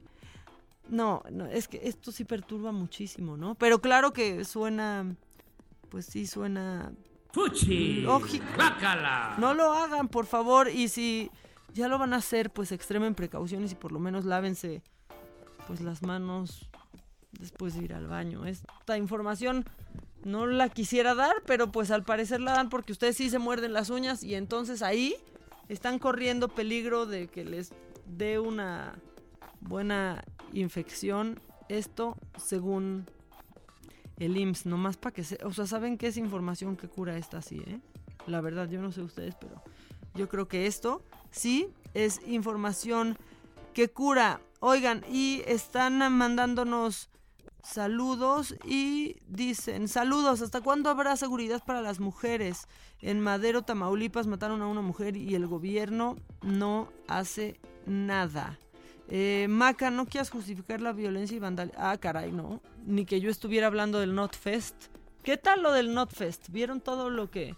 [0.91, 3.55] no, no, es que esto sí perturba muchísimo, ¿no?
[3.55, 5.15] Pero claro que suena,
[5.91, 6.93] pues sí suena
[7.33, 8.01] ¡Fuchi!
[8.01, 8.45] lógico.
[8.55, 9.35] ¡Guácala!
[9.37, 11.29] No lo hagan, por favor, y si
[11.73, 14.81] ya lo van a hacer, pues extremen precauciones y por lo menos lávense
[15.67, 16.69] pues las manos
[17.33, 18.45] después de ir al baño.
[18.45, 19.65] Esta información
[20.23, 23.73] no la quisiera dar, pero pues al parecer la dan porque ustedes sí se muerden
[23.73, 25.15] las uñas y entonces ahí
[25.67, 27.73] están corriendo peligro de que les
[28.05, 28.93] dé una
[29.59, 30.23] buena
[30.53, 31.39] infección.
[31.69, 33.05] Esto según
[34.21, 35.37] el IMSS, nomás para que se...
[35.43, 37.79] O sea, ¿saben qué es información que cura esta así, eh?
[38.27, 39.63] La verdad, yo no sé ustedes, pero
[40.13, 43.17] yo creo que esto sí es información
[43.73, 44.39] que cura.
[44.59, 47.09] Oigan, y están mandándonos
[47.63, 52.67] saludos y dicen, saludos, ¿hasta cuándo habrá seguridad para las mujeres?
[52.99, 58.59] En Madero, Tamaulipas mataron a una mujer y el gobierno no hace nada.
[59.13, 61.77] Eh, Maca, no quieras justificar la violencia y vandalismo.
[61.83, 62.61] Ah, caray, no.
[62.85, 64.85] Ni que yo estuviera hablando del Notfest.
[65.21, 66.47] ¿Qué tal lo del Notfest?
[66.47, 67.57] ¿Vieron todo lo que,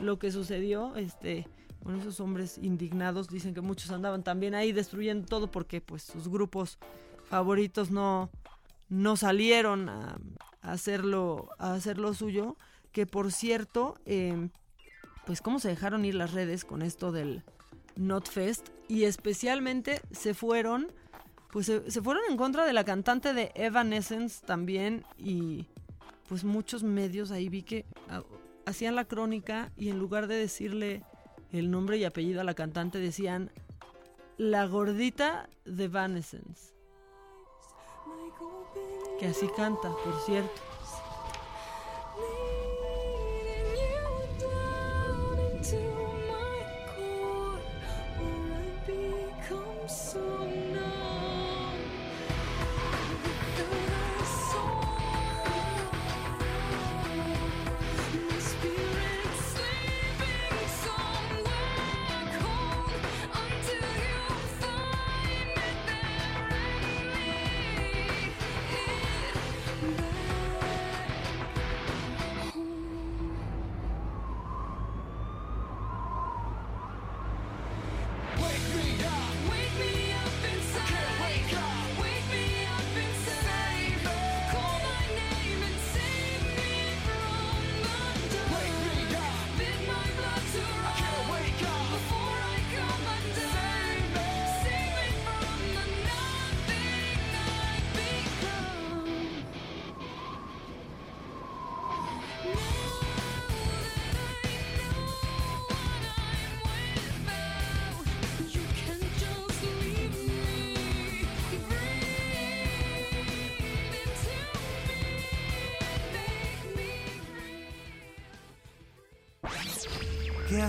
[0.00, 0.96] lo que sucedió?
[0.96, 1.46] Este,
[1.82, 6.28] bueno, esos hombres indignados dicen que muchos andaban también ahí destruyendo todo porque pues sus
[6.28, 6.80] grupos
[7.30, 8.28] favoritos no,
[8.88, 10.18] no salieron a,
[10.62, 12.56] a hacerlo, a hacer lo suyo.
[12.90, 14.48] Que por cierto, eh,
[15.26, 17.44] pues cómo se dejaron ir las redes con esto del
[17.98, 20.90] Notfest y especialmente se fueron,
[21.50, 25.66] pues se, se fueron en contra de la cantante de Evanescence también y
[26.28, 28.22] pues muchos medios ahí vi que ah,
[28.66, 31.02] hacían la crónica y en lugar de decirle
[31.52, 33.50] el nombre y apellido a la cantante decían
[34.36, 36.74] la gordita de Evanescence.
[39.18, 40.77] Que así canta, por cierto.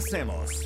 [0.09, 0.65] ¿Qué hacemos?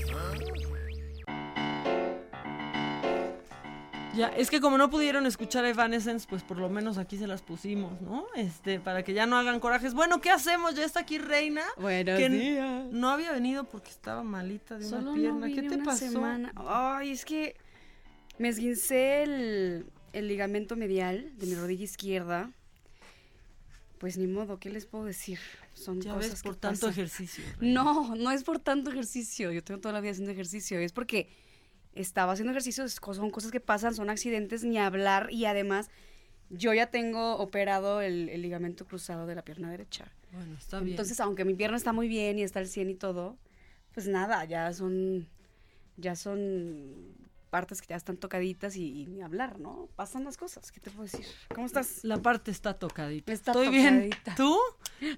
[4.15, 7.27] Ya, es que como no pudieron escuchar a Evanescence, pues por lo menos aquí se
[7.27, 8.25] las pusimos, ¿no?
[8.35, 9.93] Este, para que ya no hagan corajes.
[9.95, 10.75] Bueno, ¿qué hacemos?
[10.75, 11.63] Ya está aquí Reina.
[11.77, 12.85] Buenos que días.
[12.91, 15.47] No había venido porque estaba malita de Solo una pierna.
[15.49, 16.09] no ¿Qué te una pasó?
[16.09, 16.53] semana.
[16.55, 17.57] Ay, es que
[18.37, 22.51] me esguincé el, el ligamento medial de mi rodilla izquierda.
[24.03, 25.39] Pues ni modo, ¿qué les puedo decir?
[25.71, 26.89] Son Ya cosas ves, que por tanto pasan.
[26.91, 27.41] ejercicio.
[27.61, 29.49] No, no es por tanto ejercicio.
[29.53, 30.77] Yo tengo toda la vida haciendo ejercicio.
[30.77, 31.29] Es porque
[31.93, 35.29] estaba haciendo ejercicio, son cosas que pasan, son accidentes, ni hablar.
[35.31, 35.89] Y además,
[36.49, 40.11] yo ya tengo operado el, el ligamento cruzado de la pierna derecha.
[40.33, 40.89] Bueno, está bien.
[40.89, 43.37] Entonces, aunque mi pierna está muy bien y está al 100 y todo,
[43.93, 45.29] pues nada, ya son,
[45.95, 47.15] ya son
[47.53, 49.87] partes que ya están tocaditas y, y ni hablar, ¿no?
[49.95, 51.23] Pasan las cosas, ¿qué te puedo decir?
[51.53, 52.03] ¿Cómo estás?
[52.03, 53.31] La parte está tocadita.
[53.31, 54.09] Está Estoy bien.
[54.09, 54.35] tocadita.
[54.35, 54.57] ¿Tú?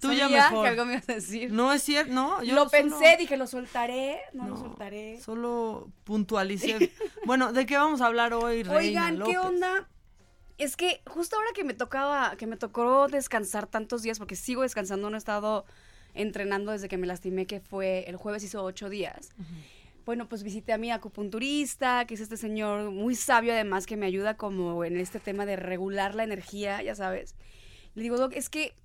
[0.02, 0.64] Tú ya mejor.
[0.64, 1.50] que algo me ibas a decir.
[1.54, 2.44] No es cierto, no.
[2.44, 5.18] Yo lo solo- pensé, dije, lo soltaré, no, lo soltaré.
[5.22, 6.92] Solo puntualicé.
[7.26, 8.76] bueno, ¿de qué vamos a hablar hoy, Reina
[9.08, 9.88] Oigan, ¿qué onda?
[10.58, 14.64] Es que justo ahora que me tocaba, que me tocó descansar tantos días, porque sigo
[14.64, 15.64] descansando, no he estado
[16.14, 19.30] entrenando desde que me lastimé, que fue el jueves hizo ocho días.
[20.06, 24.06] Bueno, pues visité a mi acupunturista, que es este señor muy sabio además, que me
[24.06, 27.36] ayuda como en este tema de regular la energía, ya sabes.
[27.96, 28.76] Le digo, Doc, es que,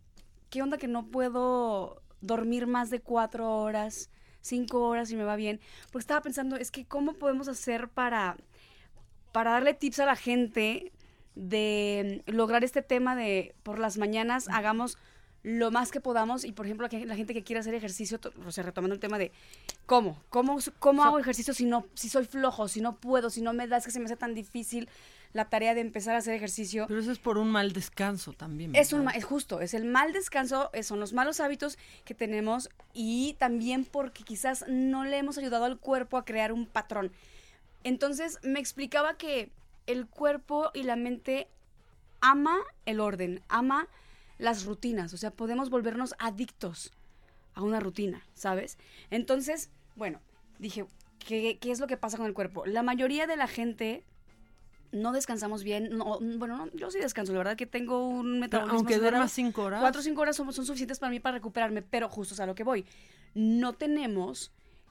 [0.48, 4.10] ¿qué onda que no puedo dormir más de cuatro horas,
[4.40, 5.60] cinco horas y me va bien?
[5.92, 8.36] Porque estaba pensando, es que, ¿cómo podemos hacer para
[9.32, 10.92] para darle tips a la gente
[11.34, 14.98] de lograr este tema de por las mañanas hagamos
[15.42, 18.64] lo más que podamos y por ejemplo la, gente que quiere hacer ejercicio, o sea,
[18.64, 19.32] retomando el tema de
[19.86, 23.52] cómo, cómo, cómo hago ejercicio si no, si soy flojo, si no puedo, si no
[23.52, 24.88] me da, es que se me hace tan difícil
[25.32, 26.86] la tarea de empezar a hacer ejercicio.
[26.88, 28.74] Pero eso es por un mal descanso también.
[28.74, 33.36] Es un es justo, es el mal descanso, son los malos hábitos que tenemos y
[33.38, 37.12] también porque quizás no le hemos ayudado al cuerpo a crear un patrón.
[37.84, 39.50] Entonces me explicaba que
[39.86, 41.48] el cuerpo y la mente
[42.20, 43.88] ama el orden, ama
[44.40, 46.92] las rutinas, o sea, podemos volvernos adictos
[47.54, 48.78] a una rutina, ¿sabes?
[49.10, 50.20] Entonces, bueno,
[50.58, 50.86] dije,
[51.18, 52.64] ¿qué, qué es lo que pasa con el cuerpo?
[52.66, 54.04] La mayoría de la gente
[54.92, 58.78] no descansamos bien, no, bueno, no, yo sí descanso, la verdad que tengo un metabolismo
[58.78, 59.18] aunque acelerado.
[59.18, 59.80] duermas cinco horas.
[59.80, 62.46] Cuatro o cinco horas son, son suficientes para mí para recuperarme, pero justo es a
[62.46, 62.84] lo que voy.
[63.34, 64.50] No tenemos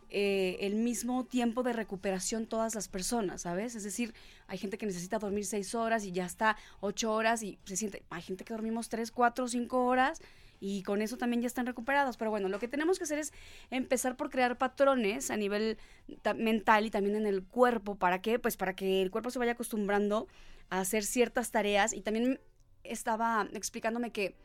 [0.10, 3.76] eh, el mismo tiempo de recuperación todas las personas, ¿sabes?
[3.76, 4.14] Es decir,
[4.48, 8.04] hay gente que necesita dormir seis horas y ya está ocho horas y se siente,
[8.10, 10.22] hay gente que dormimos tres, cuatro, cinco horas
[10.62, 12.18] y con eso también ya están recuperados.
[12.18, 13.32] Pero bueno, lo que tenemos que hacer es
[13.70, 15.78] empezar por crear patrones a nivel
[16.22, 17.96] ta- mental y también en el cuerpo.
[17.96, 18.40] ¿Para qué?
[18.40, 20.28] Pues para que el cuerpo se vaya acostumbrando
[20.70, 22.40] a hacer ciertas tareas y también
[22.84, 24.36] estaba explicándome que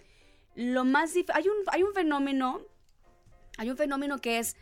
[0.55, 2.61] lo más hay un hay un fenómeno
[3.57, 4.57] hay un fenómeno que es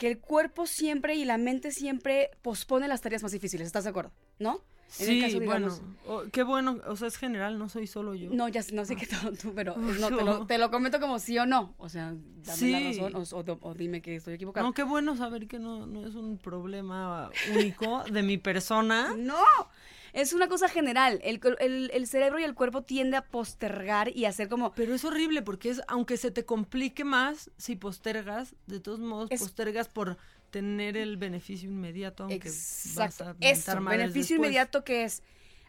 [0.00, 3.90] que el cuerpo siempre y la mente siempre pospone las tareas más difíciles, ¿estás de
[3.90, 4.12] acuerdo?
[4.38, 4.62] ¿No?
[4.98, 7.86] En el Sí, caso, bueno, digamos- o- qué bueno, o sea, es general, no soy
[7.86, 8.30] solo yo.
[8.30, 11.18] No, ya no sé qué todo tú, pero no, te, lo, te lo comento como
[11.18, 11.74] sí o no.
[11.76, 12.98] O sea, dame la Sí.
[12.98, 14.66] razón o, o- o dime que estoy equivocado.
[14.66, 19.14] No, qué bueno saber que no, no es un problema único de mi persona.
[19.18, 19.36] No,
[20.12, 21.20] es una cosa general.
[21.22, 24.72] El, el- el cerebro y el cuerpo tiende a postergar y hacer como...
[24.72, 29.30] Pero es horrible porque es, aunque se te complique más, si postergas, de todos modos
[29.30, 30.16] Es- postergas por
[30.50, 33.24] tener el beneficio inmediato, aunque vas Exacto.
[33.24, 34.38] a mentar Eso, beneficio después.
[34.38, 35.22] inmediato que es,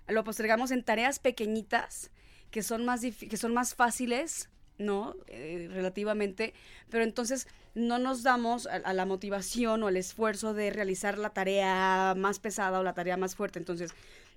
[0.08, 2.10] lo postergamos en tareas pequeñitas
[2.50, 5.16] que son más, que son más fáciles, ¿no?
[5.28, 6.54] Eh, relativamente,
[6.90, 11.30] pero entonces no nos damos a, a la motivación o al esfuerzo de realizar la
[11.30, 13.60] tarea más pesada o la tarea más fuerte.
[13.60, 13.94] Entonces,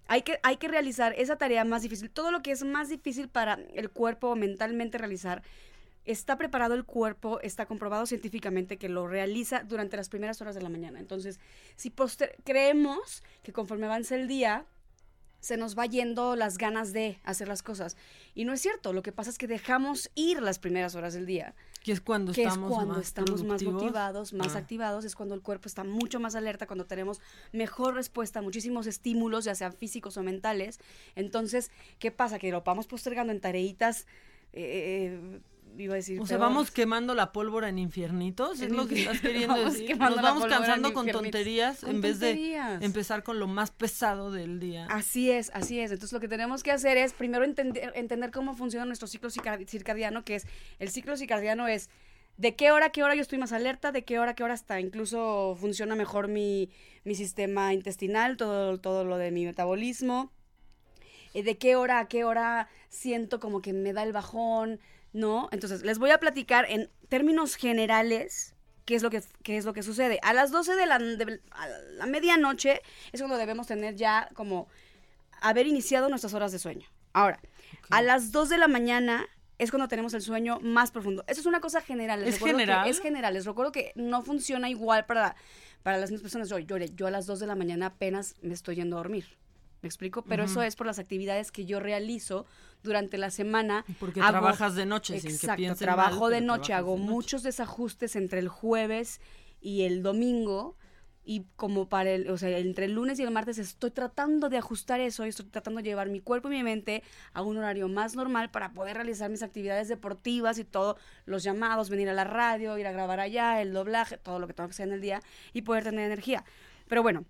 [0.07, 2.11] hay que, hay que realizar esa tarea más difícil.
[2.11, 5.43] Todo lo que es más difícil para el cuerpo mentalmente realizar,
[6.05, 10.63] está preparado el cuerpo, está comprobado científicamente que lo realiza durante las primeras horas de
[10.63, 11.01] la mañana.
[11.01, 11.41] Entonces,
[11.77, 11.93] si
[12.45, 14.67] creemos que conforme avanza el día,
[15.45, 17.99] se nos va yendo las ganas de hacer las cosas.
[18.35, 21.27] Y no es cierto, lo que pasa es que dejamos ir las primeras horas del
[21.27, 21.55] día.
[21.83, 24.59] Que es cuando que estamos es cuando más estamos más motivados, más Ah.
[24.61, 27.21] activados, es cuando el cuerpo está mucho más alerta, cuando tenemos
[27.53, 30.81] mejor respuesta a muchísimos estímulos, ya sean físicos o mentales.
[31.15, 32.39] Entonces, ¿qué pasa?
[32.39, 34.07] Que lo vamos postergando en tareitas,
[34.55, 35.41] eh,
[35.79, 36.21] iba a decir...
[36.21, 36.49] O sea, peor.
[36.51, 39.97] vamos quemando la pólvora en infiernitos, es lo que estás queriendo vamos decir.
[39.99, 44.61] Nos vamos cansando con tonterías Con en vez de empezar con lo más pesado del
[44.61, 44.87] día.
[44.91, 45.91] Así es, así es.
[45.91, 49.59] Entonces lo que tenemos que hacer es primero entender, entender cómo funciona nuestro ciclo circa-
[49.67, 50.47] circadiano, que es
[50.79, 51.91] el ciclo circadiano es
[52.37, 54.43] de qué hora a qué hora yo estoy más alerta, de qué hora a qué
[54.43, 56.69] hora hasta incluso funciona mejor mi,
[57.05, 60.33] mi sistema intestinal, todo, todo lo de mi metabolismo,
[61.33, 64.81] eh, de qué hora a qué hora siento como que me da el bajón,
[65.15, 65.49] ¿no?
[65.53, 68.55] Entonces les voy a platicar en términos generales
[68.85, 70.19] qué es lo que, qué es lo que sucede.
[70.23, 72.83] A las 12 de la, de a la medianoche
[73.13, 74.69] es cuando debemos tener ya como
[75.41, 76.87] haber iniciado nuestras horas de sueño.
[77.13, 77.41] Ahora,
[77.91, 79.27] a las 2 de la mañana
[79.59, 81.25] es cuando tenemos el sueño más profundo.
[81.29, 82.21] Eso es una cosa general.
[82.21, 82.89] les ¿Es que general?
[82.89, 83.35] Es general.
[83.35, 85.37] Les recuerdo que no funciona igual para,
[85.85, 86.49] para las mismas personas.
[86.49, 89.27] Yo, yo, yo a las 2 de la mañana apenas me estoy yendo a dormir.
[89.85, 90.23] ¿Me explico?
[90.23, 92.47] Pero eso es por las actividades que yo realizo
[92.83, 93.85] durante la semana.
[94.01, 97.13] Porque trabajas de noche, sin que Exacto, piensen trabajo mal, de noche, hago de noche.
[97.13, 99.21] muchos desajustes entre el jueves
[99.61, 100.79] y el domingo.
[101.23, 104.57] Y como para el, o sea, entre el lunes y el martes estoy tratando de
[104.57, 107.03] ajustar eso y estoy tratando de llevar mi cuerpo y mi mente
[107.35, 110.97] a un horario más normal para poder realizar mis actividades deportivas y todos
[111.27, 114.55] los llamados, venir a la radio, ir a grabar allá, el doblaje, todo lo que
[114.55, 115.21] tengo que hacer en el día
[115.53, 116.43] y poder tener energía.
[116.89, 117.27] Pero bueno,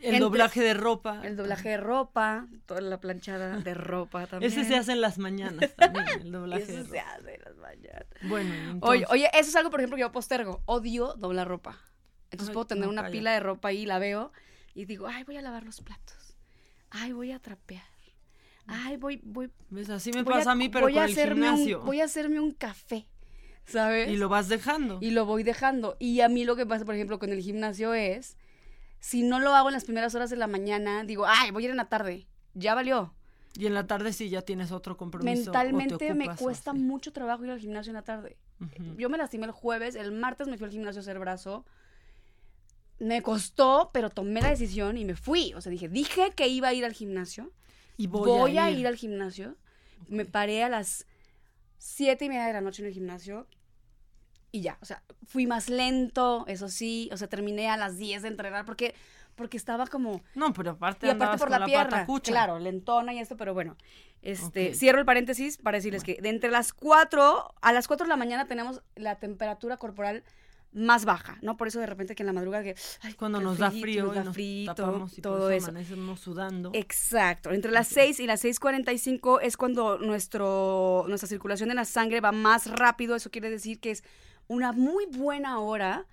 [0.00, 1.20] El doblaje de ropa.
[1.24, 4.50] El doblaje de ropa, toda la planchada de ropa también.
[4.52, 7.10] Ese se hace en las mañanas también, el doblaje Eso de se ropa.
[7.14, 8.06] hace en las mañanas.
[8.22, 10.62] Bueno, entonces- oye, eso es algo, por ejemplo, que yo postergo.
[10.66, 11.78] Odio doblar ropa.
[12.30, 14.32] Entonces Ay, puedo tener no, una pila de ropa ahí, la veo
[14.74, 16.36] y digo, ay, voy a lavar los platos.
[16.90, 17.82] Ay, voy a trapear.
[18.66, 19.50] Ay, voy, voy.
[19.68, 19.90] ¿Ves?
[19.90, 21.80] Así me voy pasa a mí, pero voy con a el hacerme un- gimnasio.
[21.82, 23.06] voy a hacerme un café,
[23.64, 24.08] ¿sabes?
[24.10, 24.98] Y lo vas dejando.
[25.00, 25.96] Y lo voy dejando.
[25.98, 28.36] Y a mí lo que pasa, por ejemplo, con el gimnasio es,
[29.00, 31.66] si no lo hago en las primeras horas de la mañana, digo, ay, voy a
[31.66, 32.26] ir en la tarde.
[32.54, 33.14] Ya valió.
[33.56, 35.50] Y en la tarde sí ya tienes otro compromiso.
[35.50, 38.36] o te Mentalmente me cuesta mucho trabajo ir al gimnasio en la tarde.
[38.96, 41.64] Yo me lastimé el jueves, el martes me fui al gimnasio a hacer brazo.
[42.98, 45.54] Me costó, pero tomé la decisión y me fui.
[45.54, 47.50] O sea, dije, dije que iba a ir al gimnasio.
[47.96, 48.80] Y voy a a, ir.
[48.80, 48.86] ir.
[48.86, 49.56] al gimnasio.
[50.08, 51.06] Me paré a las
[51.78, 53.46] siete y media de la noche en el gimnasio.
[54.52, 57.08] Y ya, o sea, fui más lento, eso sí.
[57.12, 58.94] O sea, terminé a las 10 de entrenar porque,
[59.36, 60.22] porque estaba como...
[60.34, 62.06] No, pero aparte Y aparte por la, pata pierna.
[62.22, 63.76] Claro, lentona y esto, pero bueno.
[64.22, 64.74] Este.
[64.74, 68.16] Cierro el paréntesis para decirles que de entre las 4, a las 4 de la
[68.16, 70.24] mañana tenemos la temperatura corporal
[70.72, 71.56] más baja, ¿no?
[71.56, 72.76] Por eso de repente que en la madrugada que...
[73.02, 75.68] ay, Cuando que nos da frío nos da y nos frito, tapamos y todo eso
[75.68, 76.70] amanecemos sudando.
[76.74, 77.50] Exacto.
[77.50, 82.30] Entre las 6 y las 6.45 es cuando nuestro, nuestra circulación en la sangre va
[82.30, 83.16] más rápido.
[83.16, 84.04] Eso quiere decir que es
[84.50, 86.06] una muy buena hora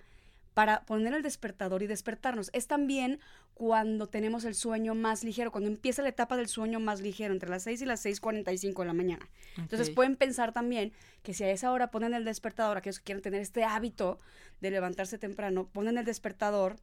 [0.54, 2.50] para poner el despertador y despertarnos.
[2.52, 3.20] Es también
[3.54, 7.48] cuando tenemos el sueño más ligero, cuando empieza la etapa del sueño más ligero, entre
[7.48, 9.28] las 6 y las 6.45 de la mañana.
[9.56, 10.92] Entonces pueden pensar también
[11.24, 14.18] que si a esa hora ponen el despertador, aquellos que quieren tener este hábito
[14.60, 16.76] de levantarse temprano, ponen el despertador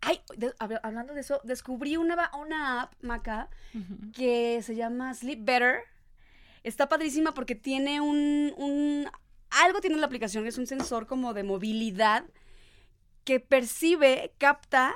[0.00, 3.48] Ay, de- hab- hablando de eso, descubrí una, una app, Maca,
[4.14, 5.80] que se llama Sleep Better.
[6.62, 9.08] Está padrísima porque tiene un, un-
[9.50, 12.24] Algo tiene la aplicación, es un sensor como de movilidad
[13.24, 14.94] que percibe, capta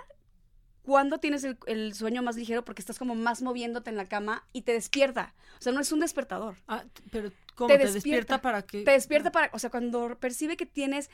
[0.82, 4.46] cuando tienes el, el sueño más ligero porque estás como más moviéndote en la cama
[4.52, 5.34] y te despierta.
[5.58, 6.56] O sea, no es un despertador.
[6.66, 10.66] Ah, pero ¿cómo te, despierta para que Te despierta para, o sea, cuando percibe que
[10.66, 11.08] tienes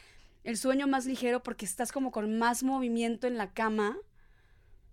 [0.45, 3.99] el sueño más ligero porque estás como con más movimiento en la cama,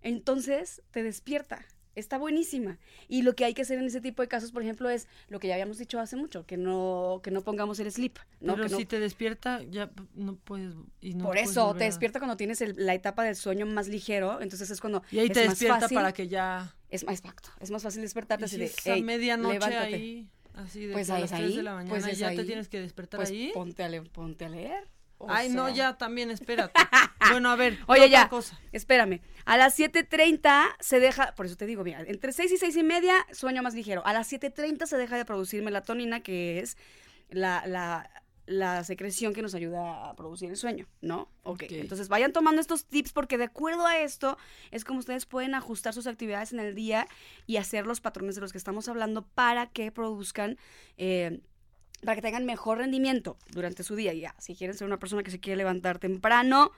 [0.02, 1.66] entonces te despierta.
[1.96, 2.78] Está buenísima.
[3.08, 5.40] Y lo que hay que hacer en ese tipo de casos, por ejemplo, es lo
[5.40, 8.18] que ya habíamos dicho hace mucho, que no, que no pongamos el sleep.
[8.42, 8.54] ¿no?
[8.54, 10.74] Pero Que no- si te despierta, ya no puedes.
[11.02, 14.42] Y no por eso te despierta cuando tienes el- la etapa del sueño más ligero,
[14.42, 16.76] entonces es cuando Y ahí es te más despierta fácil- para que ya.
[16.90, 19.96] Es más exacto, es más fácil despertarte así si de es a "Ey, medianoche levántate".
[19.96, 22.30] ahí, así de pues a las es 3 ahí, de la mañana pues es ya
[22.36, 23.52] te tienes que despertar Pues ahí.
[23.54, 24.88] Ponte a, le- ponte a leer.
[25.26, 26.74] O Ay, no, ya también, espérate.
[27.32, 27.78] bueno, a ver.
[27.78, 28.60] ¿qué Oye, ya, cosa?
[28.72, 29.22] espérame.
[29.46, 32.84] A las 7.30 se deja, por eso te digo, mira, entre 6 y 6 y
[32.84, 34.06] media, sueño más ligero.
[34.06, 36.78] A las 7.30 se deja de producir melatonina, que es
[37.30, 38.10] la, la,
[38.46, 41.30] la secreción que nos ayuda a producir el sueño, ¿no?
[41.44, 44.38] ok, entonces vayan tomando estos tips porque de acuerdo a esto
[44.70, 47.08] es como ustedes pueden ajustar sus actividades en el día
[47.48, 50.58] y hacer los patrones de los que estamos hablando para que produzcan...
[50.98, 51.40] eh,
[52.04, 54.14] para que tengan mejor rendimiento durante su día.
[54.14, 56.72] Ya, si quieren ser una persona que se quiere levantar temprano,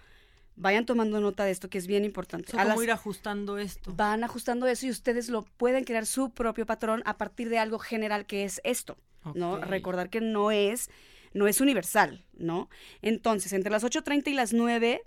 [0.56, 2.49] vayan tomando nota de esto que es bien importante.
[2.49, 3.94] O sea, A ir ajustando esto.
[3.95, 7.80] Van ajustando eso y ustedes lo pueden crear su propio patrón a partir de algo
[7.80, 8.98] general que es esto,
[9.35, 9.57] ¿no?
[9.57, 10.89] Recordar que no es
[11.34, 12.69] no es universal, ¿no?
[13.02, 15.03] Entonces, entre las 8:30 y las 9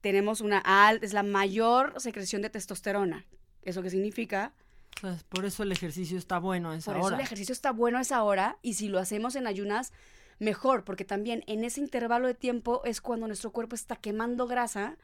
[0.00, 3.24] tenemos una al es la mayor secreción de testosterona.
[3.62, 4.52] ¿Eso qué significa?
[5.28, 7.16] Por eso el ejercicio está bueno a esa Por eso hora.
[7.16, 9.92] el ejercicio está bueno a esa hora y si lo hacemos en ayunas,
[10.38, 14.96] mejor, porque también en ese intervalo de tiempo es cuando nuestro cuerpo está quemando grasa,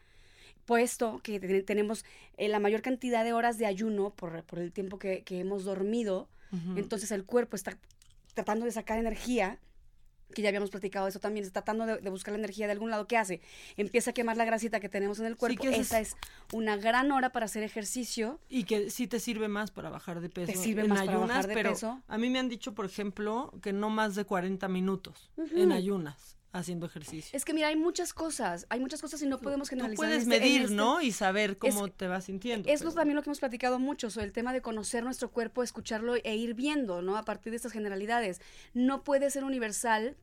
[0.64, 2.04] puesto que te- tenemos
[2.36, 5.64] eh, la mayor cantidad de horas de ayuno por, por el tiempo que, que hemos
[5.64, 6.28] dormido,
[6.76, 7.78] entonces el cuerpo está
[8.34, 9.58] tratando de sacar energía
[10.34, 12.90] que ya habíamos platicado eso también, está tratando de, de buscar la energía de algún
[12.90, 13.06] lado.
[13.06, 13.40] ¿Qué hace?
[13.76, 15.62] Empieza a quemar la grasita que tenemos en el cuerpo.
[15.62, 16.16] que esa es- es
[16.52, 18.38] una gran hora para hacer ejercicio.
[18.48, 20.52] Y que sí te sirve más para bajar de peso.
[20.52, 22.02] Te sirve en más para ayunas, bajar de pero peso.
[22.08, 26.36] A mí me han dicho, por ejemplo, que no más de 40 minutos en ayunas
[26.52, 27.30] haciendo ejercicio.
[27.36, 30.04] Es que mira, hay muchas cosas, hay muchas cosas y no podemos Tú generalizar.
[30.04, 31.00] en puedes este- medir, este- ¿no?
[31.00, 32.68] Y saber cómo Es- te vas sintiendo.
[32.68, 35.62] Es pero- también lo que hemos platicado mucho, sobre el tema de conocer nuestro cuerpo,
[35.62, 37.16] escucharlo e ir viendo, ¿no?
[37.16, 38.40] A partir de estas generalidades.
[38.74, 40.16] No puede ser universal.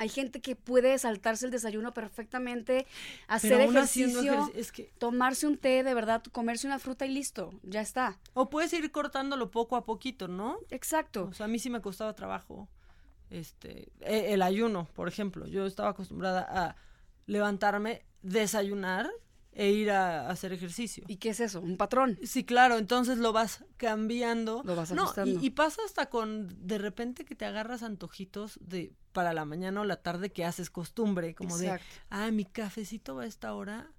[0.00, 2.86] Hay gente que puede saltarse el desayuno perfectamente,
[3.26, 7.50] hacer ejercicio, ejerci- es que- tomarse un té, de verdad, comerse una fruta y listo,
[7.64, 8.16] ya está.
[8.34, 10.58] O puedes ir cortándolo poco a poquito, ¿no?
[10.70, 11.24] Exacto.
[11.30, 12.68] O sea, a mí sí me costaba trabajo
[13.30, 15.46] este e- el ayuno, por ejemplo.
[15.46, 16.76] Yo estaba acostumbrada a
[17.26, 19.08] levantarme, desayunar
[19.52, 21.04] e ir a, a hacer ejercicio.
[21.08, 21.60] ¿Y qué es eso?
[21.60, 22.18] ¿Un patrón?
[22.22, 24.62] Sí, claro, entonces lo vas cambiando.
[24.64, 25.40] Lo vas No, ajustando.
[25.40, 29.80] y, y pasa hasta con de repente que te agarras antojitos de para la mañana
[29.80, 31.84] o la tarde que haces costumbre, como Exacto.
[31.84, 33.90] de, ah, mi cafecito va a esta hora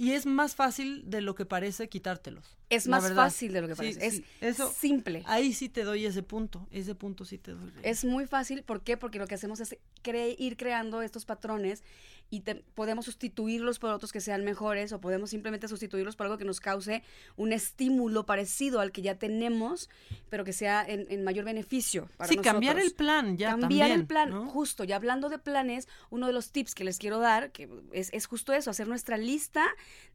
[0.00, 2.56] Y es más fácil de lo que parece quitártelos.
[2.70, 3.24] Es más verdad.
[3.24, 4.10] fácil de lo que parece.
[4.12, 5.24] sí, es eso, simple.
[5.26, 6.68] Ahí sí te doy ese punto.
[6.70, 7.72] Ese punto sí te doy.
[7.82, 8.96] Es muy fácil, ¿por qué?
[8.96, 11.82] Porque lo que hacemos es cre- ir creando estos patrones
[12.30, 16.36] y te- podemos sustituirlos por otros que sean mejores o podemos simplemente sustituirlos por algo
[16.38, 17.02] que nos cause
[17.36, 19.88] un estímulo parecido al que ya tenemos,
[20.28, 23.92] pero que sea en, en mayor beneficio para Sí, cambiar el plan ya Cambiar también,
[23.92, 24.46] el plan, ¿no?
[24.46, 24.84] justo.
[24.84, 28.26] Y hablando de planes, uno de los tips que les quiero dar que es, es
[28.26, 29.64] justo eso, hacer nuestra lista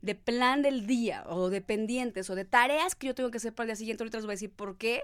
[0.02, 3.54] de plan del día o de pendientes o de tareas que yo tengo que hacer
[3.54, 4.04] para el día siguiente.
[4.04, 5.04] Ahorita les voy a decir por qué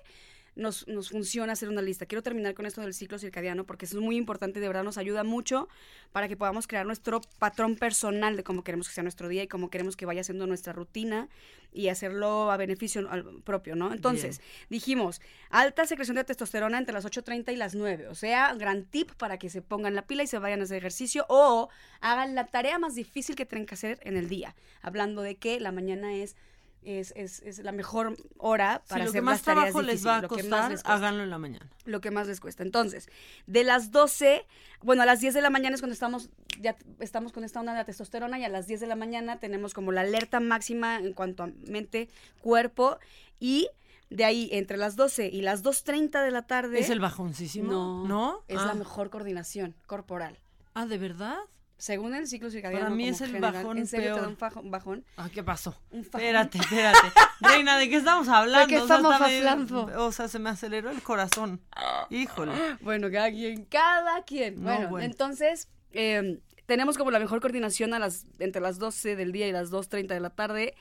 [0.60, 2.06] nos, nos funciona hacer una lista.
[2.06, 4.98] Quiero terminar con esto del ciclo circadiano porque eso es muy importante de verdad nos
[4.98, 5.68] ayuda mucho
[6.12, 9.48] para que podamos crear nuestro patrón personal de cómo queremos que sea nuestro día y
[9.48, 11.30] cómo queremos que vaya siendo nuestra rutina
[11.72, 13.94] y hacerlo a beneficio al- propio, ¿no?
[13.94, 18.08] Entonces, dijimos, alta secreción de testosterona entre las 8.30 y las 9.
[18.08, 20.78] O sea, gran tip para que se pongan la pila y se vayan a hacer
[20.78, 21.70] ejercicio o
[22.02, 24.56] hagan la tarea más difícil que tienen que hacer en el día.
[24.82, 26.36] Hablando de que la mañana es...
[26.82, 30.08] Es, es, es la mejor hora para lo hacer que más las tareas trabajo les
[30.08, 31.70] va a lo costar, cuesta háganlo en la mañana.
[31.84, 32.64] lo que más les cuesta.
[32.64, 33.10] Entonces,
[33.48, 34.46] de las 12,
[34.82, 36.30] bueno, a las 10 de la mañana es cuando estamos,
[36.62, 39.40] ya estamos con esta onda de la testosterona y a las 10 de la mañana
[39.40, 42.10] tenemos como la alerta máxima en cuanto a mente,
[42.42, 42.98] cuerpo
[43.42, 43.68] y
[44.10, 46.80] de ahí entre las 12 y las 2.30 de la tarde.
[46.80, 47.72] ¿Es el bajoncísimo?
[47.72, 48.44] No, ¿No?
[48.48, 48.68] Es Ah.
[48.68, 50.40] la mejor coordinación corporal.
[50.76, 51.38] Ah, ¿de verdad?
[51.80, 52.84] Según el ciclo circadiano.
[52.86, 53.54] Para mí como es el general.
[53.54, 55.06] bajón ¿En serio te da un fajo- un bajón?
[55.18, 55.76] Ah, ¿qué pasó?
[55.92, 56.22] Un fajón.
[56.22, 57.00] Espérate, espérate.
[57.42, 58.68] Reina, ¿de qué estamos hablando?
[58.68, 59.90] qué O sea, estamos hasta me- hablando?
[60.06, 61.62] o sea, se me aceleró el corazón.
[62.10, 62.52] Híjole.
[62.82, 64.56] Bueno, cada quien, cada quien.
[64.62, 65.06] No, bueno, bueno.
[65.06, 69.52] entonces eh, tenemos como la mejor coordinación a las entre las 12 del día y
[69.52, 70.76] las 2.30 de la tarde.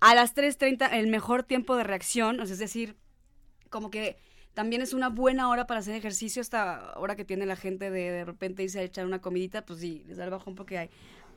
[0.00, 2.96] A las 3.30 el mejor tiempo de reacción, o sea, es decir,
[3.68, 4.16] como que
[4.58, 8.10] también es una buena hora para hacer ejercicio, esta hora que tiene la gente de
[8.10, 10.90] de repente irse a echar una comidita, pues sí, les da el bajón porque hay,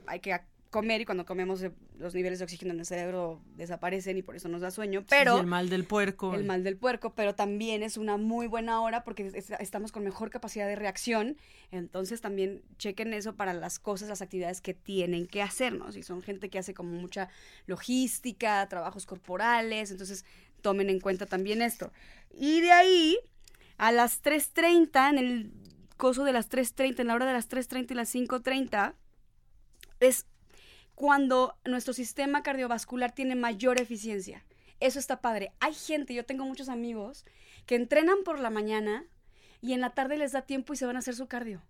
[0.08, 0.40] hay que
[0.72, 4.36] comer y cuando comemos eh, los niveles de oxígeno en el cerebro desaparecen y por
[4.38, 5.34] eso nos da sueño, pero...
[5.36, 6.34] Sí, el mal del puerco.
[6.34, 10.04] El mal del puerco, pero también es una muy buena hora porque es- estamos con
[10.06, 11.36] mejor capacidad de reacción.
[11.72, 15.92] Entonces también chequen eso para las cosas, las actividades que tienen que hacer, ¿no?
[15.92, 17.28] Si son gente que hace como mucha
[17.68, 20.26] logística, trabajos corporales, entonces
[20.62, 21.92] tomen en cuenta también esto.
[22.34, 23.18] Y de ahí,
[23.78, 25.52] a las 3.30, en el
[25.98, 28.94] coso de las 3.30, en la hora de las 3.30 y las 5.30,
[30.00, 30.26] es
[30.96, 34.46] cuando nuestro sistema cardiovascular tiene mayor eficiencia.
[34.80, 35.52] Eso está padre.
[35.60, 37.26] Hay gente, yo tengo muchos amigos
[37.66, 39.06] que entrenan por la mañana
[39.62, 41.62] y en la tarde les da tiempo y se van a hacer su cardio.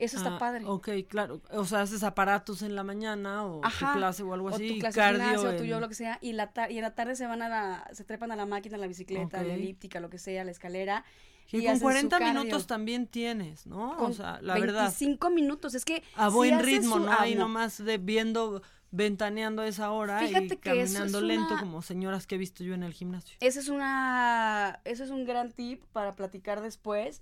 [0.00, 0.64] Eso está Ah, padre.
[0.66, 1.40] Ok, claro.
[1.52, 3.92] O sea, haces aparatos en la mañana o Ajá.
[3.92, 4.66] tu clase o algo O así.
[4.68, 6.18] tu y clase cardio gimnasio, tu en- yo, lo que sea.
[6.20, 8.76] Y, la y en la tarde se van a la, se trepan a la máquina,
[8.76, 11.04] a la bicicleta, a la elíptica, lo que sea, a la escalera.
[11.48, 12.40] Que y con hacen su 40 cardio.
[12.42, 13.96] minutos también tienes, ¿no?
[13.96, 14.82] Con o sea, la verdad.
[14.84, 15.74] 25 minutos.
[15.74, 16.02] Es que.
[16.16, 17.10] A buen ritmo, ¿no?
[17.10, 18.62] ah, Ahí nomás de viendo,
[18.92, 22.36] ventaneando a esa hora y Fíjate que eso caminando es lento una- como señoras que
[22.36, 23.36] he visto yo en el gimnasio.
[23.40, 27.20] Ese es una, eso es un gran tip para platicar después.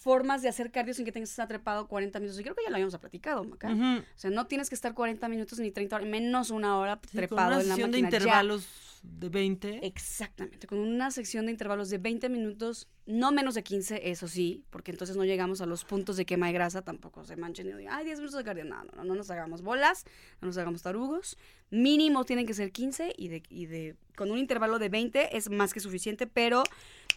[0.00, 2.40] Formas de hacer cardio sin que tengas que estar trepado 40 minutos.
[2.40, 3.68] Y creo que ya lo habíamos platicado, Maca.
[3.70, 7.08] O sea, no tienes que estar 40 minutos ni 30 horas, menos una hora Sí,
[7.08, 7.98] con trepado una en la de ya.
[7.98, 8.66] intervalos
[9.02, 9.86] de 20.
[9.86, 14.64] Exactamente, con una sección de intervalos de 20 minutos, no menos de 15, eso sí,
[14.70, 17.72] porque entonces no llegamos a los puntos de quema de grasa, tampoco se manchen y
[17.72, 20.04] digan, ay, 10 minutos de cardio, no, no, no, no nos hagamos bolas,
[20.40, 21.36] no nos hagamos tarugos,
[21.70, 25.48] mínimo tienen que ser 15 y de, y de con un intervalo de 20 es
[25.50, 26.62] más que suficiente, pero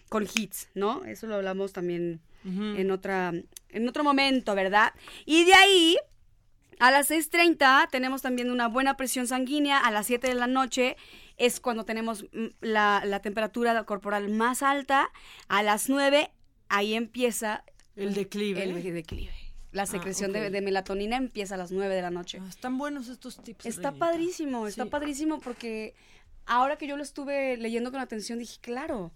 [0.10, 1.04] con hits, ¿no?
[1.06, 3.34] Eso lo hablamos también en, otra,
[3.70, 4.94] en otro momento, ¿verdad?
[5.26, 5.98] Y de ahí...
[6.80, 9.78] A las 6.30 tenemos también una buena presión sanguínea.
[9.80, 10.98] A las 7 de la noche
[11.38, 15.10] es cuando tenemos mm, la, la temperatura corporal más alta.
[15.48, 16.32] A las 9
[16.70, 17.64] ahí empieza
[17.96, 18.64] El declive.
[18.64, 19.32] El declive.
[19.72, 20.52] La Ah, secreción de, ok.
[20.52, 22.42] de melatonina empieza a las 9 de la noche.
[22.50, 23.68] Están buenos estos tips.
[23.68, 24.90] Está padrísimo, está Sí.
[24.90, 25.94] padrísimo porque
[26.48, 29.12] ahora que yo lo estuve leyendo con atención dije, claro.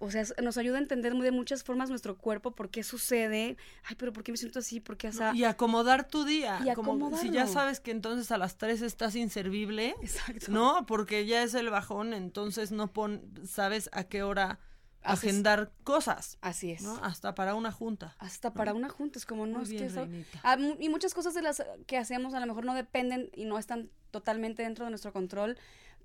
[0.00, 3.56] O sea, nos ayuda a entender de muchas formas nuestro cuerpo, por qué sucede.
[3.84, 4.78] Ay, pero ¿por qué me siento así?
[4.78, 5.32] ¿Por qué asa?
[5.34, 6.60] Y acomodar tu día.
[6.64, 9.96] Y como si ya sabes que entonces a las 3 estás inservible.
[10.00, 10.52] Exacto.
[10.52, 14.60] No, porque ya es el bajón, entonces no pon, sabes a qué hora
[15.02, 16.38] Haces- agendar cosas.
[16.42, 16.82] Así es.
[16.82, 16.94] ¿no?
[17.02, 18.14] Hasta para una junta.
[18.18, 20.08] Hasta para una junta, es como no, Muy es bien, que eso-.
[20.44, 23.58] Ah, y muchas cosas de las que hacemos a lo mejor no dependen y no
[23.58, 25.58] están totalmente dentro de nuestro control,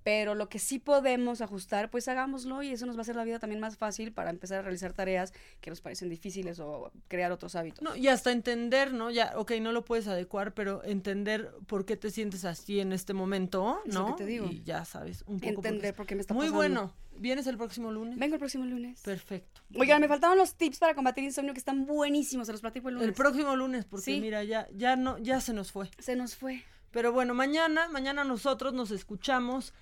[0.04, 3.24] pero lo que sí podemos ajustar, pues hagámoslo y eso nos va a hacer la
[3.24, 7.32] vida también más fácil para empezar a realizar tareas que nos parecen difíciles o crear
[7.32, 7.82] otros hábitos.
[7.82, 9.10] No, y hasta entender, ¿no?
[9.12, 13.14] Ya, ok, no lo puedes adecuar, pero entender por qué te sientes así en este
[13.14, 14.16] momento, Es lo ¿no?
[14.16, 14.48] que te digo.
[14.52, 15.54] Y ya sabes un poco.
[15.54, 16.58] Entender por qué me está Muy pasando.
[16.58, 16.94] bueno.
[17.16, 18.18] ¿Vienes el próximo lunes?
[18.18, 19.00] Vengo el próximo lunes.
[19.04, 19.62] Perfecto.
[19.78, 22.96] Oigan, me faltaban los tips para combatir insomnio que están buenísimos, se los platico el
[22.96, 23.08] lunes.
[23.08, 24.20] El próximo lunes, porque Sí.
[24.20, 25.92] mira, ya, ya no, ya se nos fue.
[26.00, 26.64] Se nos fue.
[26.90, 29.74] Pero bueno, mañana, mañana nosotros nos escuchamos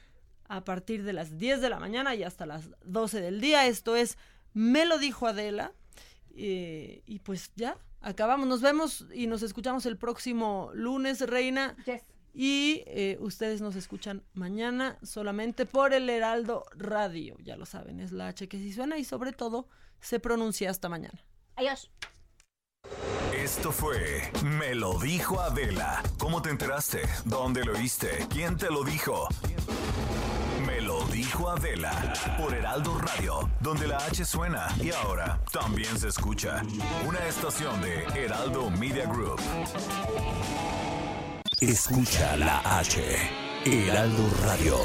[0.52, 3.68] a partir de las 10 de la mañana y hasta las 12 del día.
[3.68, 4.18] Esto es
[4.54, 5.72] Me lo dijo Adela.
[6.36, 8.48] Eh, y pues ya, acabamos.
[8.48, 11.78] Nos vemos y nos escuchamos el próximo lunes, Reina.
[12.34, 17.38] Y eh, ustedes nos escuchan mañana solamente por el Heraldo Radio.
[17.40, 19.70] Ya lo saben, es la H que sí suena y sobre todo
[20.02, 21.24] se pronuncia hasta mañana.
[21.56, 21.90] Adiós.
[23.34, 26.04] Esto fue Me lo dijo Adela.
[26.18, 27.02] ¿Cómo te enteraste?
[27.24, 28.28] ¿Dónde lo oíste?
[28.30, 29.28] ¿Quién te lo dijo?
[31.32, 36.62] Dijo Adela por Heraldo Radio, donde la H suena y ahora también se escucha.
[37.08, 39.40] Una estación de Heraldo Media Group.
[41.62, 43.02] Escucha la H.
[43.64, 44.76] Heraldo Radio.